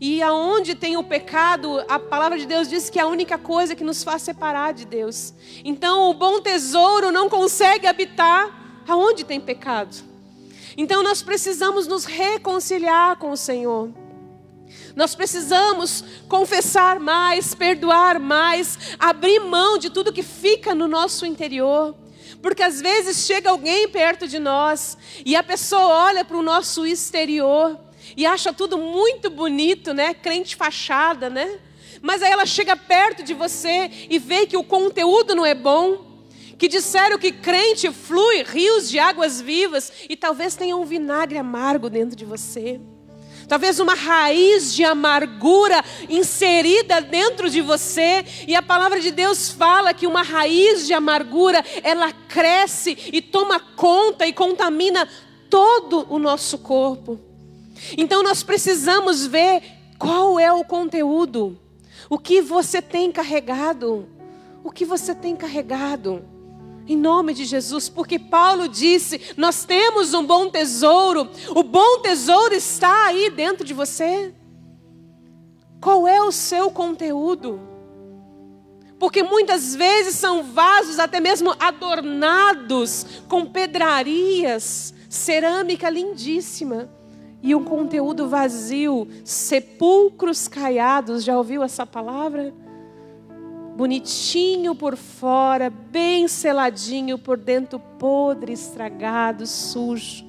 E 0.00 0.22
aonde 0.22 0.76
tem 0.76 0.96
o 0.96 1.02
pecado, 1.02 1.84
a 1.88 1.98
palavra 1.98 2.38
de 2.38 2.46
Deus 2.46 2.68
diz 2.68 2.88
que 2.88 3.00
é 3.00 3.02
a 3.02 3.08
única 3.08 3.36
coisa 3.36 3.74
que 3.74 3.82
nos 3.82 4.04
faz 4.04 4.22
separar 4.22 4.72
de 4.72 4.84
Deus. 4.84 5.34
Então, 5.64 6.08
o 6.08 6.14
bom 6.14 6.40
tesouro 6.40 7.10
não 7.10 7.28
consegue 7.28 7.88
habitar 7.88 8.84
aonde 8.86 9.24
tem 9.24 9.40
pecado. 9.40 9.96
Então, 10.76 11.02
nós 11.02 11.20
precisamos 11.20 11.88
nos 11.88 12.04
reconciliar 12.04 13.16
com 13.16 13.32
o 13.32 13.36
Senhor. 13.36 13.90
Nós 14.94 15.16
precisamos 15.16 16.04
confessar 16.28 17.00
mais, 17.00 17.56
perdoar 17.56 18.20
mais, 18.20 18.78
abrir 19.00 19.40
mão 19.40 19.78
de 19.78 19.90
tudo 19.90 20.12
que 20.12 20.22
fica 20.22 20.76
no 20.76 20.86
nosso 20.86 21.26
interior. 21.26 21.92
Porque 22.40 22.62
às 22.62 22.80
vezes 22.80 23.26
chega 23.26 23.50
alguém 23.50 23.88
perto 23.88 24.28
de 24.28 24.38
nós 24.38 24.96
e 25.24 25.34
a 25.34 25.42
pessoa 25.42 26.06
olha 26.06 26.24
para 26.24 26.36
o 26.36 26.42
nosso 26.42 26.86
exterior 26.86 27.78
e 28.16 28.24
acha 28.24 28.52
tudo 28.52 28.78
muito 28.78 29.28
bonito, 29.28 29.92
né? 29.92 30.14
Crente 30.14 30.54
fachada, 30.54 31.28
né? 31.28 31.58
Mas 32.00 32.22
aí 32.22 32.30
ela 32.30 32.46
chega 32.46 32.76
perto 32.76 33.22
de 33.22 33.34
você 33.34 33.90
e 34.08 34.18
vê 34.18 34.46
que 34.46 34.56
o 34.56 34.62
conteúdo 34.62 35.34
não 35.34 35.44
é 35.44 35.54
bom, 35.54 36.22
que 36.56 36.68
disseram 36.68 37.18
que 37.18 37.32
crente 37.32 37.90
flui 37.90 38.42
rios 38.42 38.88
de 38.88 38.98
águas 38.98 39.40
vivas 39.40 39.92
e 40.08 40.16
talvez 40.16 40.54
tenha 40.54 40.76
um 40.76 40.84
vinagre 40.84 41.38
amargo 41.38 41.90
dentro 41.90 42.16
de 42.16 42.24
você. 42.24 42.80
Talvez 43.48 43.80
uma 43.80 43.94
raiz 43.94 44.74
de 44.74 44.84
amargura 44.84 45.82
inserida 46.08 47.00
dentro 47.00 47.48
de 47.48 47.62
você, 47.62 48.24
e 48.46 48.54
a 48.54 48.62
palavra 48.62 49.00
de 49.00 49.10
Deus 49.10 49.48
fala 49.48 49.94
que 49.94 50.06
uma 50.06 50.22
raiz 50.22 50.86
de 50.86 50.92
amargura, 50.92 51.64
ela 51.82 52.12
cresce 52.12 52.96
e 53.10 53.22
toma 53.22 53.58
conta 53.58 54.26
e 54.26 54.32
contamina 54.34 55.08
todo 55.48 56.06
o 56.10 56.18
nosso 56.18 56.58
corpo. 56.58 57.18
Então 57.96 58.22
nós 58.22 58.42
precisamos 58.42 59.26
ver 59.26 59.62
qual 59.98 60.38
é 60.38 60.52
o 60.52 60.62
conteúdo, 60.62 61.58
o 62.10 62.18
que 62.18 62.42
você 62.42 62.82
tem 62.82 63.10
carregado, 63.10 64.06
o 64.62 64.70
que 64.70 64.84
você 64.84 65.14
tem 65.14 65.34
carregado. 65.34 66.22
Em 66.88 66.96
nome 66.96 67.34
de 67.34 67.44
Jesus, 67.44 67.90
porque 67.90 68.18
Paulo 68.18 68.66
disse: 68.66 69.20
Nós 69.36 69.66
temos 69.66 70.14
um 70.14 70.24
bom 70.24 70.48
tesouro, 70.48 71.28
o 71.50 71.62
bom 71.62 72.00
tesouro 72.00 72.54
está 72.54 73.08
aí 73.08 73.28
dentro 73.28 73.62
de 73.62 73.74
você. 73.74 74.34
Qual 75.82 76.08
é 76.08 76.22
o 76.22 76.32
seu 76.32 76.70
conteúdo? 76.70 77.60
Porque 78.98 79.22
muitas 79.22 79.74
vezes 79.74 80.14
são 80.14 80.42
vasos 80.42 80.98
até 80.98 81.20
mesmo 81.20 81.54
adornados 81.60 83.06
com 83.28 83.44
pedrarias, 83.44 84.94
cerâmica 85.10 85.90
lindíssima 85.90 86.90
e 87.42 87.54
um 87.54 87.62
conteúdo 87.62 88.28
vazio, 88.28 89.06
sepulcros 89.24 90.48
caiados. 90.48 91.22
Já 91.22 91.36
ouviu 91.36 91.62
essa 91.62 91.84
palavra? 91.84 92.52
Bonitinho 93.78 94.74
por 94.74 94.96
fora, 94.96 95.70
bem 95.70 96.26
seladinho 96.26 97.16
por 97.16 97.36
dentro, 97.36 97.78
podre, 97.78 98.52
estragado, 98.52 99.46
sujo. 99.46 100.24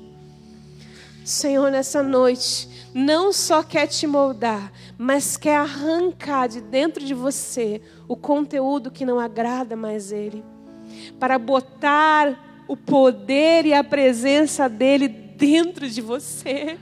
Senhor, 1.25 1.71
nessa 1.71 2.03
noite, 2.03 2.69
não 2.93 3.33
só 3.33 3.63
quer 3.63 3.87
te 3.87 4.05
moldar, 4.05 4.71
mas 4.99 5.35
quer 5.35 5.57
arrancar 5.57 6.47
de 6.47 6.61
dentro 6.61 7.03
de 7.03 7.15
você 7.15 7.81
o 8.07 8.15
conteúdo 8.15 8.91
que 8.91 9.03
não 9.03 9.19
agrada 9.19 9.75
mais 9.75 10.11
Ele, 10.11 10.45
para 11.19 11.39
botar 11.39 12.63
o 12.67 12.77
poder 12.77 13.65
e 13.65 13.73
a 13.73 13.83
presença 13.83 14.69
dEle 14.69 15.07
dentro 15.07 15.89
de 15.89 16.01
você. 16.01 16.77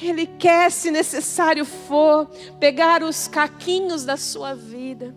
Ele 0.00 0.26
quer, 0.26 0.70
se 0.70 0.90
necessário 0.90 1.64
for, 1.64 2.26
pegar 2.58 3.02
os 3.02 3.28
caquinhos 3.28 4.04
da 4.04 4.16
sua 4.16 4.54
vida 4.54 5.14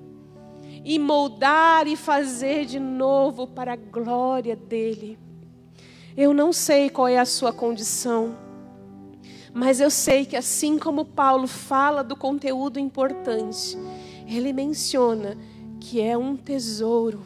e 0.83 0.99
moldar 0.99 1.87
e 1.87 1.95
fazer 1.95 2.65
de 2.65 2.79
novo 2.79 3.47
para 3.47 3.73
a 3.73 3.77
glória 3.77 4.55
dele. 4.55 5.17
Eu 6.15 6.33
não 6.33 6.51
sei 6.51 6.89
qual 6.89 7.07
é 7.07 7.17
a 7.17 7.25
sua 7.25 7.53
condição, 7.53 8.35
mas 9.53 9.79
eu 9.79 9.89
sei 9.89 10.25
que 10.25 10.35
assim 10.35 10.77
como 10.77 11.05
Paulo 11.05 11.47
fala 11.47 12.03
do 12.03 12.15
conteúdo 12.15 12.79
importante, 12.79 13.77
ele 14.27 14.51
menciona 14.51 15.37
que 15.79 16.01
é 16.01 16.17
um 16.17 16.35
tesouro, 16.35 17.23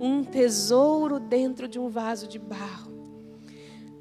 um 0.00 0.24
tesouro 0.24 1.20
dentro 1.20 1.68
de 1.68 1.78
um 1.78 1.88
vaso 1.88 2.26
de 2.26 2.38
barro. 2.38 2.99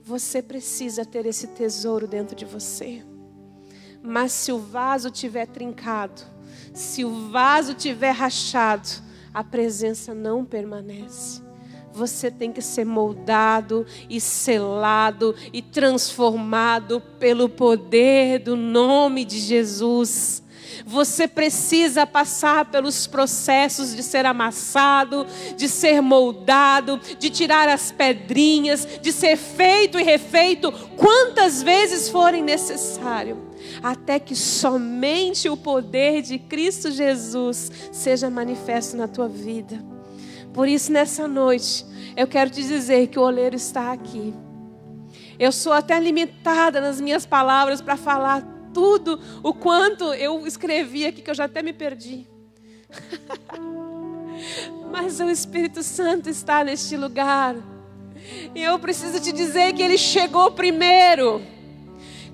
Você 0.10 0.42
precisa 0.42 1.06
ter 1.06 1.28
esse 1.28 1.46
tesouro 1.46 2.08
dentro 2.08 2.36
de 2.36 2.44
você. 2.44 3.06
Mas 4.02 4.32
se 4.32 4.52
o 4.52 4.58
vaso 4.58 5.12
tiver 5.12 5.46
trincado, 5.46 6.24
se 6.74 7.06
o 7.06 7.30
vaso 7.30 7.76
tiver 7.76 8.10
rachado, 8.10 8.90
a 9.32 9.44
presença 9.44 10.16
não 10.16 10.44
permanece. 10.44 11.44
Você 11.94 12.32
tem 12.32 12.52
que 12.52 12.60
ser 12.60 12.86
moldado 12.86 13.86
e 14.10 14.20
selado 14.20 15.36
e 15.54 15.62
transformado 15.62 17.00
pelo 17.20 17.48
poder 17.48 18.40
do 18.40 18.56
nome 18.56 19.24
de 19.24 19.38
Jesus. 19.38 20.42
Você 20.86 21.28
precisa 21.28 22.06
passar 22.06 22.66
pelos 22.66 23.08
processos 23.08 23.96
de 23.96 24.04
ser 24.04 24.26
amassado, 24.26 25.26
de 25.56 25.68
ser 25.68 26.02
moldado, 26.02 27.00
de 27.18 27.30
tirar 27.30 27.68
as 27.68 27.92
pedrinhas, 27.92 28.88
de 29.02 29.12
ser 29.12 29.38
feito 29.38 30.00
e 30.00 30.04
refeito 30.04 30.72
quantas 30.96 31.62
vezes 31.62 32.10
forem 32.10 32.44
necessário, 32.44 33.38
até 33.82 34.20
que 34.20 34.36
somente 34.36 35.50
o 35.50 35.58
poder 35.58 36.22
de 36.22 36.38
Cristo 36.38 36.92
Jesus 36.92 37.72
seja 37.92 38.30
manifesto 38.30 38.98
na 38.98 39.08
tua 39.08 39.28
vida. 39.28 39.84
Por 40.54 40.68
isso, 40.68 40.92
nessa 40.92 41.28
noite, 41.28 41.86
eu 42.18 42.28
quero 42.28 42.50
te 42.50 42.64
dizer 42.64 43.08
que 43.08 43.20
o 43.20 43.22
oleiro 43.22 43.56
está 43.56 43.92
aqui. 43.92 44.34
Eu 45.38 45.52
sou 45.52 45.72
até 45.72 45.98
limitada 46.00 46.82
nas 46.82 47.00
minhas 47.00 47.26
palavras 47.26 47.82
para 47.82 47.96
falar 47.96 48.59
tudo 48.74 49.20
o 49.44 49.54
quanto 49.54 50.14
eu 50.14 50.46
escrevi 50.46 51.06
aqui, 51.06 51.22
que 51.22 51.30
eu 51.30 51.36
já 51.36 51.46
até 51.46 51.62
me 51.62 51.74
perdi. 51.74 52.28
Mas 54.92 55.20
o 55.20 55.30
Espírito 55.30 55.84
Santo 55.84 56.30
está 56.30 56.64
neste 56.64 56.98
lugar. 56.98 57.56
E 58.54 58.62
eu 58.62 58.78
preciso 58.80 59.20
te 59.20 59.32
dizer 59.32 59.74
que 59.74 59.82
ele 59.82 59.98
chegou 59.98 60.52
primeiro. 60.52 61.42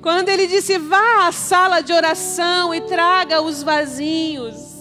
Quando 0.02 0.30
ele 0.30 0.48
disse: 0.48 0.78
vá 0.78 1.28
à 1.28 1.32
sala 1.32 1.82
de 1.82 1.92
oração 1.92 2.74
e 2.74 2.82
traga 2.82 3.42
os 3.42 3.64
vasinhos. 3.64 4.76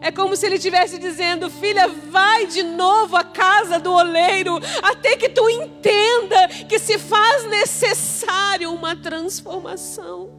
É 0.00 0.12
como 0.12 0.36
se 0.36 0.46
ele 0.46 0.56
estivesse 0.56 0.98
dizendo: 0.98 1.50
Filha, 1.50 1.88
vai 1.88 2.46
de 2.46 2.62
novo 2.62 3.16
à 3.16 3.24
casa 3.24 3.78
do 3.78 3.92
oleiro, 3.92 4.58
até 4.82 5.16
que 5.16 5.28
tu 5.28 5.48
entenda 5.48 6.48
que 6.68 6.78
se 6.78 6.98
faz 6.98 7.44
necessário 7.46 8.72
uma 8.72 8.94
transformação. 8.94 10.37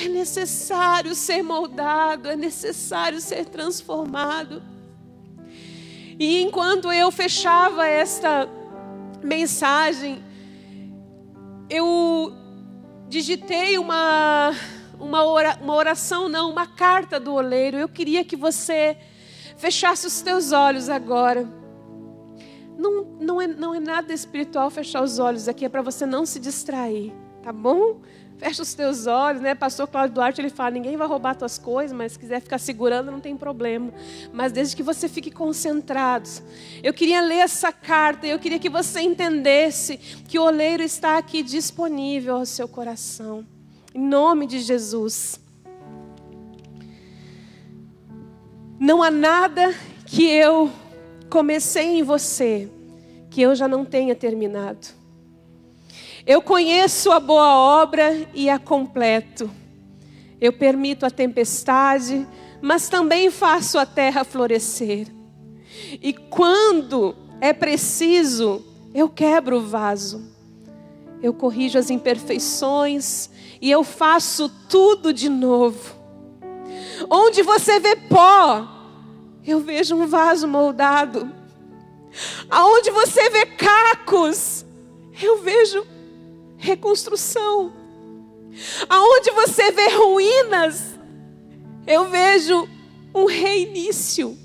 É 0.00 0.08
necessário 0.08 1.12
ser 1.12 1.42
moldado, 1.42 2.28
é 2.28 2.36
necessário 2.36 3.20
ser 3.20 3.46
transformado. 3.46 4.62
E 6.16 6.40
enquanto 6.40 6.92
eu 6.92 7.10
fechava 7.10 7.84
esta 7.86 8.48
mensagem, 9.22 10.22
eu 11.68 12.32
digitei 13.08 13.76
uma, 13.76 14.54
uma, 15.00 15.22
uma 15.60 15.74
oração, 15.74 16.28
não, 16.28 16.50
uma 16.50 16.66
carta 16.66 17.18
do 17.18 17.34
oleiro. 17.34 17.76
Eu 17.76 17.88
queria 17.88 18.24
que 18.24 18.36
você 18.36 18.96
fechasse 19.56 20.06
os 20.06 20.20
teus 20.20 20.52
olhos 20.52 20.88
agora. 20.88 21.48
Não, 22.78 23.04
não, 23.20 23.40
é, 23.40 23.48
não 23.48 23.74
é 23.74 23.80
nada 23.80 24.12
espiritual 24.12 24.70
fechar 24.70 25.02
os 25.02 25.18
olhos 25.18 25.48
aqui, 25.48 25.64
é 25.64 25.68
para 25.68 25.82
você 25.82 26.06
não 26.06 26.24
se 26.24 26.38
distrair 26.38 27.12
tá 27.48 27.52
bom? 27.52 28.00
Fecha 28.38 28.62
os 28.62 28.72
teus 28.72 29.08
olhos, 29.08 29.42
né? 29.42 29.52
Pastor 29.52 29.88
Cláudio 29.88 30.14
Duarte, 30.14 30.40
ele 30.40 30.48
fala, 30.48 30.70
ninguém 30.70 30.96
vai 30.96 31.08
roubar 31.08 31.34
tuas 31.34 31.58
coisas, 31.58 31.96
mas 31.96 32.12
se 32.12 32.18
quiser 32.20 32.40
ficar 32.40 32.58
segurando, 32.58 33.10
não 33.10 33.18
tem 33.18 33.36
problema. 33.36 33.92
Mas 34.32 34.52
desde 34.52 34.76
que 34.76 34.82
você 34.82 35.08
fique 35.08 35.28
concentrado. 35.28 36.28
Eu 36.80 36.94
queria 36.94 37.20
ler 37.20 37.38
essa 37.38 37.72
carta, 37.72 38.28
eu 38.28 38.38
queria 38.38 38.60
que 38.60 38.70
você 38.70 39.00
entendesse 39.00 39.96
que 39.96 40.38
o 40.38 40.44
oleiro 40.44 40.84
está 40.84 41.18
aqui 41.18 41.42
disponível 41.42 42.36
ao 42.36 42.46
seu 42.46 42.68
coração. 42.68 43.44
Em 43.92 44.00
nome 44.00 44.46
de 44.46 44.60
Jesus. 44.60 45.40
Não 48.78 49.02
há 49.02 49.10
nada 49.10 49.74
que 50.06 50.24
eu 50.24 50.70
comecei 51.28 51.98
em 51.98 52.02
você 52.04 52.70
que 53.30 53.42
eu 53.42 53.54
já 53.56 53.66
não 53.66 53.84
tenha 53.84 54.14
terminado. 54.14 54.97
Eu 56.28 56.42
conheço 56.42 57.10
a 57.10 57.18
boa 57.18 57.56
obra 57.56 58.28
e 58.34 58.50
a 58.50 58.58
completo. 58.58 59.50
Eu 60.38 60.52
permito 60.52 61.06
a 61.06 61.10
tempestade, 61.10 62.28
mas 62.60 62.86
também 62.86 63.30
faço 63.30 63.78
a 63.78 63.86
terra 63.86 64.24
florescer. 64.24 65.08
E 66.02 66.12
quando 66.12 67.16
é 67.40 67.54
preciso, 67.54 68.62
eu 68.94 69.08
quebro 69.08 69.56
o 69.56 69.62
vaso. 69.62 70.22
Eu 71.22 71.32
corrijo 71.32 71.78
as 71.78 71.88
imperfeições 71.88 73.30
e 73.58 73.70
eu 73.70 73.82
faço 73.82 74.50
tudo 74.68 75.14
de 75.14 75.30
novo. 75.30 75.96
Onde 77.08 77.42
você 77.42 77.80
vê 77.80 77.96
pó, 77.96 78.68
eu 79.46 79.60
vejo 79.60 79.96
um 79.96 80.06
vaso 80.06 80.46
moldado. 80.46 81.32
Aonde 82.50 82.90
você 82.90 83.30
vê 83.30 83.46
cacos, 83.46 84.66
eu 85.22 85.40
vejo 85.40 85.96
reconstrução. 86.58 87.72
Aonde 88.88 89.30
você 89.30 89.70
vê 89.70 89.88
ruínas, 89.90 90.98
eu 91.86 92.04
vejo 92.10 92.68
um 93.14 93.24
reinício. 93.24 94.36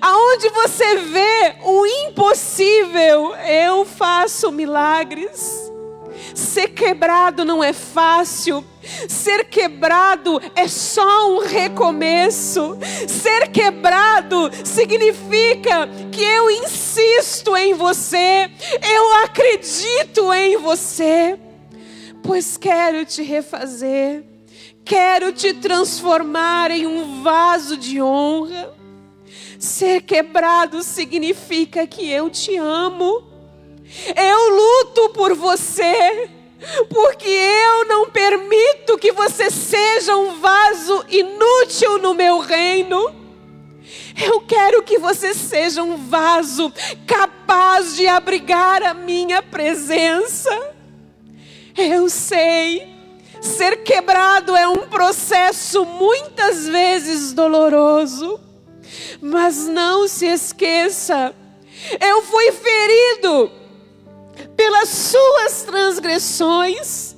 Aonde 0.00 0.48
você 0.50 0.96
vê 0.96 1.56
o 1.62 1.86
impossível, 1.86 3.34
eu 3.36 3.84
faço 3.84 4.50
milagres. 4.50 5.67
Ser 6.38 6.68
quebrado 6.68 7.44
não 7.44 7.64
é 7.64 7.72
fácil. 7.72 8.64
Ser 9.08 9.46
quebrado 9.46 10.40
é 10.54 10.68
só 10.68 11.32
um 11.32 11.40
recomeço. 11.40 12.78
Ser 13.08 13.48
quebrado 13.48 14.48
significa 14.64 15.88
que 16.12 16.22
eu 16.22 16.48
insisto 16.48 17.56
em 17.56 17.74
você, 17.74 18.48
eu 18.80 19.16
acredito 19.24 20.32
em 20.32 20.56
você, 20.58 21.36
pois 22.22 22.56
quero 22.56 23.04
te 23.04 23.20
refazer, 23.24 24.22
quero 24.84 25.32
te 25.32 25.52
transformar 25.52 26.70
em 26.70 26.86
um 26.86 27.20
vaso 27.20 27.76
de 27.76 28.00
honra. 28.00 28.72
Ser 29.58 30.02
quebrado 30.02 30.84
significa 30.84 31.84
que 31.84 32.08
eu 32.08 32.30
te 32.30 32.56
amo. 32.56 33.37
Eu 34.14 34.50
luto 34.50 35.08
por 35.10 35.34
você, 35.34 36.28
porque 36.90 37.28
eu 37.28 37.84
não 37.86 38.10
permito 38.10 38.98
que 38.98 39.12
você 39.12 39.50
seja 39.50 40.16
um 40.16 40.40
vaso 40.40 41.04
inútil 41.08 41.98
no 41.98 42.14
meu 42.14 42.38
reino. 42.38 43.14
Eu 44.20 44.40
quero 44.40 44.82
que 44.82 44.98
você 44.98 45.32
seja 45.32 45.82
um 45.82 45.96
vaso 46.08 46.72
capaz 47.06 47.96
de 47.96 48.06
abrigar 48.06 48.82
a 48.82 48.92
minha 48.92 49.40
presença. 49.40 50.74
Eu 51.76 52.08
sei, 52.08 52.92
ser 53.40 53.84
quebrado 53.84 54.56
é 54.56 54.66
um 54.66 54.88
processo 54.88 55.84
muitas 55.84 56.66
vezes 56.66 57.32
doloroso, 57.32 58.40
mas 59.20 59.66
não 59.68 60.08
se 60.08 60.26
esqueça, 60.26 61.32
eu 62.00 62.22
fui 62.22 62.50
ferido 62.50 63.52
pelas 64.56 64.88
suas 64.88 65.62
transgressões, 65.62 67.16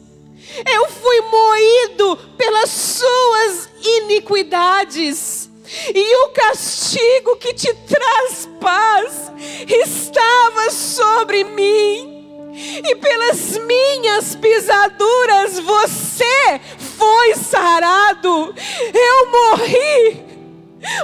eu 0.67 0.89
fui 0.91 1.21
moído 1.23 2.17
pelas 2.37 2.71
suas 2.71 3.69
iniquidades, 3.83 5.49
e 5.95 6.25
o 6.25 6.29
castigo 6.31 7.37
que 7.37 7.55
te 7.55 7.73
traz 7.73 8.49
paz 8.61 9.33
estava 9.69 10.71
sobre 10.71 11.45
mim, 11.45 12.51
e 12.85 12.95
pelas 12.97 13.59
minhas 13.59 14.35
pisaduras 14.35 15.59
você 15.61 16.61
foi 16.79 17.35
sarado. 17.37 18.55
Eu 18.93 19.31
morri 19.31 20.30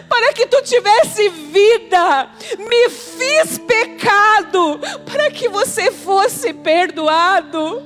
para 0.09 0.33
que 0.33 0.47
tu 0.47 0.63
tivesse 0.63 1.29
vida, 1.29 2.31
me 2.59 2.91
fiz 2.91 3.59
pecado, 3.59 4.81
para 5.05 5.31
que 5.31 5.49
você 5.49 5.91
fosse 5.93 6.53
perdoado, 6.53 7.83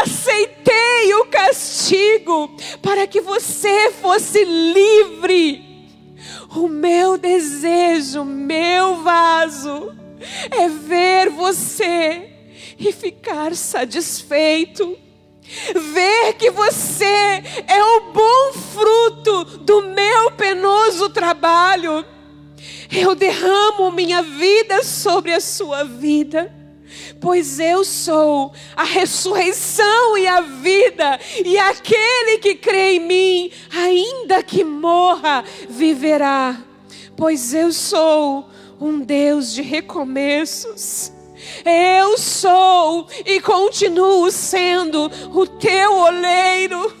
aceitei 0.00 1.14
o 1.14 1.26
castigo, 1.26 2.56
para 2.80 3.06
que 3.06 3.20
você 3.20 3.90
fosse 4.00 4.44
livre. 4.44 5.74
O 6.54 6.68
meu 6.68 7.18
desejo, 7.18 8.24
meu 8.24 9.02
vaso, 9.02 9.92
é 10.50 10.68
ver 10.68 11.30
você 11.30 12.30
e 12.78 12.92
ficar 12.92 13.54
satisfeito 13.56 15.03
ver 15.74 16.34
que 16.34 16.50
você 16.50 17.04
é 17.66 17.82
o 17.82 18.12
bom 18.12 18.52
fruto 18.72 19.58
do 19.58 19.82
meu 19.88 20.30
penoso 20.32 21.10
trabalho. 21.10 22.04
Eu 22.90 23.14
derramo 23.14 23.90
minha 23.90 24.22
vida 24.22 24.82
sobre 24.82 25.32
a 25.32 25.40
sua 25.40 25.84
vida, 25.84 26.52
pois 27.20 27.58
eu 27.58 27.84
sou 27.84 28.52
a 28.76 28.84
ressurreição 28.84 30.16
e 30.16 30.26
a 30.26 30.40
vida, 30.40 31.18
e 31.44 31.58
aquele 31.58 32.38
que 32.38 32.54
crê 32.54 32.96
em 32.96 33.00
mim, 33.00 33.50
ainda 33.74 34.42
que 34.42 34.62
morra, 34.62 35.44
viverá, 35.68 36.62
pois 37.16 37.52
eu 37.52 37.72
sou 37.72 38.48
um 38.80 39.00
Deus 39.00 39.52
de 39.52 39.62
recomeços. 39.62 41.13
Eu 41.64 42.18
sou 42.18 43.08
e 43.24 43.40
continuo 43.40 44.30
sendo 44.30 45.10
o 45.32 45.46
teu 45.46 45.94
oleiro. 45.94 46.94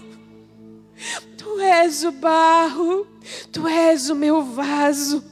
Tu 1.36 1.60
és 1.60 2.04
o 2.04 2.12
barro, 2.12 3.06
tu 3.52 3.66
és 3.68 4.10
o 4.10 4.14
meu 4.14 4.42
vaso. 4.42 5.24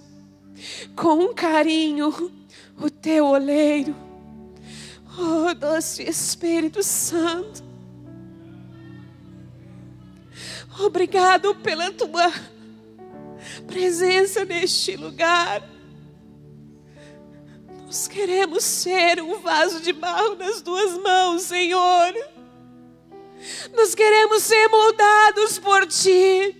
Com 0.94 1.32
carinho, 1.34 2.30
o 2.80 2.90
teu 2.90 3.26
oleiro. 3.26 3.94
Oh, 5.18 5.52
doce 5.54 6.02
Espírito 6.02 6.82
Santo. 6.82 7.62
Obrigado 10.80 11.54
pela 11.56 11.90
tua 11.92 12.32
presença 13.66 14.44
neste 14.44 14.96
lugar. 14.96 15.71
Nós 17.92 18.08
queremos 18.08 18.64
ser 18.64 19.22
um 19.22 19.38
vaso 19.40 19.78
de 19.78 19.92
barro 19.92 20.34
nas 20.36 20.62
tuas 20.62 20.96
mãos, 20.96 21.42
Senhor. 21.42 22.14
Nós 23.74 23.94
queremos 23.94 24.44
ser 24.44 24.66
moldados 24.68 25.58
por 25.58 25.86
ti. 25.86 26.56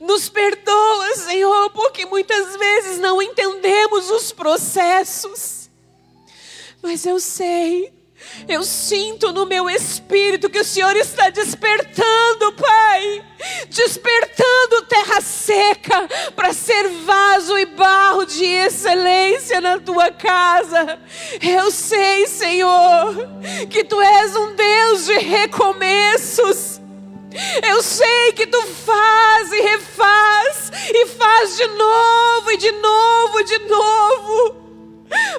Nos 0.00 0.30
perdoa, 0.30 1.14
Senhor, 1.14 1.68
porque 1.72 2.06
muitas 2.06 2.56
vezes 2.56 2.98
não 2.98 3.20
entendemos 3.20 4.10
os 4.10 4.32
processos. 4.32 5.68
Mas 6.80 7.04
eu 7.04 7.20
sei 7.20 7.92
eu 8.48 8.62
sinto 8.62 9.32
no 9.32 9.46
meu 9.46 9.68
espírito 9.68 10.48
que 10.48 10.58
o 10.58 10.64
Senhor 10.64 10.96
está 10.96 11.28
despertando, 11.30 12.52
Pai, 12.52 13.24
despertando 13.68 14.82
terra 14.88 15.20
seca 15.20 16.08
para 16.34 16.52
ser 16.52 16.88
vaso 17.04 17.58
e 17.58 17.66
barro 17.66 18.24
de 18.24 18.44
excelência 18.44 19.60
na 19.60 19.78
tua 19.78 20.10
casa. 20.10 20.98
Eu 21.42 21.70
sei, 21.70 22.26
Senhor, 22.26 23.14
que 23.68 23.84
tu 23.84 24.00
és 24.00 24.36
um 24.36 24.54
Deus 24.54 25.06
de 25.06 25.18
recomeços. 25.18 26.80
Eu 27.68 27.82
sei 27.82 28.32
que 28.32 28.46
tu 28.46 28.62
faz 28.66 29.52
e 29.52 29.60
refaz, 29.60 30.72
e 30.90 31.06
faz 31.06 31.56
de 31.56 31.66
novo, 31.66 32.50
e 32.52 32.56
de 32.56 32.72
novo, 32.72 33.40
e 33.40 33.44
de 33.44 33.58
novo 33.66 34.67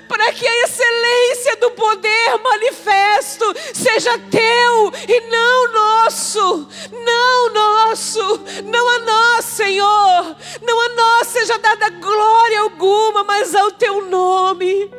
para 0.08 0.34
que 0.34 0.48
a 0.48 0.64
excelência 0.64 1.56
do 1.58 1.72
poder 1.72 2.38
manifesto 2.44 3.46
seja 3.74 4.18
teu 4.18 4.92
e 5.08 5.22
não 5.30 5.74
nosso, 5.74 6.68
não 6.92 7.54
nosso, 7.54 8.20
não 8.66 8.90
a 8.90 9.00
nós, 9.00 9.46
Senhor, 9.46 10.36
não 10.62 10.82
a 10.82 10.90
nós 10.96 11.28
seja 11.28 11.58
dada 11.58 11.90
glória 11.90 12.62
alguma, 12.62 13.24
mas 13.24 13.54
ao 13.56 13.72
teu 13.72 14.06
nome. 14.10 14.92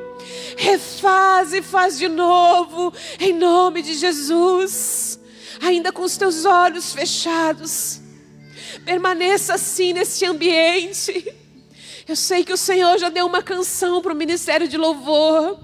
refaz 0.56 1.52
e 1.52 1.62
faz 1.62 1.98
de 1.98 2.08
novo, 2.08 2.92
em 3.18 3.32
nome 3.32 3.82
de 3.82 3.94
Jesus. 3.94 5.18
Ainda 5.60 5.92
com 5.92 6.02
os 6.02 6.16
teus 6.16 6.44
olhos 6.44 6.92
fechados, 6.92 8.00
permaneça 8.84 9.54
assim 9.54 9.92
nesse 9.92 10.24
ambiente. 10.24 11.39
Eu 12.10 12.16
sei 12.16 12.42
que 12.42 12.52
o 12.52 12.56
Senhor 12.56 12.98
já 12.98 13.08
deu 13.08 13.24
uma 13.24 13.40
canção 13.40 14.02
para 14.02 14.12
o 14.12 14.16
ministério 14.16 14.66
de 14.66 14.76
louvor. 14.76 15.56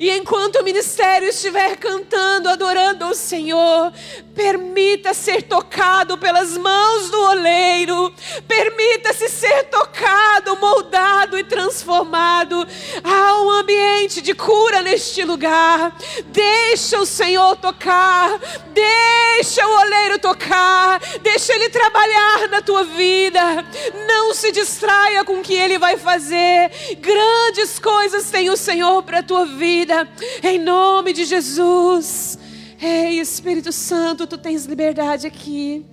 E 0.00 0.10
enquanto 0.10 0.56
o 0.56 0.64
ministério 0.64 1.28
estiver 1.28 1.76
cantando, 1.76 2.48
adorando 2.48 3.04
ao 3.04 3.14
Senhor, 3.14 3.92
permita 4.34 5.12
ser 5.12 5.42
tocado 5.42 6.16
pelas 6.18 6.56
mãos 6.56 7.10
do 7.10 7.20
oleiro, 7.20 8.12
permita-se 8.48 9.28
ser 9.28 9.64
tocado, 9.64 10.56
moldado 10.56 11.38
e 11.38 11.44
transformado. 11.44 12.66
Há 13.02 13.42
um 13.42 13.50
ambiente 13.50 14.20
de 14.20 14.34
cura 14.34 14.82
neste 14.82 15.24
lugar. 15.24 15.96
Deixa 16.26 16.98
o 16.98 17.06
Senhor 17.06 17.56
tocar, 17.56 18.38
deixa 18.72 19.66
o 19.66 19.80
oleiro 19.80 20.18
tocar, 20.18 21.00
deixa 21.20 21.52
ele 21.54 21.68
trabalhar 21.68 22.48
na 22.48 22.60
tua 22.60 22.84
vida. 22.84 23.64
Não 24.06 24.34
se 24.34 24.50
distraia 24.50 25.24
com 25.24 25.40
o 25.40 25.42
que 25.42 25.54
ele 25.54 25.78
vai 25.78 25.96
fazer. 25.96 26.70
Grandes 26.98 27.78
coisas 27.78 28.30
tem 28.30 28.50
o 28.50 28.56
Senhor 28.56 29.02
para 29.02 29.18
a 29.18 29.22
tua 29.22 29.44
vida 29.44 29.63
vida, 29.64 30.06
em 30.42 30.58
nome 30.58 31.14
de 31.14 31.24
Jesus. 31.24 32.38
Ei, 32.78 33.18
Espírito 33.18 33.72
Santo, 33.72 34.26
tu 34.26 34.36
tens 34.36 34.66
liberdade 34.66 35.26
aqui. 35.26 35.86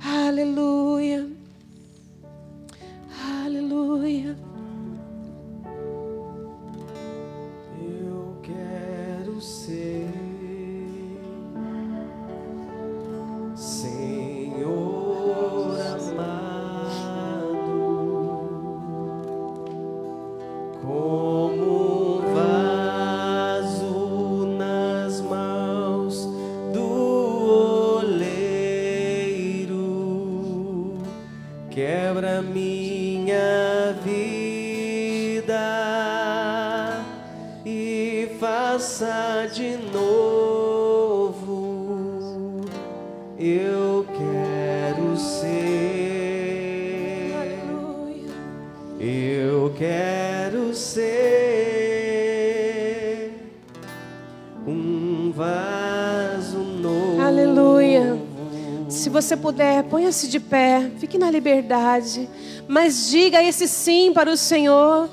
Aleluia. 0.00 1.28
Aleluia. 3.44 4.45
Ponha-se 60.16 60.28
de 60.28 60.40
pé, 60.40 60.90
fique 60.98 61.18
na 61.18 61.30
liberdade, 61.30 62.26
mas 62.66 63.10
diga 63.10 63.42
esse 63.42 63.68
sim 63.68 64.12
para 64.14 64.30
o 64.30 64.36
Senhor. 64.36 65.10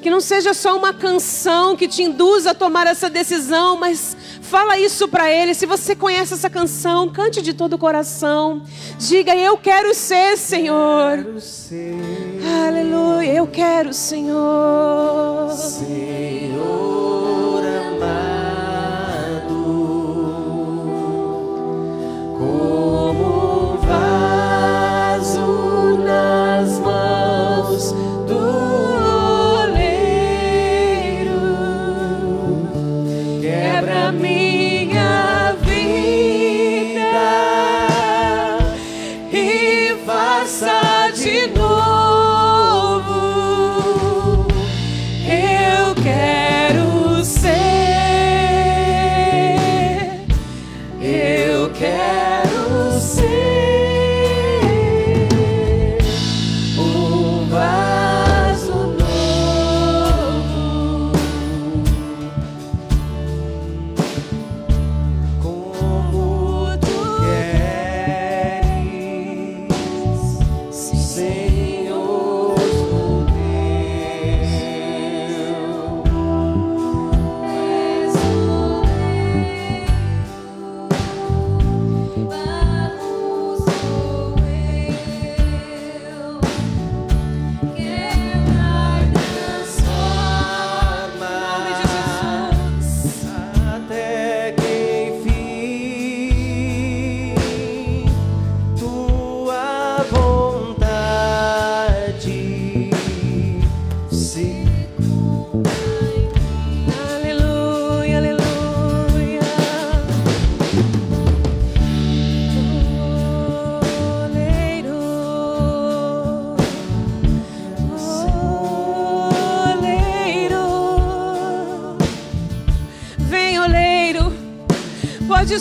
Que 0.00 0.08
não 0.08 0.20
seja 0.20 0.54
só 0.54 0.78
uma 0.78 0.94
canção 0.94 1.76
que 1.76 1.86
te 1.86 2.02
induza 2.02 2.52
a 2.52 2.54
tomar 2.54 2.86
essa 2.86 3.10
decisão, 3.10 3.76
mas 3.76 4.16
fala 4.40 4.78
isso 4.78 5.06
para 5.08 5.30
Ele. 5.30 5.52
Se 5.52 5.66
você 5.66 5.94
conhece 5.94 6.32
essa 6.32 6.48
canção, 6.48 7.10
cante 7.10 7.42
de 7.42 7.52
todo 7.52 7.74
o 7.74 7.78
coração. 7.78 8.62
Diga: 8.98 9.36
Eu 9.36 9.58
quero 9.58 9.92
ser, 9.92 10.38
Senhor. 10.38 11.18
Quero 11.18 11.40
ser 11.40 11.98
Aleluia. 12.66 13.30
Eu 13.30 13.46
quero, 13.46 13.92
Senhor. 13.92 15.50
Senhor 15.52 16.09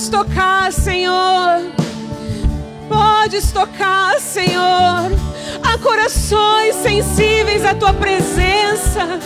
tocar, 0.09 0.73
Senhor, 0.73 1.61
podes 2.87 3.51
tocar, 3.51 4.19
Senhor. 4.19 5.11
Há 5.63 5.77
corações 5.77 6.75
sensíveis 6.75 7.63
à 7.63 7.75
tua 7.75 7.93
presença. 7.93 9.19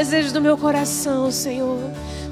Desejo 0.00 0.32
do 0.32 0.40
meu 0.40 0.56
coração, 0.56 1.30
Senhor. 1.30 1.78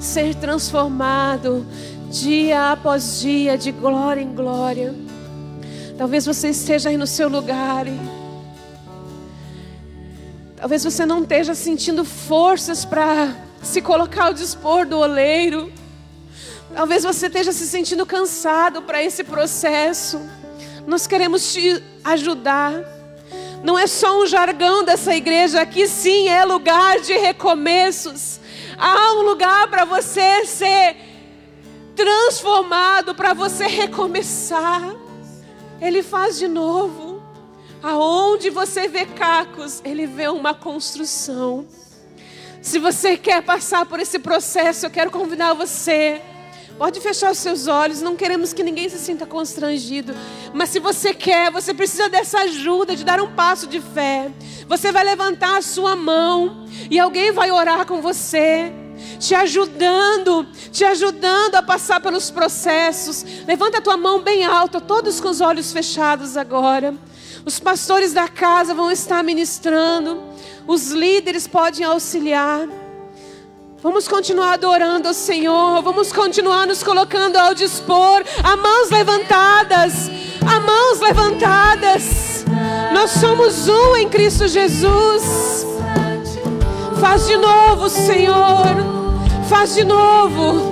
Ser 0.01 0.33
transformado 0.33 1.63
dia 2.09 2.71
após 2.71 3.19
dia, 3.21 3.55
de 3.59 3.71
glória 3.71 4.21
em 4.21 4.33
glória. 4.33 4.95
Talvez 5.95 6.25
você 6.25 6.49
esteja 6.49 6.89
aí 6.89 6.97
no 6.97 7.05
seu 7.05 7.29
lugar 7.29 7.85
e 7.85 7.95
talvez 10.57 10.83
você 10.83 11.05
não 11.05 11.21
esteja 11.21 11.53
sentindo 11.53 12.03
forças 12.03 12.83
para 12.85 13.35
se 13.61 13.83
colocar 13.83 14.25
ao 14.25 14.33
dispor 14.33 14.87
do 14.87 14.97
oleiro. 14.97 15.71
Talvez 16.73 17.03
você 17.03 17.27
esteja 17.27 17.51
se 17.51 17.67
sentindo 17.67 18.03
cansado 18.03 18.81
para 18.81 19.03
esse 19.03 19.23
processo. 19.23 20.19
Nós 20.87 21.05
queremos 21.05 21.53
te 21.53 21.83
ajudar. 22.03 22.98
Não 23.63 23.77
é 23.77 23.87
só 23.87 24.21
um 24.21 24.25
jargão 24.25 24.83
dessa 24.83 25.15
igreja, 25.15 25.61
aqui 25.61 25.87
sim 25.87 26.29
é 26.29 26.45
lugar 26.45 26.99
de 27.01 27.13
recomeços. 27.13 28.39
Há 28.77 29.13
um 29.15 29.23
lugar 29.23 29.67
para 29.69 29.83
você 29.83 30.45
ser 30.45 30.95
transformado, 31.95 33.13
para 33.13 33.33
você 33.33 33.67
recomeçar. 33.67 34.81
Ele 35.81 36.01
faz 36.01 36.37
de 36.37 36.47
novo. 36.47 37.21
Aonde 37.81 38.49
você 38.49 38.87
vê 38.87 39.05
cacos, 39.05 39.81
ele 39.85 40.05
vê 40.05 40.27
uma 40.27 40.53
construção. 40.53 41.65
Se 42.61 42.77
você 42.77 43.15
quer 43.15 43.41
passar 43.41 43.85
por 43.85 43.99
esse 43.99 44.19
processo, 44.19 44.85
eu 44.85 44.89
quero 44.89 45.11
convidar 45.11 45.53
você. 45.53 46.21
Pode 46.79 47.01
fechar 47.01 47.33
os 47.33 47.37
seus 47.37 47.67
olhos, 47.67 48.01
não 48.01 48.15
queremos 48.15 48.53
que 48.53 48.63
ninguém 48.63 48.87
se 48.87 48.97
sinta 48.97 49.25
constrangido. 49.25 50.15
Mas 50.53 50.69
se 50.69 50.79
você 50.79 51.13
quer, 51.13 51.51
você 51.51 51.73
precisa 51.73 52.07
dessa 52.07 52.39
ajuda, 52.39 52.95
de 52.95 53.03
dar 53.03 53.19
um 53.19 53.35
passo 53.35 53.67
de 53.67 53.81
fé. 53.81 54.31
Você 54.65 54.89
vai 54.89 55.03
levantar 55.03 55.57
a 55.57 55.61
sua 55.61 55.93
mão 55.93 56.65
e 56.89 56.97
alguém 56.97 57.33
vai 57.33 57.51
orar 57.51 57.85
com 57.85 58.01
você, 58.01 58.71
te 59.19 59.35
ajudando, 59.35 60.47
te 60.71 60.85
ajudando 60.85 61.55
a 61.55 61.61
passar 61.61 61.99
pelos 61.99 62.31
processos. 62.31 63.25
Levanta 63.45 63.79
a 63.79 63.81
tua 63.81 63.97
mão 63.97 64.21
bem 64.21 64.45
alta, 64.45 64.79
todos 64.79 65.19
com 65.19 65.27
os 65.27 65.41
olhos 65.41 65.73
fechados 65.73 66.37
agora. 66.37 66.95
Os 67.43 67.59
pastores 67.59 68.13
da 68.13 68.29
casa 68.29 68.73
vão 68.73 68.89
estar 68.89 69.21
ministrando. 69.21 70.23
Os 70.65 70.91
líderes 70.91 71.45
podem 71.45 71.83
auxiliar. 71.83 72.69
Vamos 73.81 74.09
continuar 74.09 74.55
adorando 74.55 75.07
ao 75.07 75.13
Senhor. 75.13 75.81
Vamos 75.81 76.11
continuar 76.11 76.67
nos 76.67 76.83
colocando 76.83 77.37
ao 77.37 77.53
dispor. 77.53 78.25
A 78.43 78.57
mãos 78.57 78.89
levantadas. 78.89 80.11
A 80.45 80.59
mãos 80.59 80.99
levantadas. 80.99 82.43
Nós 82.93 83.11
somos 83.11 83.69
um 83.69 83.95
em 83.95 84.09
Cristo 84.09 84.49
Jesus. 84.49 85.65
Faz 86.99 87.25
de 87.27 87.37
novo, 87.37 87.89
Senhor. 87.89 88.65
Faz 89.47 89.75
de 89.75 89.85
novo. 89.85 90.68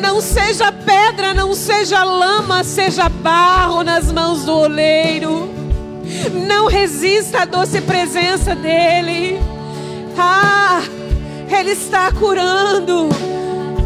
Não 0.00 0.20
seja 0.20 0.72
pedra, 0.72 1.32
não 1.32 1.54
seja 1.54 2.02
lama, 2.02 2.64
seja 2.64 3.08
barro 3.08 3.82
nas 3.82 4.10
mãos 4.10 4.44
do 4.44 4.52
oleiro. 4.52 5.48
Não 6.46 6.66
resista 6.66 7.42
à 7.42 7.44
doce 7.44 7.80
presença 7.80 8.54
dele. 8.54 9.40
Ah, 10.18 10.82
ele 11.48 11.70
está 11.70 12.12
curando. 12.12 13.08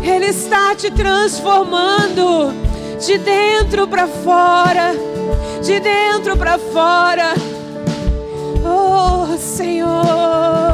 Ele 0.02 0.26
está 0.26 0.74
te 0.74 0.90
transformando 0.90 2.52
de 3.04 3.18
dentro 3.18 3.86
para 3.86 4.06
fora, 4.06 4.94
de 5.62 5.80
dentro 5.80 6.36
para 6.36 6.58
fora. 6.58 7.34
Oh, 8.64 9.36
Senhor. 9.36 10.65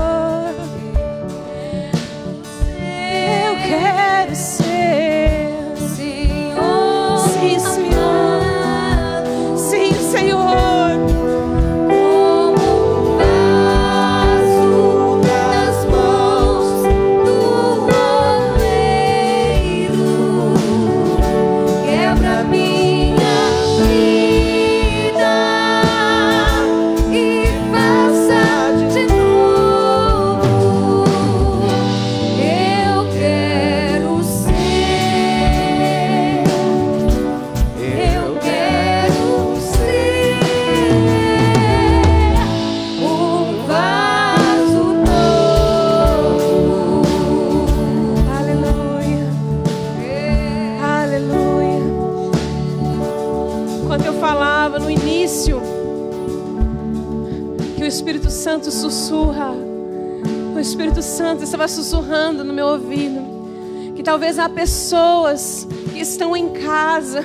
Talvez 64.33 64.39
há 64.39 64.49
pessoas 64.49 65.66
que 65.93 66.01
estão 66.01 66.35
em 66.35 66.49
casa. 66.49 67.24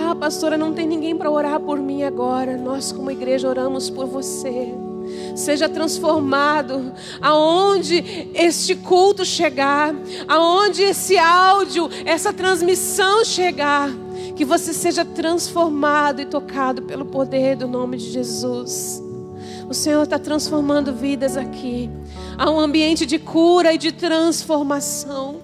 Ah, 0.00 0.14
pastora, 0.16 0.56
não 0.56 0.72
tem 0.72 0.86
ninguém 0.86 1.16
para 1.16 1.30
orar 1.30 1.60
por 1.60 1.78
mim 1.78 2.02
agora. 2.02 2.56
Nós, 2.56 2.90
como 2.90 3.10
igreja, 3.10 3.48
oramos 3.48 3.88
por 3.88 4.06
você. 4.06 4.74
Seja 5.36 5.68
transformado 5.68 6.92
aonde 7.20 8.30
este 8.34 8.74
culto 8.74 9.24
chegar, 9.24 9.94
aonde 10.26 10.82
esse 10.82 11.16
áudio, 11.18 11.88
essa 12.04 12.32
transmissão 12.32 13.24
chegar, 13.24 13.90
que 14.34 14.44
você 14.44 14.72
seja 14.72 15.04
transformado 15.04 16.20
e 16.20 16.26
tocado 16.26 16.82
pelo 16.82 17.04
poder 17.04 17.56
do 17.56 17.68
nome 17.68 17.96
de 17.96 18.10
Jesus. 18.10 19.02
O 19.68 19.74
Senhor 19.74 20.02
está 20.02 20.18
transformando 20.18 20.92
vidas 20.92 21.36
aqui. 21.36 21.88
Há 22.42 22.50
um 22.50 22.58
ambiente 22.58 23.06
de 23.06 23.20
cura 23.20 23.72
e 23.72 23.78
de 23.78 23.92
transformação. 23.92 25.40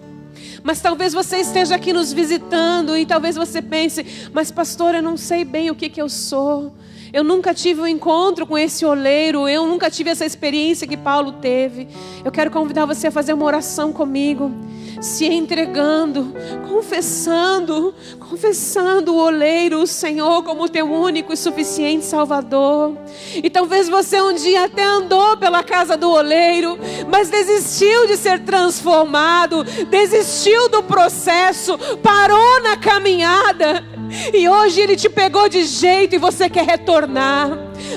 Mas 0.65 0.81
talvez 0.81 1.13
você 1.13 1.37
esteja 1.37 1.77
aqui 1.77 1.93
nos 1.93 2.13
visitando 2.13 2.99
e 2.99 3.07
talvez 3.07 3.37
você 3.37 3.63
pense, 3.63 4.05
mas 4.33 4.51
pastor, 4.51 4.97
eu 4.97 5.03
não 5.03 5.17
sei 5.17 5.45
bem 5.45 5.71
o 5.71 5.77
que, 5.77 5.89
que 5.89 6.03
eu 6.03 6.09
sou. 6.09 6.75
Eu 7.13 7.23
nunca 7.23 7.55
tive 7.55 7.83
um 7.83 7.87
encontro 7.87 8.45
com 8.49 8.59
esse 8.59 8.85
oleiro, 8.85 9.49
eu 9.49 9.65
nunca 9.65 9.89
tive 9.89 10.11
essa 10.11 10.27
experiência 10.27 10.89
que 10.89 10.97
Paulo 10.97 11.35
teve. 11.35 11.87
Eu 12.25 12.33
quero 12.33 12.51
convidar 12.51 12.85
você 12.85 13.07
a 13.07 13.13
fazer 13.13 13.33
uma 13.33 13.45
oração 13.45 13.93
comigo 13.93 14.53
se 15.01 15.27
entregando, 15.27 16.35
confessando, 16.69 17.95
confessando 18.19 19.15
o 19.15 19.19
oleiro, 19.19 19.83
o 19.83 19.87
Senhor, 19.87 20.43
como 20.43 20.69
teu 20.69 20.91
único 20.91 21.33
e 21.33 21.37
suficiente 21.37 22.05
Salvador. 22.05 22.97
E 23.35 23.49
talvez 23.49 23.89
você 23.89 24.21
um 24.21 24.33
dia 24.35 24.65
até 24.65 24.85
andou 24.85 25.37
pela 25.37 25.63
casa 25.63 25.97
do 25.97 26.11
oleiro, 26.11 26.79
mas 27.11 27.31
desistiu 27.31 28.07
de 28.07 28.17
ser 28.17 28.41
transformado, 28.41 29.65
desistiu 29.89 30.69
do 30.69 30.83
processo, 30.83 31.79
parou 32.03 32.63
na 32.63 32.77
caminhada. 32.77 33.85
E 34.33 34.49
hoje 34.49 34.81
ele 34.81 34.97
te 34.97 35.09
pegou 35.09 35.49
de 35.49 35.65
jeito 35.65 36.15
e 36.15 36.19
você 36.19 36.49
quer 36.49 36.65
retornar. 36.65 37.51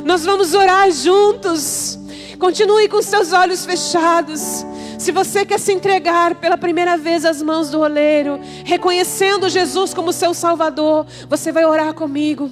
Nós 0.04 0.26
vamos 0.26 0.54
orar 0.54 0.91
juntos. 0.91 1.97
Continue 2.38 2.89
com 2.89 3.02
seus 3.02 3.32
olhos 3.32 3.66
fechados. 3.66 4.66
Se 5.02 5.12
você 5.12 5.43
quer 5.43 5.60
se 5.60 5.74
entregar 5.74 6.36
pela 6.36 6.56
primeira 6.56 6.95
vez 6.95 7.26
às 7.26 7.41
mãos 7.41 7.72
do 7.72 7.80
oleiro, 7.80 8.39
reconhecendo 8.64 9.49
Jesus 9.49 9.95
como 9.95 10.14
seu 10.14 10.32
Salvador, 10.32 11.08
você 11.28 11.52
vai 11.52 11.66
orar 11.66 11.95
comigo. 11.95 12.52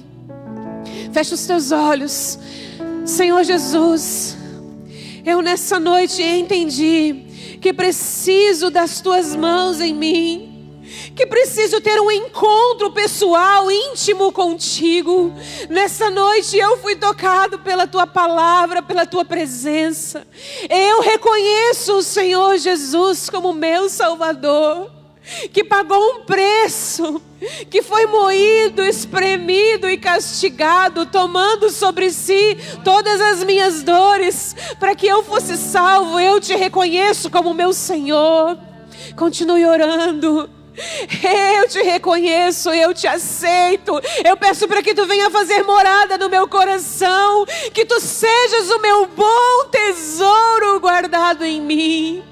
Feche 1.12 1.32
os 1.32 1.46
teus 1.46 1.70
olhos. 1.70 2.40
Senhor 3.04 3.44
Jesus, 3.44 4.36
eu 5.24 5.40
nessa 5.40 5.78
noite 5.78 6.20
entendi 6.24 7.58
que 7.60 7.72
preciso 7.72 8.68
das 8.68 9.00
tuas 9.00 9.36
mãos 9.36 9.80
em 9.80 9.94
mim 9.94 10.49
que 11.14 11.26
preciso 11.26 11.80
ter 11.80 12.00
um 12.00 12.10
encontro 12.10 12.90
pessoal, 12.92 13.70
íntimo 13.70 14.32
contigo. 14.32 15.32
Nessa 15.68 16.10
noite 16.10 16.56
eu 16.56 16.78
fui 16.78 16.96
tocado 16.96 17.58
pela 17.58 17.86
tua 17.86 18.06
palavra, 18.06 18.82
pela 18.82 19.06
tua 19.06 19.24
presença. 19.24 20.26
Eu 20.68 21.00
reconheço 21.00 21.96
o 21.96 22.02
Senhor 22.02 22.56
Jesus 22.58 23.30
como 23.30 23.52
meu 23.52 23.88
Salvador 23.88 25.00
que 25.52 25.62
pagou 25.62 25.98
um 26.14 26.20
preço, 26.22 27.22
que 27.70 27.82
foi 27.82 28.06
moído, 28.06 28.82
espremido 28.84 29.88
e 29.88 29.96
castigado, 29.96 31.06
tomando 31.06 31.70
sobre 31.70 32.10
si 32.10 32.56
todas 32.84 33.20
as 33.20 33.44
minhas 33.44 33.82
dores, 33.82 34.56
para 34.78 34.94
que 34.94 35.06
eu 35.06 35.22
fosse 35.22 35.56
salvo. 35.56 36.18
Eu 36.18 36.40
te 36.40 36.54
reconheço 36.54 37.30
como 37.30 37.54
meu 37.54 37.72
Senhor. 37.72 38.58
Continue 39.16 39.64
orando. 39.66 40.59
Eu 41.58 41.68
te 41.68 41.82
reconheço, 41.82 42.70
eu 42.70 42.94
te 42.94 43.06
aceito. 43.06 44.00
Eu 44.24 44.36
peço 44.36 44.66
para 44.68 44.82
que 44.82 44.94
tu 44.94 45.06
venha 45.06 45.30
fazer 45.30 45.62
morada 45.62 46.16
no 46.16 46.28
meu 46.28 46.48
coração, 46.48 47.44
que 47.72 47.84
tu 47.84 48.00
sejas 48.00 48.70
o 48.70 48.80
meu 48.80 49.06
bom 49.06 49.64
tesouro 49.70 50.80
guardado 50.80 51.44
em 51.44 51.60
mim. 51.60 52.22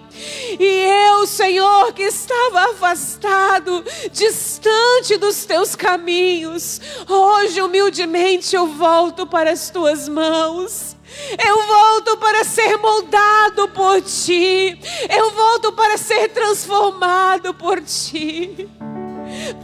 E 0.59 0.64
eu, 1.09 1.26
Senhor, 1.26 1.93
que 1.93 2.03
estava 2.03 2.70
afastado, 2.70 3.84
distante 4.12 5.16
dos 5.16 5.45
teus 5.45 5.76
caminhos, 5.76 6.80
hoje 7.09 7.62
humildemente 7.62 8.57
eu 8.57 8.66
volto 8.66 9.26
para 9.26 9.53
as 9.53 9.70
tuas 9.70 10.09
mãos. 10.09 10.97
Eu 11.45 11.67
volto 11.67 12.17
para 12.19 12.45
ser 12.45 12.77
moldado 12.77 13.69
por 13.69 14.01
ti. 14.03 14.79
Eu 15.09 15.31
volto 15.31 15.73
para 15.73 15.97
ser 15.97 16.29
transformado 16.29 17.55
por 17.55 17.83
ti. 17.83 18.69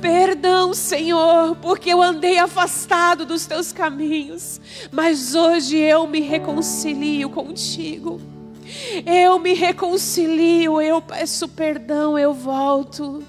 Perdão, 0.01 0.75
Senhor, 0.75 1.57
porque 1.57 1.91
eu 1.91 2.03
andei 2.03 2.39
afastado 2.39 3.25
dos 3.25 3.47
teus 3.47 3.73
caminhos, 3.73 4.61
mas 4.93 5.35
hoje 5.35 5.79
eu 5.79 6.07
me 6.07 6.21
reconcilio 6.21 7.31
contigo. 7.31 8.21
Eu 9.07 9.39
me 9.39 9.55
reconcilio, 9.55 10.81
eu 10.81 11.01
peço 11.01 11.49
perdão, 11.49 12.19
eu 12.19 12.33
volto. 12.33 13.23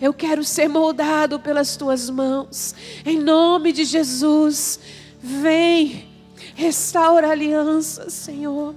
Eu 0.00 0.14
quero 0.14 0.44
ser 0.44 0.68
moldado 0.68 1.40
pelas 1.40 1.76
tuas 1.76 2.08
mãos. 2.08 2.74
Em 3.04 3.18
nome 3.18 3.72
de 3.72 3.84
Jesus, 3.84 4.78
vem 5.20 6.07
Restaura 6.54 7.28
a 7.28 7.30
aliança, 7.30 8.10
Senhor. 8.10 8.74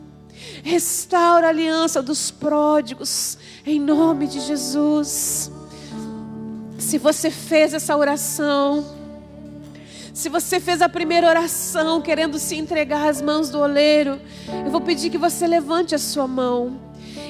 Restaura 0.63 1.47
a 1.47 1.49
aliança 1.49 2.01
dos 2.01 2.31
pródigos, 2.31 3.37
em 3.65 3.79
nome 3.79 4.27
de 4.27 4.39
Jesus. 4.39 5.51
Se 6.77 6.97
você 6.97 7.29
fez 7.29 7.73
essa 7.73 7.95
oração, 7.95 8.85
se 10.13 10.29
você 10.29 10.59
fez 10.59 10.81
a 10.81 10.89
primeira 10.89 11.27
oração 11.27 12.01
querendo 12.01 12.37
se 12.37 12.55
entregar 12.55 13.07
às 13.07 13.21
mãos 13.21 13.49
do 13.49 13.59
oleiro, 13.59 14.19
eu 14.65 14.71
vou 14.71 14.81
pedir 14.81 15.09
que 15.09 15.17
você 15.17 15.47
levante 15.47 15.95
a 15.95 15.99
sua 15.99 16.27
mão. 16.27 16.79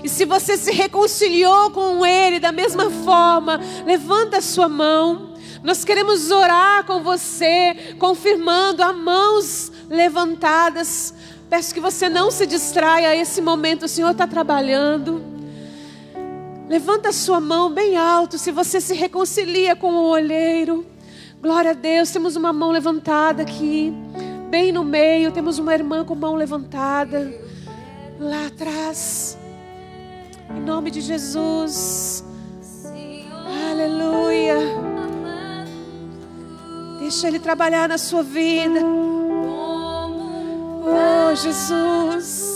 E 0.03 0.09
se 0.09 0.25
você 0.25 0.57
se 0.57 0.71
reconciliou 0.71 1.69
com 1.71 2.05
ele 2.05 2.39
da 2.39 2.51
mesma 2.51 2.89
forma, 2.89 3.59
levanta 3.85 4.37
a 4.37 4.41
sua 4.41 4.67
mão. 4.67 5.30
Nós 5.63 5.85
queremos 5.85 6.31
orar 6.31 6.85
com 6.85 7.03
você, 7.03 7.95
confirmando 7.99 8.81
a 8.81 8.91
mãos 8.91 9.71
levantadas. 9.87 11.13
Peço 11.49 11.73
que 11.73 11.79
você 11.79 12.09
não 12.09 12.31
se 12.31 12.47
distraia 12.47 13.15
esse 13.15 13.41
momento, 13.41 13.83
o 13.83 13.87
Senhor 13.87 14.11
está 14.11 14.25
trabalhando. 14.25 15.21
Levanta 16.67 17.09
a 17.09 17.13
sua 17.13 17.39
mão 17.39 17.69
bem 17.69 17.97
alto 17.97 18.37
se 18.37 18.51
você 18.51 18.81
se 18.81 18.93
reconcilia 18.95 19.75
com 19.75 19.93
o 19.93 20.09
olheiro. 20.09 20.85
Glória 21.41 21.71
a 21.71 21.73
Deus, 21.73 22.09
temos 22.09 22.35
uma 22.35 22.53
mão 22.53 22.71
levantada 22.71 23.41
aqui, 23.41 23.93
bem 24.49 24.71
no 24.71 24.83
meio, 24.83 25.31
temos 25.31 25.59
uma 25.59 25.73
irmã 25.73 26.05
com 26.05 26.15
mão 26.15 26.35
levantada. 26.35 27.31
Lá 28.19 28.47
atrás. 28.47 29.37
Em 30.49 30.61
nome 30.61 30.89
de 30.89 31.01
Jesus. 31.01 32.23
Aleluia. 33.69 34.55
Deixa 37.11 37.27
Ele 37.27 37.39
trabalhar 37.39 37.89
na 37.89 37.97
sua 37.97 38.23
vida. 38.23 38.79
Oh, 40.85 41.35
Jesus. 41.35 42.50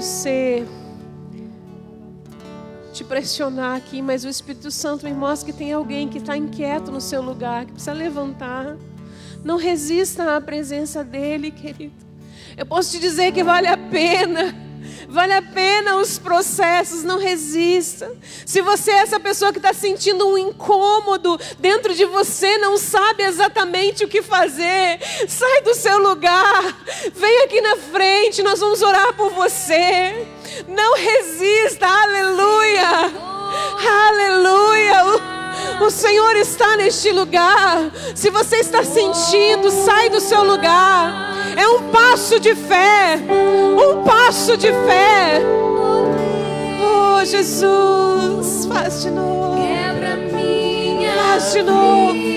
Quero 0.00 0.02
ser 0.02 0.66
te 2.92 3.04
pressionar 3.04 3.76
aqui, 3.76 4.00
mas 4.00 4.24
o 4.24 4.28
Espírito 4.28 4.70
Santo 4.70 5.04
me 5.04 5.12
mostra 5.12 5.52
que 5.52 5.56
tem 5.56 5.72
alguém 5.72 6.08
que 6.08 6.18
está 6.18 6.36
inquieto 6.36 6.90
no 6.90 7.00
seu 7.00 7.20
lugar, 7.20 7.66
que 7.66 7.72
precisa 7.72 7.92
levantar. 7.92 8.76
Não 9.44 9.56
resista 9.56 10.36
à 10.36 10.40
presença 10.40 11.04
dele, 11.04 11.50
querido. 11.50 11.94
Eu 12.56 12.64
posso 12.64 12.90
te 12.92 12.98
dizer 12.98 13.32
que 13.32 13.44
vale 13.44 13.66
a 13.68 13.76
pena. 13.76 14.54
Vale 15.10 15.32
a 15.32 15.42
pena 15.42 15.96
os 15.96 16.20
processos, 16.20 17.02
não 17.02 17.18
resista. 17.18 18.12
Se 18.46 18.62
você 18.62 18.92
é 18.92 18.98
essa 18.98 19.18
pessoa 19.18 19.50
que 19.52 19.58
está 19.58 19.72
sentindo 19.72 20.24
um 20.28 20.38
incômodo 20.38 21.36
dentro 21.58 21.92
de 21.96 22.04
você, 22.04 22.58
não 22.58 22.78
sabe 22.78 23.24
exatamente 23.24 24.04
o 24.04 24.08
que 24.08 24.22
fazer, 24.22 25.00
sai 25.26 25.62
do 25.62 25.74
seu 25.74 25.98
lugar, 25.98 26.62
vem 27.12 27.42
aqui 27.42 27.60
na 27.60 27.76
frente, 27.76 28.40
nós 28.40 28.60
vamos 28.60 28.82
orar 28.82 29.12
por 29.14 29.30
você. 29.30 30.28
Não 30.68 30.94
resista, 30.94 31.88
aleluia, 31.88 33.12
aleluia. 34.08 35.30
O, 35.80 35.90
Senhor 35.90 36.36
está 36.36 36.76
neste 36.76 37.10
lugar. 37.10 37.90
Se 38.14 38.30
você 38.30 38.58
está 38.58 38.84
sentindo, 38.84 39.70
sai 39.70 40.08
do 40.08 40.20
seu 40.20 40.44
lugar. 40.44 41.29
É 41.60 41.68
um 41.68 41.90
passo 41.90 42.40
de 42.40 42.54
fé, 42.54 43.18
um 43.28 44.02
passo 44.02 44.56
de 44.56 44.68
fé. 44.68 45.42
Oh, 46.82 47.22
Jesus, 47.22 48.64
faz 48.64 49.02
de 49.02 49.10
novo. 49.10 49.60
Quebra 49.60 50.16
minha 50.16 51.12
Faz 51.12 51.52
de 51.52 51.62
novo. 51.62 52.29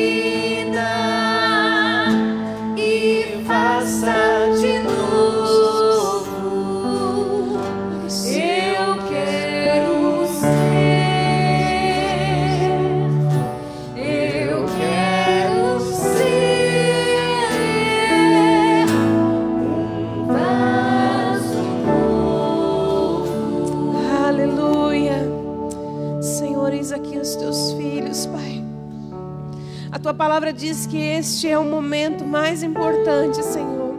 Tua 30.14 30.28
palavra 30.28 30.54
diz 30.54 30.86
que 30.86 30.96
este 30.96 31.50
é 31.50 31.58
o 31.58 31.66
momento 31.66 32.24
mais 32.24 32.62
importante, 32.62 33.44
Senhor. 33.44 33.98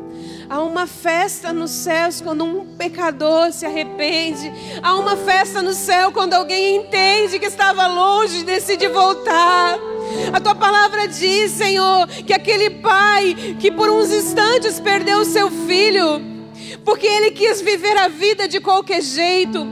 Há 0.48 0.62
uma 0.62 0.86
festa 0.86 1.52
nos 1.52 1.72
céus 1.72 2.20
quando 2.20 2.44
um 2.44 2.76
pecador 2.76 3.50
se 3.50 3.66
arrepende. 3.66 4.52
Há 4.80 4.94
uma 4.94 5.16
festa 5.16 5.60
no 5.60 5.72
céu 5.72 6.12
quando 6.12 6.34
alguém 6.34 6.76
entende 6.76 7.40
que 7.40 7.46
estava 7.46 7.88
longe 7.88 8.40
e 8.40 8.44
decide 8.44 8.86
voltar. 8.86 9.76
A 10.32 10.40
tua 10.40 10.54
palavra 10.54 11.08
diz, 11.08 11.50
Senhor, 11.50 12.06
que 12.06 12.32
aquele 12.32 12.70
pai 12.70 13.56
que 13.58 13.72
por 13.72 13.90
uns 13.90 14.12
instantes 14.12 14.78
perdeu 14.78 15.18
o 15.18 15.24
seu 15.24 15.50
filho, 15.50 16.22
porque 16.84 17.08
ele 17.08 17.32
quis 17.32 17.60
viver 17.60 17.98
a 17.98 18.06
vida 18.06 18.46
de 18.46 18.60
qualquer 18.60 19.02
jeito, 19.02 19.66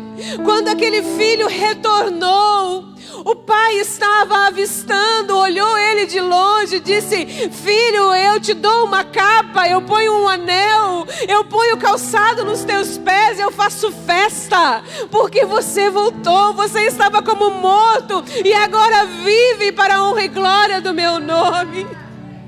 quando 0.44 0.66
aquele 0.66 1.04
filho 1.04 1.46
retornou, 1.46 2.91
o 3.24 3.36
pai 3.36 3.74
estava 3.76 4.46
avistando, 4.46 5.36
olhou 5.36 5.78
ele 5.78 6.06
de 6.06 6.20
longe 6.20 6.80
disse: 6.80 7.26
Filho, 7.50 8.14
eu 8.14 8.40
te 8.40 8.54
dou 8.54 8.84
uma 8.84 9.04
capa, 9.04 9.68
eu 9.68 9.80
ponho 9.82 10.12
um 10.22 10.28
anel, 10.28 11.06
eu 11.28 11.44
ponho 11.44 11.76
calçado 11.76 12.44
nos 12.44 12.64
teus 12.64 12.98
pés, 12.98 13.38
eu 13.38 13.50
faço 13.50 13.92
festa, 13.92 14.82
porque 15.10 15.44
você 15.44 15.90
voltou, 15.90 16.52
você 16.54 16.86
estava 16.86 17.22
como 17.22 17.50
morto 17.50 18.24
e 18.44 18.52
agora 18.52 19.06
vive 19.06 19.72
para 19.72 19.96
a 19.96 20.04
honra 20.04 20.24
e 20.24 20.28
glória 20.28 20.80
do 20.80 20.92
meu 20.92 21.20
nome. 21.20 22.01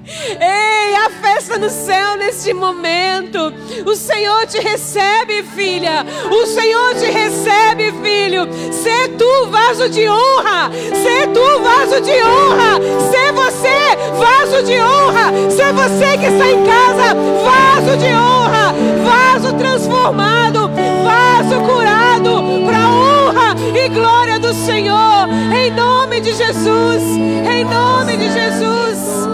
Ei, 0.07 0.95
a 0.97 1.11
festa 1.11 1.59
no 1.59 1.71
céu 1.71 2.17
neste 2.17 2.53
momento. 2.53 3.53
O 3.87 3.97
Senhor 3.97 4.47
te 4.47 4.61
recebe, 4.61 5.43
filha. 5.43 6.05
O 6.31 6.47
Senhor 6.47 6.95
te 6.95 7.07
recebe, 7.07 7.93
filho. 8.03 8.47
Sê 8.73 9.09
tu 9.17 9.47
vaso 9.51 9.89
de 9.89 10.09
honra. 10.09 10.71
Sê 10.73 11.27
tu 11.29 11.63
vaso 11.63 12.01
de 12.03 12.13
honra. 12.23 12.79
Sê 13.11 13.33
você 13.33 13.97
vaso 14.19 14.63
de 14.63 14.79
honra. 14.79 15.33
Sê 15.51 15.73
você 15.73 16.19
que 16.19 16.27
está 16.27 16.51
em 16.51 16.65
casa, 16.65 17.15
vaso 17.43 17.97
de 17.97 18.07
honra. 18.07 18.75
Vaso 19.05 19.55
transformado, 19.55 20.71
vaso 21.03 21.61
curado 21.63 22.43
para 22.67 22.89
honra 22.89 23.57
e 23.75 23.89
glória 23.89 24.39
do 24.39 24.53
Senhor. 24.53 25.29
Em 25.55 25.71
nome 25.71 26.21
de 26.21 26.35
Jesus. 26.35 27.03
Em 27.03 27.65
nome 27.65 28.17
de 28.17 28.31
Jesus. 28.31 29.34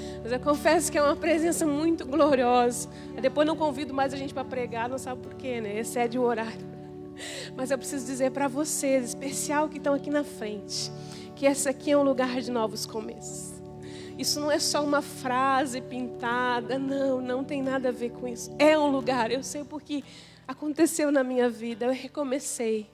Mas 0.23 0.31
eu 0.31 0.39
confesso 0.39 0.91
que 0.91 0.97
é 0.97 1.01
uma 1.01 1.15
presença 1.15 1.65
muito 1.65 2.05
gloriosa. 2.05 2.87
Depois 3.21 3.47
não 3.47 3.55
convido 3.55 3.93
mais 3.93 4.13
a 4.13 4.17
gente 4.17 4.33
para 4.33 4.45
pregar, 4.45 4.87
não 4.87 4.97
sabe 4.97 5.21
por 5.21 5.33
quê, 5.33 5.59
né? 5.59 5.79
Excede 5.79 6.19
o 6.19 6.21
horário. 6.21 6.69
Mas 7.55 7.71
eu 7.71 7.77
preciso 7.77 8.05
dizer 8.05 8.31
para 8.31 8.47
vocês, 8.47 9.09
especial 9.09 9.67
que 9.67 9.77
estão 9.77 9.93
aqui 9.93 10.09
na 10.09 10.23
frente, 10.23 10.91
que 11.35 11.45
esse 11.45 11.67
aqui 11.67 11.91
é 11.91 11.97
um 11.97 12.03
lugar 12.03 12.39
de 12.39 12.51
novos 12.51 12.85
começos. 12.85 13.61
Isso 14.17 14.39
não 14.39 14.51
é 14.51 14.59
só 14.59 14.83
uma 14.83 15.01
frase 15.01 15.81
pintada, 15.81 16.77
não, 16.77 17.19
não 17.19 17.43
tem 17.43 17.63
nada 17.63 17.89
a 17.89 17.91
ver 17.91 18.11
com 18.11 18.27
isso. 18.27 18.53
É 18.59 18.77
um 18.77 18.91
lugar, 18.91 19.31
eu 19.31 19.41
sei 19.41 19.63
porque 19.63 20.03
aconteceu 20.47 21.11
na 21.11 21.23
minha 21.23 21.49
vida, 21.49 21.85
eu 21.85 21.91
recomecei. 21.91 22.87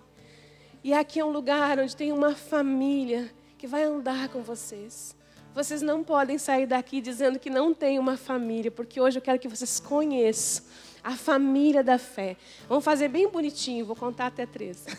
E 0.83 0.93
aqui 0.93 1.19
é 1.19 1.25
um 1.25 1.31
lugar 1.31 1.79
onde 1.79 1.95
tem 1.95 2.13
uma 2.13 2.33
família 2.33 3.29
que 3.57 3.67
vai 3.67 3.83
andar 3.83 4.29
com 4.29 4.41
vocês. 4.41 5.16
Vocês 5.57 5.81
não 5.81 6.03
podem 6.03 6.37
sair 6.37 6.67
daqui 6.67 7.01
dizendo 7.01 7.39
que 7.39 7.49
não 7.49 7.73
tem 7.73 7.97
uma 7.97 8.15
família, 8.15 8.69
porque 8.69 9.01
hoje 9.01 9.17
eu 9.17 9.21
quero 9.23 9.39
que 9.39 9.47
vocês 9.47 9.79
conheçam 9.79 10.63
a 11.03 11.15
família 11.15 11.83
da 11.83 11.97
fé. 11.97 12.37
Vamos 12.69 12.85
fazer 12.85 13.07
bem 13.07 13.27
bonitinho, 13.27 13.83
vou 13.83 13.95
contar 13.95 14.27
até 14.27 14.45
três. 14.45 14.85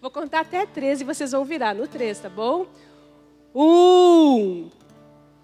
Vou 0.00 0.10
contar 0.10 0.40
até 0.40 0.66
três 0.66 1.00
e 1.00 1.04
vocês 1.04 1.30
vão 1.30 1.44
virar 1.44 1.72
no 1.72 1.86
três, 1.86 2.18
tá 2.18 2.28
bom? 2.28 2.66
Um, 3.54 4.68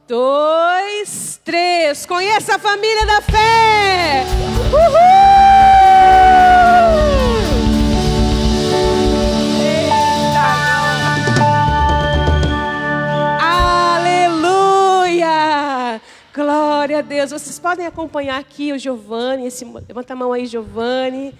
dois, 0.08 1.40
três. 1.44 2.04
Conheça 2.04 2.56
a 2.56 2.58
família 2.58 3.06
da 3.06 3.20
fé! 3.20 4.24
Aleluia! 4.72 5.74
Glória 16.35 16.99
a 16.99 17.01
Deus. 17.01 17.30
Vocês 17.30 17.61
podem 17.61 17.87
acompanhar 17.87 18.41
aqui 18.41 18.72
o 18.72 18.78
Giovanni. 18.78 19.47
Esse, 19.47 19.64
levanta 19.64 20.14
a 20.14 20.16
mão 20.16 20.32
aí, 20.32 20.47
Giovanni. 20.47 21.32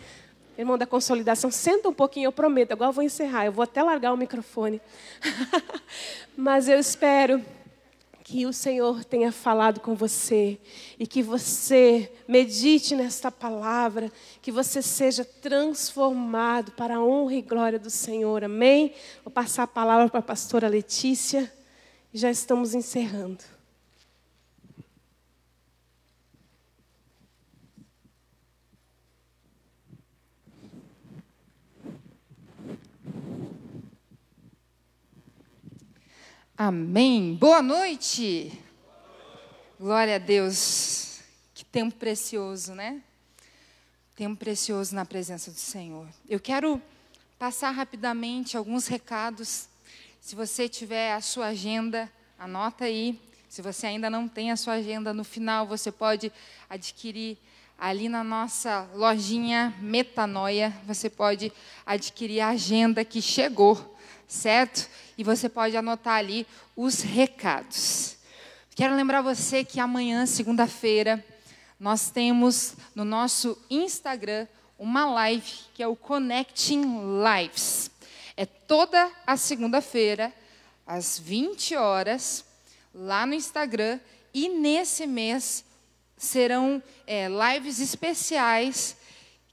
Irmão 0.57 0.79
da 0.79 0.87
consolidação, 0.87 1.51
senta 1.51 1.89
um 1.89 1.93
pouquinho, 1.93 2.29
eu 2.29 2.33
prometo. 2.33 2.71
Agora 2.71 2.91
eu 2.91 2.93
vou 2.93 3.03
encerrar. 3.03 3.45
Eu 3.45 3.51
vou 3.51 3.65
até 3.65 3.83
largar 3.83 4.13
o 4.13 4.17
microfone. 4.17 4.81
Mas 6.39 6.69
eu 6.69 6.79
espero 6.79 7.45
que 8.23 8.47
o 8.47 8.53
Senhor 8.53 9.05
tenha 9.05 9.33
falado 9.33 9.81
com 9.81 9.97
você 9.97 10.61
e 10.97 11.09
que 11.09 11.25
você 11.25 12.09
medite 12.29 12.95
nesta 12.95 13.33
palavra, 13.33 14.13
que 14.41 14.53
você 14.53 14.81
seja 14.81 15.25
transformado 15.25 16.71
para 16.71 16.99
a 16.99 17.05
honra 17.05 17.35
e 17.35 17.43
glória 17.43 17.81
do 17.81 17.91
Senhor. 17.91 18.45
Amém? 18.45 18.95
Vou 19.25 19.33
passar 19.33 19.65
a 19.65 19.67
palavra 19.67 20.09
para 20.09 20.21
a 20.21 20.23
pastora 20.23 20.69
Letícia 20.69 21.53
e 22.13 22.19
já 22.19 22.31
estamos 22.31 22.77
encerrando. 22.77 23.43
Amém. 36.67 37.37
Boa 37.39 37.61
noite. 37.61 38.51
Glória 39.79 40.15
a 40.15 40.19
Deus. 40.19 41.21
Que 41.53 41.63
tempo 41.63 41.95
precioso, 41.97 42.75
né? 42.75 43.03
Tempo 44.17 44.39
precioso 44.39 44.95
na 44.95 45.05
presença 45.05 45.51
do 45.51 45.59
Senhor. 45.59 46.09
Eu 46.27 46.41
quero 46.41 46.81
passar 47.39 47.71
rapidamente 47.71 48.57
alguns 48.57 48.87
recados. 48.87 49.69
Se 50.23 50.35
você 50.35 50.67
tiver 50.67 51.13
a 51.13 51.21
sua 51.21 51.49
agenda, 51.49 52.11
anota 52.39 52.87
aí. 52.87 53.21
Se 53.47 53.61
você 53.61 53.87
ainda 53.89 54.09
não 54.09 54.27
tem 54.27 54.51
a 54.51 54.57
sua 54.57 54.75
agenda, 54.75 55.13
no 55.13 55.23
final 55.23 55.67
você 55.67 55.93
pode 55.93 56.33
adquirir 56.71 57.37
ali 57.79 58.09
na 58.09 58.25
nossa 58.25 58.89
lojinha 58.95 59.75
Metanoia. 59.83 60.75
Você 60.87 61.11
pode 61.11 61.53
adquirir 61.85 62.41
a 62.41 62.49
agenda 62.49 63.05
que 63.05 63.21
chegou 63.21 63.94
certo? 64.29 64.89
E 65.17 65.25
você 65.25 65.49
pode 65.49 65.77
anotar 65.77 66.17
ali 66.17 66.47
os 66.77 67.01
recados. 67.01 68.17
Quero 68.75 68.97
lembrar 68.97 69.23
você 69.23 69.65
que 69.65 69.79
amanhã, 69.79 70.27
segunda-feira, 70.27 71.25
nós 71.79 72.11
temos 72.11 72.75
no 72.95 73.05
nosso 73.05 73.57
Instagram 73.71 74.47
uma 74.79 75.07
live 75.07 75.53
que 75.75 75.83
é 75.83 75.87
o 75.87 75.95
Connecting 75.95 76.83
Lives. 77.23 77.91
É 78.37 78.45
toda 78.45 79.11
a 79.27 79.37
segunda-feira, 79.37 80.33
às 80.87 81.19
20 81.19 81.77
horas, 81.77 82.45
lá 82.93 83.25
no 83.25 83.35
Instagram. 83.35 84.01
E 84.33 84.49
nesse 84.49 85.07
mês 85.07 85.65
serão 86.17 86.83
é, 87.07 87.29
lives 87.29 87.79
especiais 87.79 88.97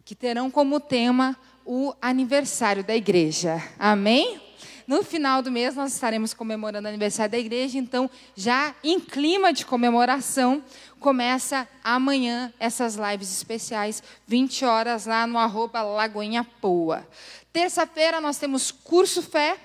que 0.04 0.16
terão 0.16 0.50
como 0.50 0.80
tema 0.80 1.38
o 1.66 1.94
aniversário 2.02 2.84
da 2.84 2.96
igreja. 2.96 3.62
Amém? 3.78 4.42
No 4.88 5.04
final 5.04 5.42
do 5.42 5.52
mês, 5.52 5.76
nós 5.76 5.94
estaremos 5.94 6.34
comemorando 6.34 6.86
o 6.86 6.90
aniversário 6.90 7.32
da 7.32 7.38
igreja, 7.38 7.78
então, 7.78 8.10
já 8.36 8.74
em 8.84 9.00
clima 9.00 9.54
de 9.54 9.66
comemoração, 9.66 10.64
começa 11.00 11.68
amanhã 11.84 12.54
essas 12.60 12.96
lives 12.96 13.32
especiais, 13.32 14.04
20 14.28 14.66
horas 14.66 15.06
lá 15.06 15.26
no 15.26 15.38
arroba 15.38 15.82
Lagoinha 15.82 16.44
Poa. 16.60 17.08
Terça-feira, 17.54 18.22
nós 18.22 18.38
temos 18.38 18.72
curso 18.72 19.22
fé, 19.22 19.58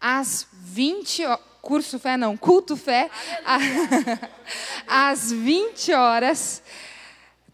às 0.00 0.46
20 0.52 1.24
horas. 1.26 1.50
Curso 1.60 1.98
fé 1.98 2.16
não, 2.16 2.38
culto 2.38 2.74
fé, 2.74 3.10
às 4.88 5.30
20 5.30 5.92
horas. 5.92 6.62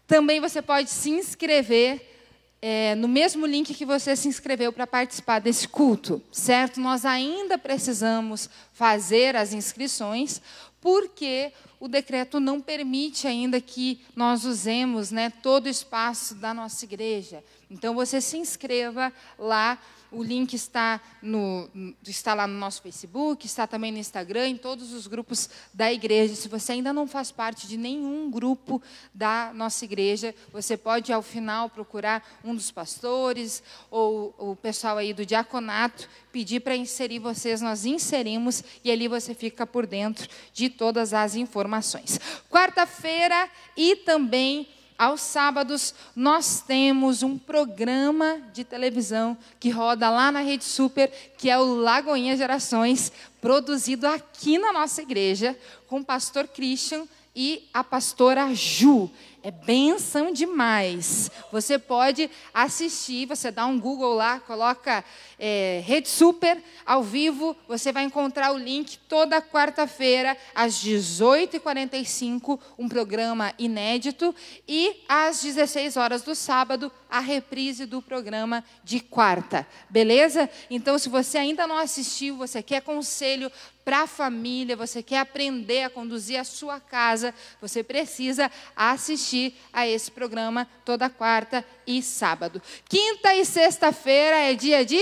Também 0.07 0.39
você 0.39 0.61
pode 0.61 0.89
se 0.89 1.09
inscrever 1.09 2.16
é, 2.61 2.95
no 2.95 3.07
mesmo 3.07 3.45
link 3.45 3.73
que 3.73 3.85
você 3.85 4.15
se 4.15 4.27
inscreveu 4.27 4.73
para 4.73 4.87
participar 4.87 5.39
desse 5.39 5.67
culto, 5.67 6.21
certo? 6.31 6.79
Nós 6.79 7.05
ainda 7.05 7.57
precisamos 7.57 8.49
fazer 8.73 9.35
as 9.35 9.53
inscrições, 9.53 10.41
porque 10.81 11.51
o 11.79 11.87
decreto 11.87 12.39
não 12.39 12.59
permite 12.59 13.27
ainda 13.27 13.61
que 13.61 14.01
nós 14.15 14.43
usemos 14.45 15.11
né, 15.11 15.29
todo 15.29 15.67
o 15.67 15.69
espaço 15.69 16.33
da 16.35 16.53
nossa 16.53 16.83
igreja. 16.85 17.43
Então, 17.69 17.93
você 17.93 18.19
se 18.19 18.37
inscreva 18.37 19.13
lá. 19.37 19.77
O 20.11 20.23
link 20.23 20.53
está, 20.53 21.01
no, 21.21 21.69
está 22.05 22.33
lá 22.33 22.47
no 22.47 22.57
nosso 22.57 22.81
Facebook, 22.81 23.45
está 23.45 23.67
também 23.67 23.91
no 23.91 23.97
Instagram, 23.97 24.47
em 24.47 24.57
todos 24.57 24.93
os 24.93 25.05
grupos 25.07 25.49
da 25.73 25.91
igreja. 25.91 26.35
Se 26.35 26.47
você 26.47 26.73
ainda 26.73 26.93
não 26.93 27.05
faz 27.05 27.31
parte 27.31 27.67
de 27.67 27.75
nenhum 27.75 28.31
grupo 28.31 28.81
da 29.13 29.51
nossa 29.53 29.83
igreja, 29.83 30.33
você 30.51 30.77
pode, 30.77 31.11
ao 31.11 31.21
final, 31.21 31.69
procurar 31.69 32.25
um 32.43 32.55
dos 32.55 32.71
pastores 32.71 33.61
ou 33.91 34.33
o 34.37 34.55
pessoal 34.55 34.97
aí 34.97 35.13
do 35.13 35.25
diaconato, 35.25 36.07
pedir 36.31 36.61
para 36.61 36.75
inserir 36.75 37.19
vocês, 37.19 37.61
nós 37.61 37.85
inserimos 37.85 38.63
e 38.83 38.91
ali 38.91 39.07
você 39.07 39.33
fica 39.33 39.67
por 39.67 39.85
dentro 39.85 40.29
de 40.53 40.69
todas 40.69 41.13
as 41.13 41.35
informações. 41.35 42.19
Quarta-feira 42.49 43.49
e 43.75 43.95
também 43.95 44.67
aos 44.97 45.21
sábados, 45.21 45.93
nós 46.15 46.61
temos 46.65 47.21
um 47.21 47.37
programa 47.37 48.41
de 48.51 48.63
televisão 48.63 49.37
que 49.59 49.69
roda 49.69 50.09
lá 50.09 50.31
na 50.31 50.39
Rede 50.39 50.63
Super, 50.63 51.11
que 51.37 51.49
é 51.49 51.57
o 51.57 51.75
Lagoinha 51.75 52.35
Gerações, 52.35 53.11
produzido 53.39 54.07
aqui 54.07 54.57
na 54.57 54.73
nossa 54.73 55.01
igreja, 55.01 55.57
com 55.87 55.99
o 55.99 56.05
pastor 56.05 56.47
Christian 56.47 57.07
e 57.37 57.69
a 57.71 57.83
pastora 57.83 58.51
Ju. 58.55 59.11
É 59.43 59.51
benção 59.51 60.33
demais. 60.33 61.31
Você 61.51 61.77
pode 61.77 62.29
assistir, 62.51 63.27
você 63.27 63.51
dá 63.51 63.65
um 63.67 63.79
Google 63.79 64.15
lá, 64.15 64.39
coloca 64.41 65.05
é, 65.39 65.81
Rede 65.85 66.09
Super 66.09 66.61
ao 66.85 67.03
vivo, 67.03 67.55
você 67.67 67.93
vai 67.93 68.03
encontrar 68.03 68.51
o 68.51 68.57
link 68.57 68.97
toda 69.07 69.41
quarta-feira, 69.41 70.35
às 70.53 70.83
18h45, 70.83 72.59
um 72.77 72.89
programa 72.89 73.53
inédito, 73.57 74.35
e 74.67 75.03
às 75.07 75.43
16 75.43 75.95
horas 75.95 76.23
do 76.23 76.35
sábado, 76.35 76.91
a 77.09 77.19
reprise 77.19 77.85
do 77.85 78.01
programa 78.01 78.63
de 78.83 78.99
quarta. 78.99 79.65
Beleza? 79.89 80.49
Então, 80.69 80.97
se 80.97 81.07
você 81.07 81.37
ainda 81.37 81.67
não 81.67 81.77
assistiu, 81.77 82.35
você 82.35 82.61
quer 82.61 82.81
conselho 82.81 83.49
para 83.87 84.01
a 84.01 84.07
família, 84.07 84.75
você 84.75 85.01
quer 85.01 85.19
aprender 85.19 85.83
a 85.83 85.89
conduzir 85.89 86.37
a 86.37 86.43
sua 86.43 86.77
casa, 86.77 87.33
você 87.61 87.81
precisa 87.81 88.51
assistir 88.75 89.55
a 89.71 89.87
esse 89.87 90.11
programa 90.11 90.67
toda 90.83 91.09
quarta 91.09 91.63
e 91.87 92.03
sábado. 92.03 92.61
Quinta 92.89 93.33
e 93.33 93.45
sexta-feira 93.45 94.35
é 94.39 94.53
dia 94.55 94.83
de? 94.83 95.01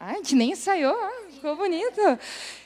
Ai, 0.00 0.14
a 0.14 0.14
gente 0.14 0.34
nem 0.34 0.50
ensaiou, 0.50 0.98
ficou 1.32 1.54
bonito. 1.54 2.00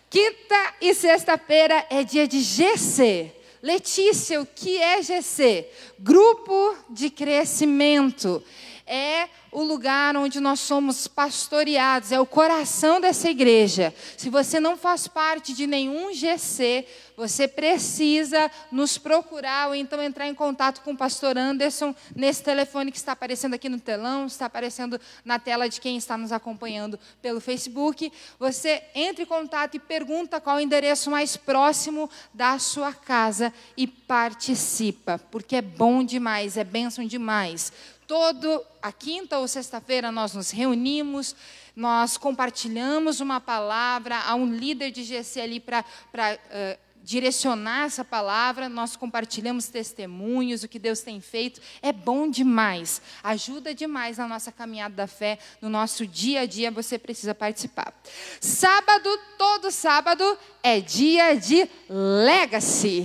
Quinta 0.08 0.74
e 0.80 0.94
sexta-feira 0.94 1.86
é 1.90 2.02
dia 2.02 2.26
de 2.26 2.40
GC. 2.40 3.30
Letícia, 3.62 4.40
o 4.40 4.46
que 4.46 4.78
é 4.78 5.02
GC? 5.02 5.68
Grupo 5.98 6.74
de 6.88 7.10
Crescimento. 7.10 8.42
É 8.86 9.28
o 9.50 9.62
lugar 9.62 10.16
onde 10.16 10.38
nós 10.38 10.60
somos 10.60 11.08
pastoreados, 11.08 12.12
é 12.12 12.20
o 12.20 12.26
coração 12.26 13.00
dessa 13.00 13.30
igreja. 13.30 13.92
Se 14.16 14.28
você 14.28 14.60
não 14.60 14.76
faz 14.76 15.08
parte 15.08 15.54
de 15.54 15.66
nenhum 15.66 16.12
GC, 16.12 16.86
você 17.16 17.48
precisa 17.48 18.50
nos 18.70 18.98
procurar 18.98 19.68
ou 19.68 19.74
então 19.74 20.02
entrar 20.02 20.28
em 20.28 20.34
contato 20.34 20.82
com 20.82 20.92
o 20.92 20.96
pastor 20.96 21.38
Anderson 21.38 21.94
nesse 22.14 22.42
telefone 22.42 22.92
que 22.92 22.98
está 22.98 23.12
aparecendo 23.12 23.54
aqui 23.54 23.70
no 23.70 23.80
telão, 23.80 24.26
está 24.26 24.44
aparecendo 24.44 25.00
na 25.24 25.38
tela 25.38 25.68
de 25.68 25.80
quem 25.80 25.96
está 25.96 26.18
nos 26.18 26.30
acompanhando 26.30 27.00
pelo 27.22 27.40
Facebook. 27.40 28.12
Você 28.38 28.82
entra 28.94 29.22
em 29.22 29.26
contato 29.26 29.76
e 29.76 29.80
pergunta 29.80 30.40
qual 30.40 30.56
o 30.56 30.60
endereço 30.60 31.10
mais 31.10 31.36
próximo 31.36 32.10
da 32.34 32.58
sua 32.58 32.92
casa 32.92 33.52
e 33.74 33.86
participa, 33.86 35.18
porque 35.30 35.56
é 35.56 35.62
bom 35.62 36.04
demais, 36.04 36.58
é 36.58 36.64
bênção 36.64 37.06
demais. 37.06 37.72
Todo 38.06 38.64
a 38.80 38.92
quinta 38.92 39.38
ou 39.38 39.48
sexta-feira 39.48 40.12
nós 40.12 40.34
nos 40.34 40.50
reunimos, 40.50 41.34
nós 41.74 42.16
compartilhamos 42.16 43.20
uma 43.20 43.40
palavra, 43.40 44.18
há 44.20 44.34
um 44.34 44.46
líder 44.46 44.90
de 44.90 45.02
GC 45.02 45.40
ali 45.40 45.60
para 45.60 45.80
uh, 45.82 46.86
direcionar 47.06 47.84
essa 47.84 48.04
palavra, 48.04 48.68
nós 48.68 48.96
compartilhamos 48.96 49.68
testemunhos, 49.68 50.64
o 50.64 50.68
que 50.68 50.76
Deus 50.76 51.00
tem 51.00 51.20
feito, 51.20 51.60
é 51.80 51.92
bom 51.92 52.28
demais, 52.28 53.00
ajuda 53.22 53.72
demais 53.72 54.18
na 54.18 54.26
nossa 54.26 54.50
caminhada 54.50 54.94
da 54.96 55.06
fé, 55.06 55.38
no 55.60 55.68
nosso 55.68 56.04
dia 56.04 56.40
a 56.40 56.46
dia, 56.46 56.68
você 56.68 56.98
precisa 56.98 57.32
participar. 57.32 57.94
Sábado, 58.40 59.08
todo 59.38 59.70
sábado, 59.70 60.36
é 60.64 60.80
dia 60.80 61.34
de 61.34 61.68
Legacy. 61.88 63.04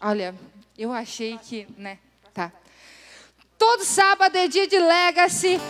Olha, 0.00 0.32
eu 0.78 0.92
achei 0.92 1.38
que, 1.38 1.66
né, 1.76 1.98
tá. 2.32 2.52
Todo 3.64 3.84
sábado 3.84 4.34
é 4.34 4.48
dia 4.48 4.66
de 4.66 4.76
Legacy, 4.76 5.60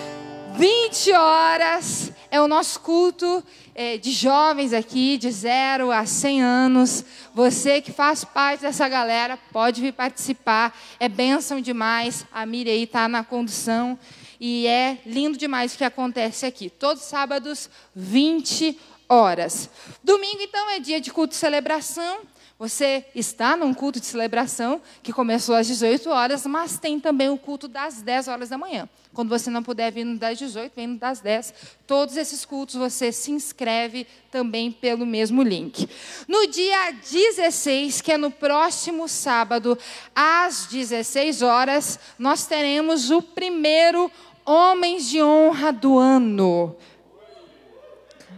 20 0.56 1.12
horas 1.12 2.10
é 2.30 2.40
o 2.40 2.48
nosso 2.48 2.80
culto 2.80 3.44
é, 3.74 3.98
de 3.98 4.10
jovens 4.10 4.72
aqui, 4.72 5.18
de 5.18 5.30
0 5.30 5.92
a 5.92 6.06
100 6.06 6.40
anos. 6.40 7.04
Você 7.34 7.82
que 7.82 7.92
faz 7.92 8.24
parte 8.24 8.62
dessa 8.62 8.88
galera, 8.88 9.38
pode 9.52 9.82
vir 9.82 9.92
participar. 9.92 10.74
É 10.98 11.06
bênção 11.06 11.60
demais. 11.60 12.24
A 12.32 12.46
Miriam 12.46 12.82
está 12.82 13.06
na 13.08 13.22
condução. 13.22 13.98
E 14.40 14.66
é 14.66 14.96
lindo 15.04 15.36
demais 15.36 15.74
o 15.74 15.76
que 15.76 15.84
acontece 15.84 16.46
aqui. 16.46 16.70
Todos 16.70 17.02
sábados, 17.02 17.68
20 17.94 18.74
horas. 19.06 19.68
Domingo, 20.02 20.40
então, 20.40 20.70
é 20.70 20.80
dia 20.80 20.98
de 20.98 21.12
culto 21.12 21.34
de 21.34 21.36
celebração. 21.36 22.20
Você 22.62 23.04
está 23.12 23.56
num 23.56 23.74
culto 23.74 23.98
de 23.98 24.06
celebração 24.06 24.80
que 25.02 25.12
começou 25.12 25.56
às 25.56 25.66
18 25.66 26.08
horas, 26.08 26.46
mas 26.46 26.78
tem 26.78 27.00
também 27.00 27.28
o 27.28 27.36
culto 27.36 27.66
das 27.66 28.02
10 28.02 28.28
horas 28.28 28.50
da 28.50 28.56
manhã. 28.56 28.88
Quando 29.12 29.30
você 29.30 29.50
não 29.50 29.64
puder 29.64 29.90
vir 29.90 30.04
no 30.04 30.16
das 30.16 30.38
18, 30.38 30.72
vem 30.76 30.86
no 30.86 30.96
das 30.96 31.18
10. 31.18 31.52
Todos 31.88 32.16
esses 32.16 32.44
cultos 32.44 32.76
você 32.76 33.10
se 33.10 33.32
inscreve 33.32 34.06
também 34.30 34.70
pelo 34.70 35.04
mesmo 35.04 35.42
link. 35.42 35.88
No 36.28 36.46
dia 36.46 36.92
16, 36.92 38.00
que 38.00 38.12
é 38.12 38.16
no 38.16 38.30
próximo 38.30 39.08
sábado, 39.08 39.76
às 40.14 40.66
16 40.66 41.42
horas, 41.42 41.98
nós 42.16 42.46
teremos 42.46 43.10
o 43.10 43.20
primeiro 43.20 44.08
Homens 44.46 45.08
de 45.08 45.20
Honra 45.20 45.72
do 45.72 45.98
ano. 45.98 46.76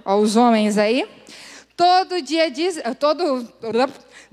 Olha 0.02 0.16
os 0.16 0.34
homens 0.34 0.78
aí. 0.78 1.06
Todo 1.76 2.22
dia, 2.22 2.44
todo, 3.00 3.48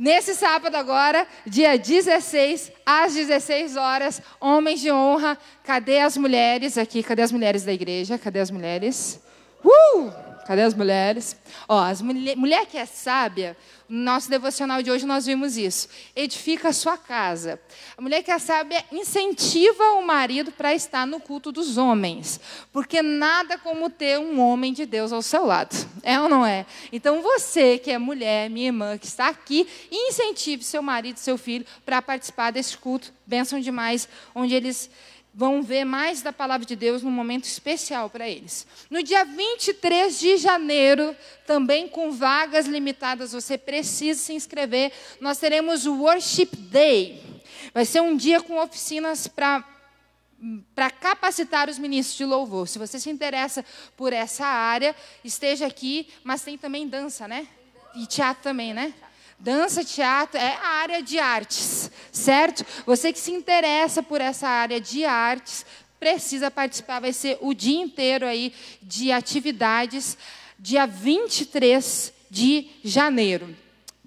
nesse 0.01 0.33
sábado 0.33 0.73
agora, 0.75 1.27
dia 1.45 1.77
16, 1.77 2.71
às 2.83 3.13
16 3.13 3.77
horas, 3.77 4.19
homens 4.39 4.81
de 4.81 4.91
honra. 4.91 5.37
Cadê 5.63 5.99
as 5.99 6.17
mulheres 6.17 6.75
aqui? 6.75 7.03
Cadê 7.03 7.21
as 7.21 7.31
mulheres 7.31 7.63
da 7.63 7.71
igreja? 7.71 8.17
Cadê 8.17 8.39
as 8.39 8.49
mulheres? 8.49 9.21
Uh! 9.63 10.30
Cadê 10.45 10.61
as 10.63 10.73
mulheres? 10.73 11.35
Ó, 11.67 11.79
as 11.79 12.01
mulher, 12.01 12.35
mulher 12.35 12.65
que 12.65 12.77
é 12.77 12.85
sábia, 12.85 13.55
no 13.87 14.03
nosso 14.03 14.29
devocional 14.29 14.81
de 14.81 14.89
hoje 14.89 15.05
nós 15.05 15.25
vimos 15.25 15.57
isso. 15.57 15.89
Edifica 16.15 16.69
a 16.69 16.73
sua 16.73 16.97
casa. 16.97 17.59
A 17.97 18.01
mulher 18.01 18.23
que 18.23 18.31
é 18.31 18.39
sábia 18.39 18.83
incentiva 18.91 19.83
o 19.93 20.01
marido 20.01 20.51
para 20.51 20.73
estar 20.73 21.05
no 21.05 21.19
culto 21.19 21.51
dos 21.51 21.77
homens. 21.77 22.39
Porque 22.71 23.01
nada 23.01 23.57
como 23.57 23.89
ter 23.89 24.17
um 24.17 24.39
homem 24.39 24.71
de 24.71 24.85
Deus 24.85 25.11
ao 25.11 25.21
seu 25.21 25.45
lado. 25.45 25.75
É 26.03 26.19
ou 26.19 26.29
não 26.29 26.45
é? 26.45 26.65
Então 26.91 27.21
você 27.21 27.77
que 27.77 27.91
é 27.91 27.97
mulher, 27.97 28.49
minha 28.49 28.67
irmã, 28.67 28.97
que 28.97 29.05
está 29.05 29.27
aqui, 29.27 29.67
incentive 29.91 30.63
seu 30.63 30.81
marido, 30.81 31.17
seu 31.17 31.37
filho 31.37 31.65
para 31.85 32.01
participar 32.01 32.51
desse 32.51 32.77
culto. 32.77 33.13
Bênção 33.27 33.59
demais, 33.59 34.07
onde 34.33 34.53
eles 34.53 34.89
vão 35.33 35.63
ver 35.63 35.85
mais 35.85 36.21
da 36.21 36.33
palavra 36.33 36.65
de 36.65 36.75
Deus 36.75 37.01
num 37.01 37.11
momento 37.11 37.45
especial 37.45 38.09
para 38.09 38.27
eles. 38.27 38.67
No 38.89 39.01
dia 39.01 39.23
23 39.23 40.19
de 40.19 40.37
janeiro, 40.37 41.15
também 41.47 41.87
com 41.87 42.11
vagas 42.11 42.65
limitadas, 42.65 43.31
você 43.31 43.57
precisa 43.57 44.19
se 44.19 44.33
inscrever. 44.33 44.91
Nós 45.19 45.37
teremos 45.37 45.85
o 45.85 45.95
Worship 46.01 46.49
Day. 46.55 47.41
Vai 47.73 47.85
ser 47.85 48.01
um 48.01 48.15
dia 48.15 48.41
com 48.41 48.57
oficinas 48.57 49.27
para 49.27 49.67
para 50.73 50.89
capacitar 50.89 51.69
os 51.69 51.77
ministros 51.77 52.17
de 52.17 52.25
louvor. 52.25 52.67
Se 52.67 52.79
você 52.79 52.99
se 52.99 53.11
interessa 53.11 53.63
por 53.95 54.11
essa 54.11 54.43
área, 54.43 54.95
esteja 55.23 55.67
aqui, 55.67 56.07
mas 56.23 56.41
tem 56.41 56.57
também 56.57 56.87
dança, 56.87 57.27
né? 57.27 57.47
E 57.93 58.07
teatro 58.07 58.41
também, 58.41 58.73
né? 58.73 58.91
Dança, 59.41 59.83
teatro, 59.83 60.39
é 60.39 60.55
a 60.55 60.67
área 60.67 61.01
de 61.01 61.17
artes, 61.17 61.89
certo? 62.11 62.63
Você 62.85 63.11
que 63.11 63.17
se 63.17 63.31
interessa 63.31 64.03
por 64.03 64.21
essa 64.21 64.47
área 64.47 64.79
de 64.79 65.03
artes, 65.03 65.65
precisa 65.99 66.51
participar, 66.51 66.99
vai 66.99 67.11
ser 67.11 67.39
o 67.41 67.51
dia 67.51 67.81
inteiro 67.81 68.27
aí 68.27 68.53
de 68.83 69.11
atividades, 69.11 70.15
dia 70.59 70.85
23 70.85 72.13
de 72.29 72.69
janeiro. 72.83 73.55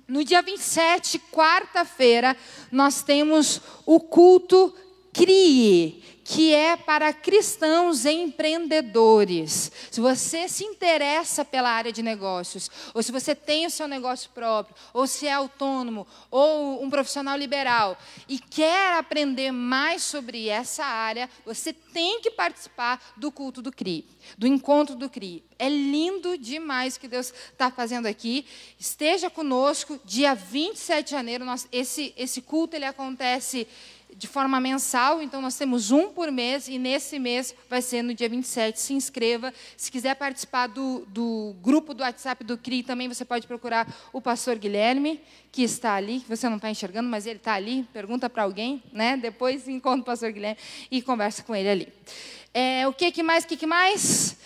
No 0.07 0.23
dia 0.23 0.41
27, 0.41 1.19
quarta-feira, 1.33 2.37
nós 2.71 3.03
temos 3.03 3.61
o 3.85 3.99
culto 3.99 4.73
CRIE, 5.13 6.01
que 6.25 6.55
é 6.55 6.75
para 6.75 7.13
cristãos 7.13 8.07
empreendedores. 8.07 9.71
Se 9.91 10.01
você 10.01 10.49
se 10.49 10.65
interessa 10.65 11.45
pela 11.45 11.69
área 11.69 11.93
de 11.93 12.03
negócios, 12.03 12.71
ou 12.95 13.03
se 13.03 13.13
você 13.13 13.35
tem 13.35 13.67
o 13.67 13.71
seu 13.71 13.87
negócio 13.87 14.31
próprio, 14.31 14.75
ou 14.95 15.07
se 15.07 15.27
é 15.27 15.33
autônomo, 15.33 16.07
ou 16.31 16.83
um 16.83 16.89
profissional 16.89 17.37
liberal, 17.37 17.99
e 18.27 18.39
quer 18.39 18.97
aprender 18.97 19.53
mais 19.53 20.03
sobre 20.03 20.49
essa 20.49 20.85
área, 20.85 21.29
você 21.45 21.75
tem 21.75 22.21
que 22.23 22.31
participar 22.31 23.01
do 23.17 23.31
culto 23.31 23.61
do 23.61 23.71
CRI, 23.71 24.07
do 24.39 24.47
encontro 24.47 24.97
do 24.97 25.11
CRI. 25.11 25.45
É 25.59 25.69
lindo 25.69 26.39
demais 26.39 26.97
o 26.97 27.01
que 27.01 27.07
Deus 27.07 27.33
está 27.53 27.71
fazendo 27.71 28.07
aqui. 28.07 28.47
Esteja 28.79 29.29
conosco, 29.29 30.01
dia 30.05 30.35
27 30.35 31.05
de 31.05 31.11
janeiro. 31.11 31.45
Nós, 31.45 31.69
esse, 31.71 32.15
esse 32.17 32.41
culto 32.41 32.75
ele 32.75 32.85
acontece 32.85 33.69
de 34.17 34.27
forma 34.29 34.61
mensal, 34.61 35.21
então 35.21 35.43
nós 35.43 35.57
temos 35.57 35.91
um 35.91 36.09
por 36.09 36.31
mês, 36.31 36.69
e 36.69 36.79
nesse 36.79 37.19
mês 37.19 37.55
vai 37.69 37.83
ser 37.83 38.03
no 38.03 38.15
dia 38.15 38.29
27. 38.29 38.81
Se 38.81 38.95
inscreva. 38.95 39.53
Se 39.77 39.91
quiser 39.91 40.15
participar 40.15 40.69
do, 40.69 41.05
do 41.09 41.55
grupo 41.61 41.93
do 41.93 42.03
WhatsApp 42.03 42.45
do 42.45 42.57
CRI, 42.57 42.83
também 42.83 43.09
você 43.09 43.25
pode 43.25 43.47
procurar 43.47 43.93
o 44.13 44.21
pastor 44.21 44.57
Guilherme, 44.57 45.21
que 45.51 45.63
está 45.63 45.95
ali, 45.95 46.21
que 46.21 46.29
você 46.29 46.49
não 46.49 46.57
está 46.57 46.71
enxergando, 46.71 47.09
mas 47.09 47.27
ele 47.27 47.39
está 47.39 47.55
ali. 47.55 47.87
Pergunta 47.93 48.31
para 48.31 48.45
alguém, 48.45 48.83
né? 48.93 49.17
depois 49.17 49.67
encontra 49.69 50.03
o 50.03 50.05
pastor 50.05 50.33
Guilherme 50.33 50.59
e 50.91 51.03
conversa 51.03 51.43
com 51.43 51.55
ele 51.55 51.69
ali. 51.69 51.89
É, 52.53 52.87
o 52.87 52.93
que, 52.93 53.11
que 53.11 53.23
mais? 53.23 53.45
O 53.45 53.49
que, 53.49 53.57
que 53.57 53.67
mais? 53.67 54.37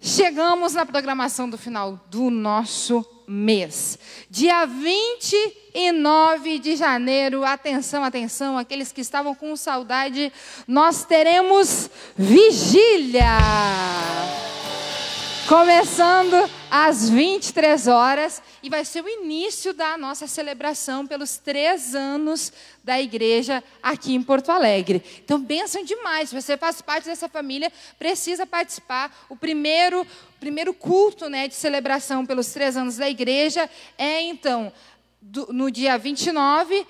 Chegamos 0.00 0.72
na 0.72 0.86
programação 0.86 1.50
do 1.50 1.58
final 1.58 2.00
do 2.10 2.30
nosso 2.30 3.02
mês. 3.30 3.96
Dia 4.28 4.66
29 4.66 6.58
de 6.58 6.74
janeiro, 6.74 7.44
atenção, 7.44 8.02
atenção, 8.02 8.58
aqueles 8.58 8.90
que 8.90 9.00
estavam 9.00 9.36
com 9.36 9.54
saudade, 9.54 10.32
nós 10.66 11.04
teremos 11.04 11.88
vigília. 12.16 13.38
Começando 15.48 16.59
às 16.70 17.10
23 17.10 17.88
horas 17.88 18.40
e 18.62 18.70
vai 18.70 18.84
ser 18.84 19.02
o 19.02 19.08
início 19.08 19.74
da 19.74 19.98
nossa 19.98 20.26
celebração 20.26 21.06
pelos 21.06 21.36
três 21.36 21.94
anos 21.94 22.52
da 22.84 23.00
igreja 23.00 23.62
aqui 23.82 24.14
em 24.14 24.22
Porto 24.22 24.50
Alegre. 24.50 25.02
Então, 25.24 25.40
bênção 25.40 25.84
demais. 25.84 26.28
Se 26.28 26.40
você 26.40 26.56
faz 26.56 26.80
parte 26.80 27.06
dessa 27.06 27.28
família, 27.28 27.72
precisa 27.98 28.46
participar. 28.46 29.26
O 29.28 29.36
primeiro, 29.36 30.06
primeiro 30.38 30.72
culto 30.72 31.28
né, 31.28 31.48
de 31.48 31.54
celebração 31.54 32.24
pelos 32.24 32.48
três 32.48 32.76
anos 32.76 32.96
da 32.96 33.10
igreja 33.10 33.68
é, 33.98 34.22
então, 34.22 34.72
do, 35.20 35.52
no 35.52 35.70
dia 35.70 35.98
29, 35.98 36.86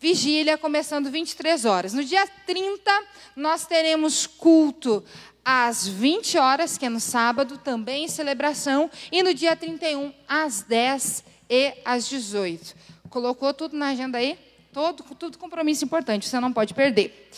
vigília, 0.00 0.58
começando 0.58 1.10
23 1.10 1.64
horas. 1.64 1.92
No 1.92 2.02
dia 2.02 2.26
30, 2.46 2.90
nós 3.36 3.66
teremos 3.66 4.26
culto 4.26 5.04
às 5.44 5.86
20 5.86 6.38
horas, 6.38 6.76
que 6.78 6.86
é 6.86 6.88
no 6.88 7.00
sábado, 7.00 7.58
também 7.58 8.08
celebração, 8.08 8.90
e 9.10 9.22
no 9.22 9.34
dia 9.34 9.56
31, 9.56 10.12
às 10.28 10.62
10 10.62 11.24
e 11.48 11.74
às 11.84 12.08
18. 12.08 12.74
Colocou 13.08 13.52
tudo 13.52 13.76
na 13.76 13.88
agenda 13.88 14.18
aí? 14.18 14.38
Todo, 14.72 15.02
tudo 15.16 15.38
compromisso 15.38 15.84
importante, 15.84 16.28
você 16.28 16.38
não 16.38 16.52
pode 16.52 16.74
perder. 16.74 17.30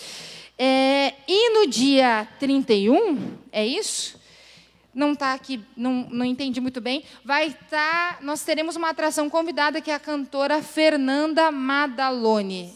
É, 0.59 1.15
e 1.27 1.51
no 1.59 1.67
dia 1.67 2.29
31, 2.39 3.39
é 3.51 3.67
isso? 3.67 4.21
Não 4.95 5.13
está 5.13 5.33
aqui, 5.33 5.65
não, 5.75 6.07
não 6.11 6.25
entendi 6.25 6.61
muito 6.61 6.81
bem. 6.81 7.03
Vai 7.25 7.47
estar, 7.49 8.17
tá, 8.17 8.19
nós 8.21 8.43
teremos 8.43 8.77
uma 8.77 8.91
atração 8.91 9.31
convidada 9.31 9.81
que 9.81 9.91
é 9.91 9.95
a 9.95 9.99
cantora 9.99 10.63
Fernanda 10.63 11.51
Madalone. 11.51 12.75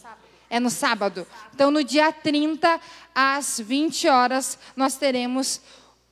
É 0.49 0.61
no 0.61 0.71
sábado. 0.71 1.27
Então, 1.55 1.71
no 1.71 1.83
dia 1.83 2.13
30, 2.13 2.81
às 3.15 3.59
20 3.59 4.09
horas, 4.09 4.59
nós 4.77 4.97
teremos 4.97 5.61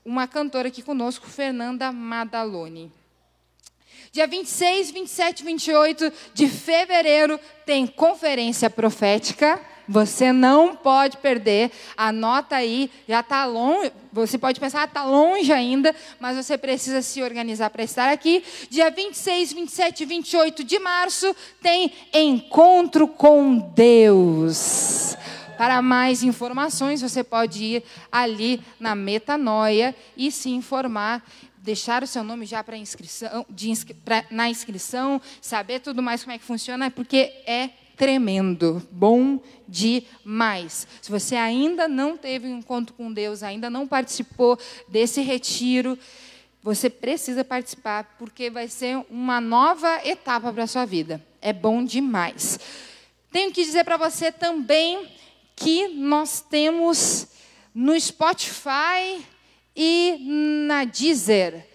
uma 0.05 0.27
cantora 0.27 0.69
aqui 0.69 0.83
conosco, 0.83 1.27
Fernanda 1.27 1.91
Madalone. 1.93 2.93
Dia 4.13 4.27
26, 4.27 4.93
27 4.93 5.41
e 5.41 5.45
28 5.45 6.13
de 6.35 6.49
fevereiro 6.49 7.41
tem 7.67 7.87
conferência 7.87 8.71
profética. 8.71 9.61
Você 9.89 10.33
não 10.33 10.75
pode 10.75 11.17
perder. 11.19 11.71
Anota 11.97 12.57
aí, 12.57 12.91
já 13.09 13.21
está 13.21 13.45
longe. 13.45 13.93
Você 14.13 14.39
pode 14.39 14.61
pensar, 14.61 14.87
está 14.87 15.05
longe 15.05 15.53
ainda, 15.53 15.95
mas 16.21 16.37
você 16.37 16.57
precisa 16.57 17.03
se 17.03 17.23
organizar 17.23 17.71
para 17.71 17.83
estar 17.83 18.13
aqui. 18.13 18.43
Dia 18.71 18.91
26, 18.91 19.53
27 19.53 20.03
e 20.03 20.07
28 20.07 20.65
de 20.65 20.79
março 20.79 21.35
tem 21.61 21.93
Encontro 22.13 23.09
com 23.09 23.59
Deus. 23.59 25.17
Para 25.57 25.81
mais 25.81 26.23
informações, 26.23 27.01
você 27.01 27.23
pode 27.23 27.63
ir 27.63 27.85
ali 28.11 28.61
na 28.79 28.95
Metanoia 28.95 29.95
e 30.17 30.33
se 30.33 30.51
informar 30.51 31.23
deixar 31.65 32.03
o 32.03 32.07
seu 32.07 32.23
nome 32.23 32.45
já 32.45 32.63
para 32.63 32.77
inscrição, 32.77 33.47
inscri 33.63 33.95
pra, 33.95 34.23
na 34.31 34.51
inscrição, 34.51 35.19
saber 35.41 35.81
tudo 35.81 36.03
mais 36.03 36.23
como 36.23 36.37
é 36.37 36.39
que 36.39 36.45
funciona, 36.45 36.91
porque 36.91 37.33
é 37.47 37.71
tremendo, 37.97 38.83
bom 38.91 39.41
demais. 39.69 40.87
Se 41.01 41.11
você 41.11 41.37
ainda 41.37 41.89
não 41.89 42.17
teve 42.17 42.47
um 42.47 42.59
encontro 42.59 42.95
com 42.95 43.13
Deus, 43.13 43.43
ainda 43.43 43.71
não 43.71 43.87
participou 43.87 44.59
desse 44.89 45.21
retiro, 45.21 45.99
você 46.63 46.89
precisa 46.89 47.45
participar, 47.45 48.17
porque 48.19 48.49
vai 48.49 48.69
ser 48.69 49.05
uma 49.11 49.41
nova 49.41 50.01
etapa 50.07 50.53
para 50.53 50.65
a 50.65 50.67
sua 50.67 50.85
vida. 50.85 51.25
É 51.41 51.53
bom 51.53 51.85
demais. 51.85 52.59
Tenho 53.31 53.53
que 53.53 53.63
dizer 53.63 53.85
para 53.85 53.97
você 53.97 54.33
também 54.33 55.07
que 55.55 55.89
nós 55.89 56.41
temos 56.41 57.27
no 57.75 57.99
Spotify 58.01 59.25
e 59.77 60.17
na 60.67 60.85
Deezer 60.85 61.67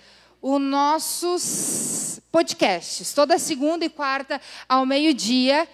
os 0.41 0.59
nossos 0.59 2.19
podcasts. 2.31 3.13
Toda 3.13 3.37
segunda 3.37 3.85
e 3.85 3.89
quarta 3.89 4.41
ao 4.67 4.85
meio-dia 4.85 5.67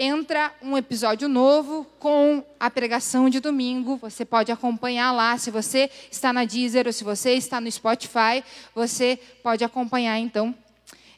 entra 0.00 0.54
um 0.62 0.78
episódio 0.78 1.28
novo 1.28 1.84
com 1.98 2.44
a 2.60 2.70
pregação 2.70 3.28
de 3.28 3.40
domingo. 3.40 3.96
Você 3.96 4.24
pode 4.24 4.52
acompanhar 4.52 5.10
lá. 5.10 5.36
Se 5.36 5.50
você 5.50 5.90
está 6.08 6.32
na 6.32 6.44
Deezer 6.44 6.86
ou 6.86 6.92
se 6.92 7.02
você 7.02 7.32
está 7.32 7.60
no 7.60 7.68
Spotify, 7.68 8.44
você 8.72 9.18
pode 9.42 9.64
acompanhar 9.64 10.16
então 10.16 10.54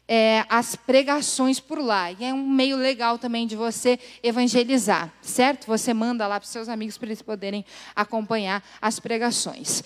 é, 0.09 0.47
as 0.49 0.75
pregações 0.75 1.61
por 1.61 1.79
lá. 1.79 2.11
E 2.11 2.25
é 2.25 2.33
um 2.33 2.49
meio 2.49 2.79
legal 2.79 3.19
também 3.19 3.47
de 3.47 3.55
você 3.55 3.99
evangelizar, 4.23 5.13
certo? 5.21 5.67
Você 5.67 5.93
manda 5.93 6.27
lá 6.27 6.41
para 6.41 6.47
os 6.47 6.51
seus 6.51 6.67
amigos 6.67 6.97
para 6.97 7.09
eles 7.09 7.21
poderem 7.21 7.67
acompanhar 7.95 8.65
as 8.81 8.99
pregações. 8.99 9.85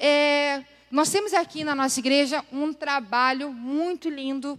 É, 0.00 0.64
nós 0.90 1.10
temos 1.10 1.32
aqui 1.32 1.62
na 1.62 1.76
nossa 1.76 2.00
igreja 2.00 2.44
um 2.52 2.72
trabalho 2.72 3.52
muito 3.52 4.10
lindo 4.10 4.58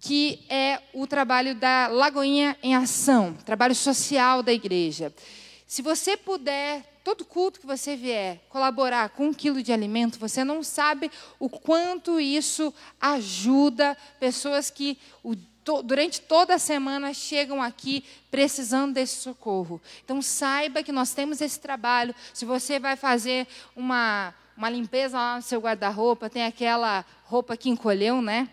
que 0.00 0.44
é 0.48 0.80
o 0.92 1.06
trabalho 1.06 1.54
da 1.54 1.88
Lagoinha 1.88 2.56
em 2.62 2.74
Ação, 2.74 3.34
trabalho 3.44 3.74
social 3.74 4.42
da 4.42 4.52
igreja. 4.52 5.12
Se 5.66 5.82
você 5.82 6.16
puder, 6.16 6.84
todo 7.02 7.24
culto 7.24 7.60
que 7.60 7.66
você 7.66 7.96
vier, 7.96 8.40
colaborar 8.48 9.08
com 9.10 9.28
um 9.28 9.34
quilo 9.34 9.62
de 9.62 9.72
alimento, 9.72 10.18
você 10.18 10.44
não 10.44 10.62
sabe 10.62 11.10
o 11.38 11.48
quanto 11.48 12.20
isso 12.20 12.72
ajuda 13.00 13.96
pessoas 14.20 14.70
que 14.70 14.98
durante 15.84 16.20
toda 16.20 16.54
a 16.54 16.58
semana 16.58 17.12
chegam 17.12 17.60
aqui 17.60 18.04
precisando 18.30 18.94
desse 18.94 19.16
socorro. 19.16 19.80
Então 20.04 20.22
saiba 20.22 20.82
que 20.82 20.92
nós 20.92 21.12
temos 21.12 21.40
esse 21.40 21.58
trabalho. 21.58 22.14
Se 22.32 22.44
você 22.44 22.78
vai 22.78 22.96
fazer 22.96 23.48
uma, 23.74 24.32
uma 24.56 24.70
limpeza 24.70 25.18
lá 25.18 25.36
no 25.36 25.42
seu 25.42 25.60
guarda-roupa, 25.60 26.30
tem 26.30 26.44
aquela 26.44 27.04
roupa 27.24 27.56
que 27.56 27.68
encolheu, 27.68 28.22
né? 28.22 28.48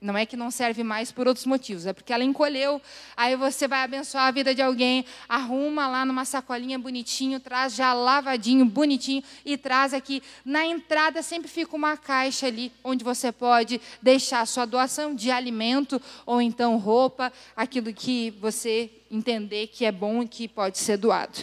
Não 0.00 0.16
é 0.16 0.24
que 0.24 0.36
não 0.36 0.48
serve 0.48 0.84
mais 0.84 1.10
por 1.10 1.26
outros 1.26 1.44
motivos, 1.44 1.84
é 1.84 1.92
porque 1.92 2.12
ela 2.12 2.22
encolheu. 2.22 2.80
Aí 3.16 3.34
você 3.34 3.66
vai 3.66 3.82
abençoar 3.82 4.28
a 4.28 4.30
vida 4.30 4.54
de 4.54 4.62
alguém, 4.62 5.04
arruma 5.28 5.88
lá 5.88 6.04
numa 6.04 6.24
sacolinha 6.24 6.78
bonitinho, 6.78 7.40
traz 7.40 7.74
já 7.74 7.92
lavadinho, 7.92 8.64
bonitinho 8.64 9.24
e 9.44 9.56
traz 9.56 9.92
aqui. 9.92 10.22
Na 10.44 10.64
entrada 10.64 11.20
sempre 11.20 11.48
fica 11.48 11.74
uma 11.74 11.96
caixa 11.96 12.46
ali 12.46 12.72
onde 12.84 13.02
você 13.02 13.32
pode 13.32 13.80
deixar 14.00 14.46
sua 14.46 14.64
doação 14.64 15.16
de 15.16 15.32
alimento 15.32 16.00
ou 16.24 16.40
então 16.40 16.76
roupa, 16.76 17.32
aquilo 17.56 17.92
que 17.92 18.30
você 18.40 18.92
entender 19.10 19.66
que 19.66 19.84
é 19.84 19.90
bom 19.90 20.22
e 20.22 20.28
que 20.28 20.46
pode 20.46 20.78
ser 20.78 20.96
doado. 20.96 21.38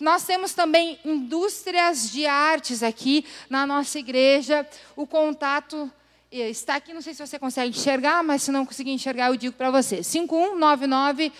Nós 0.00 0.24
temos 0.24 0.52
também 0.52 0.98
indústrias 1.04 2.10
de 2.10 2.26
artes 2.26 2.82
aqui 2.82 3.24
na 3.48 3.64
nossa 3.66 4.00
igreja. 4.00 4.66
O 4.96 5.06
contato 5.06 5.90
está 6.30 6.76
aqui, 6.76 6.92
não 6.92 7.02
sei 7.02 7.14
se 7.14 7.26
você 7.26 7.38
consegue 7.38 7.76
enxergar, 7.76 8.22
mas 8.22 8.42
se 8.42 8.52
não 8.52 8.64
conseguir 8.64 8.92
enxergar, 8.92 9.28
eu 9.28 9.36
digo 9.36 9.54
para 9.54 9.70
você. 9.70 10.02
5199 10.02 11.32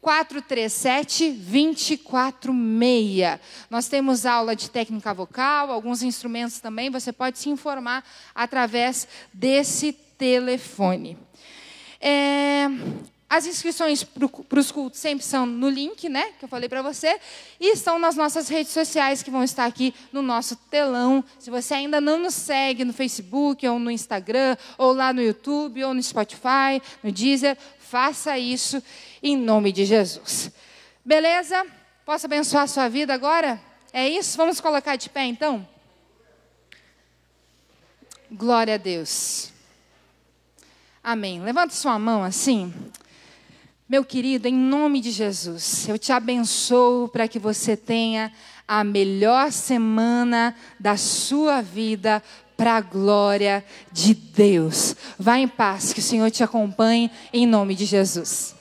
437 0.00 1.32
246. 1.32 3.40
Nós 3.68 3.88
temos 3.88 4.24
aula 4.24 4.54
de 4.54 4.70
técnica 4.70 5.12
vocal, 5.12 5.72
alguns 5.72 6.02
instrumentos 6.02 6.60
também, 6.60 6.90
você 6.90 7.12
pode 7.12 7.38
se 7.38 7.48
informar 7.48 8.04
através 8.34 9.08
desse 9.32 9.92
telefone. 9.92 11.18
É, 12.00 12.68
As 13.30 13.44
inscrições 13.44 14.02
para 14.02 14.58
os 14.58 14.72
cultos 14.72 14.98
sempre 14.98 15.22
são 15.22 15.44
no 15.44 15.68
link, 15.68 16.08
né? 16.08 16.32
Que 16.38 16.46
eu 16.46 16.48
falei 16.48 16.66
para 16.66 16.80
você. 16.80 17.20
E 17.60 17.72
estão 17.72 17.98
nas 17.98 18.16
nossas 18.16 18.48
redes 18.48 18.72
sociais 18.72 19.22
que 19.22 19.30
vão 19.30 19.44
estar 19.44 19.66
aqui 19.66 19.94
no 20.10 20.22
nosso 20.22 20.56
telão. 20.56 21.22
Se 21.38 21.50
você 21.50 21.74
ainda 21.74 22.00
não 22.00 22.18
nos 22.18 22.32
segue 22.32 22.86
no 22.86 22.92
Facebook, 22.94 23.68
ou 23.68 23.78
no 23.78 23.90
Instagram, 23.90 24.56
ou 24.78 24.94
lá 24.94 25.12
no 25.12 25.20
YouTube, 25.20 25.84
ou 25.84 25.92
no 25.92 26.02
Spotify, 26.02 26.80
no 27.02 27.12
Deezer, 27.12 27.58
faça 27.78 28.38
isso 28.38 28.82
em 29.22 29.36
nome 29.36 29.72
de 29.72 29.84
Jesus. 29.84 30.50
Beleza? 31.04 31.66
Posso 32.06 32.24
abençoar 32.24 32.62
a 32.62 32.66
sua 32.66 32.88
vida 32.88 33.12
agora? 33.12 33.60
É 33.92 34.08
isso? 34.08 34.38
Vamos 34.38 34.58
colocar 34.58 34.96
de 34.96 35.10
pé 35.10 35.24
então? 35.24 35.68
Glória 38.30 38.74
a 38.74 38.78
Deus. 38.78 39.52
Amém. 41.04 41.42
Levanta 41.42 41.74
sua 41.74 41.98
mão 41.98 42.24
assim. 42.24 42.72
Meu 43.88 44.04
querido, 44.04 44.46
em 44.46 44.54
nome 44.54 45.00
de 45.00 45.10
Jesus, 45.10 45.88
eu 45.88 45.98
te 45.98 46.12
abençoo 46.12 47.08
para 47.08 47.26
que 47.26 47.38
você 47.38 47.74
tenha 47.74 48.30
a 48.66 48.84
melhor 48.84 49.50
semana 49.50 50.54
da 50.78 50.98
sua 50.98 51.62
vida 51.62 52.22
para 52.54 52.76
a 52.76 52.82
glória 52.82 53.64
de 53.90 54.12
Deus. 54.12 54.94
Vá 55.18 55.38
em 55.38 55.48
paz, 55.48 55.94
que 55.94 56.00
o 56.00 56.02
Senhor 56.02 56.30
te 56.30 56.44
acompanhe 56.44 57.10
em 57.32 57.46
nome 57.46 57.74
de 57.74 57.86
Jesus. 57.86 58.57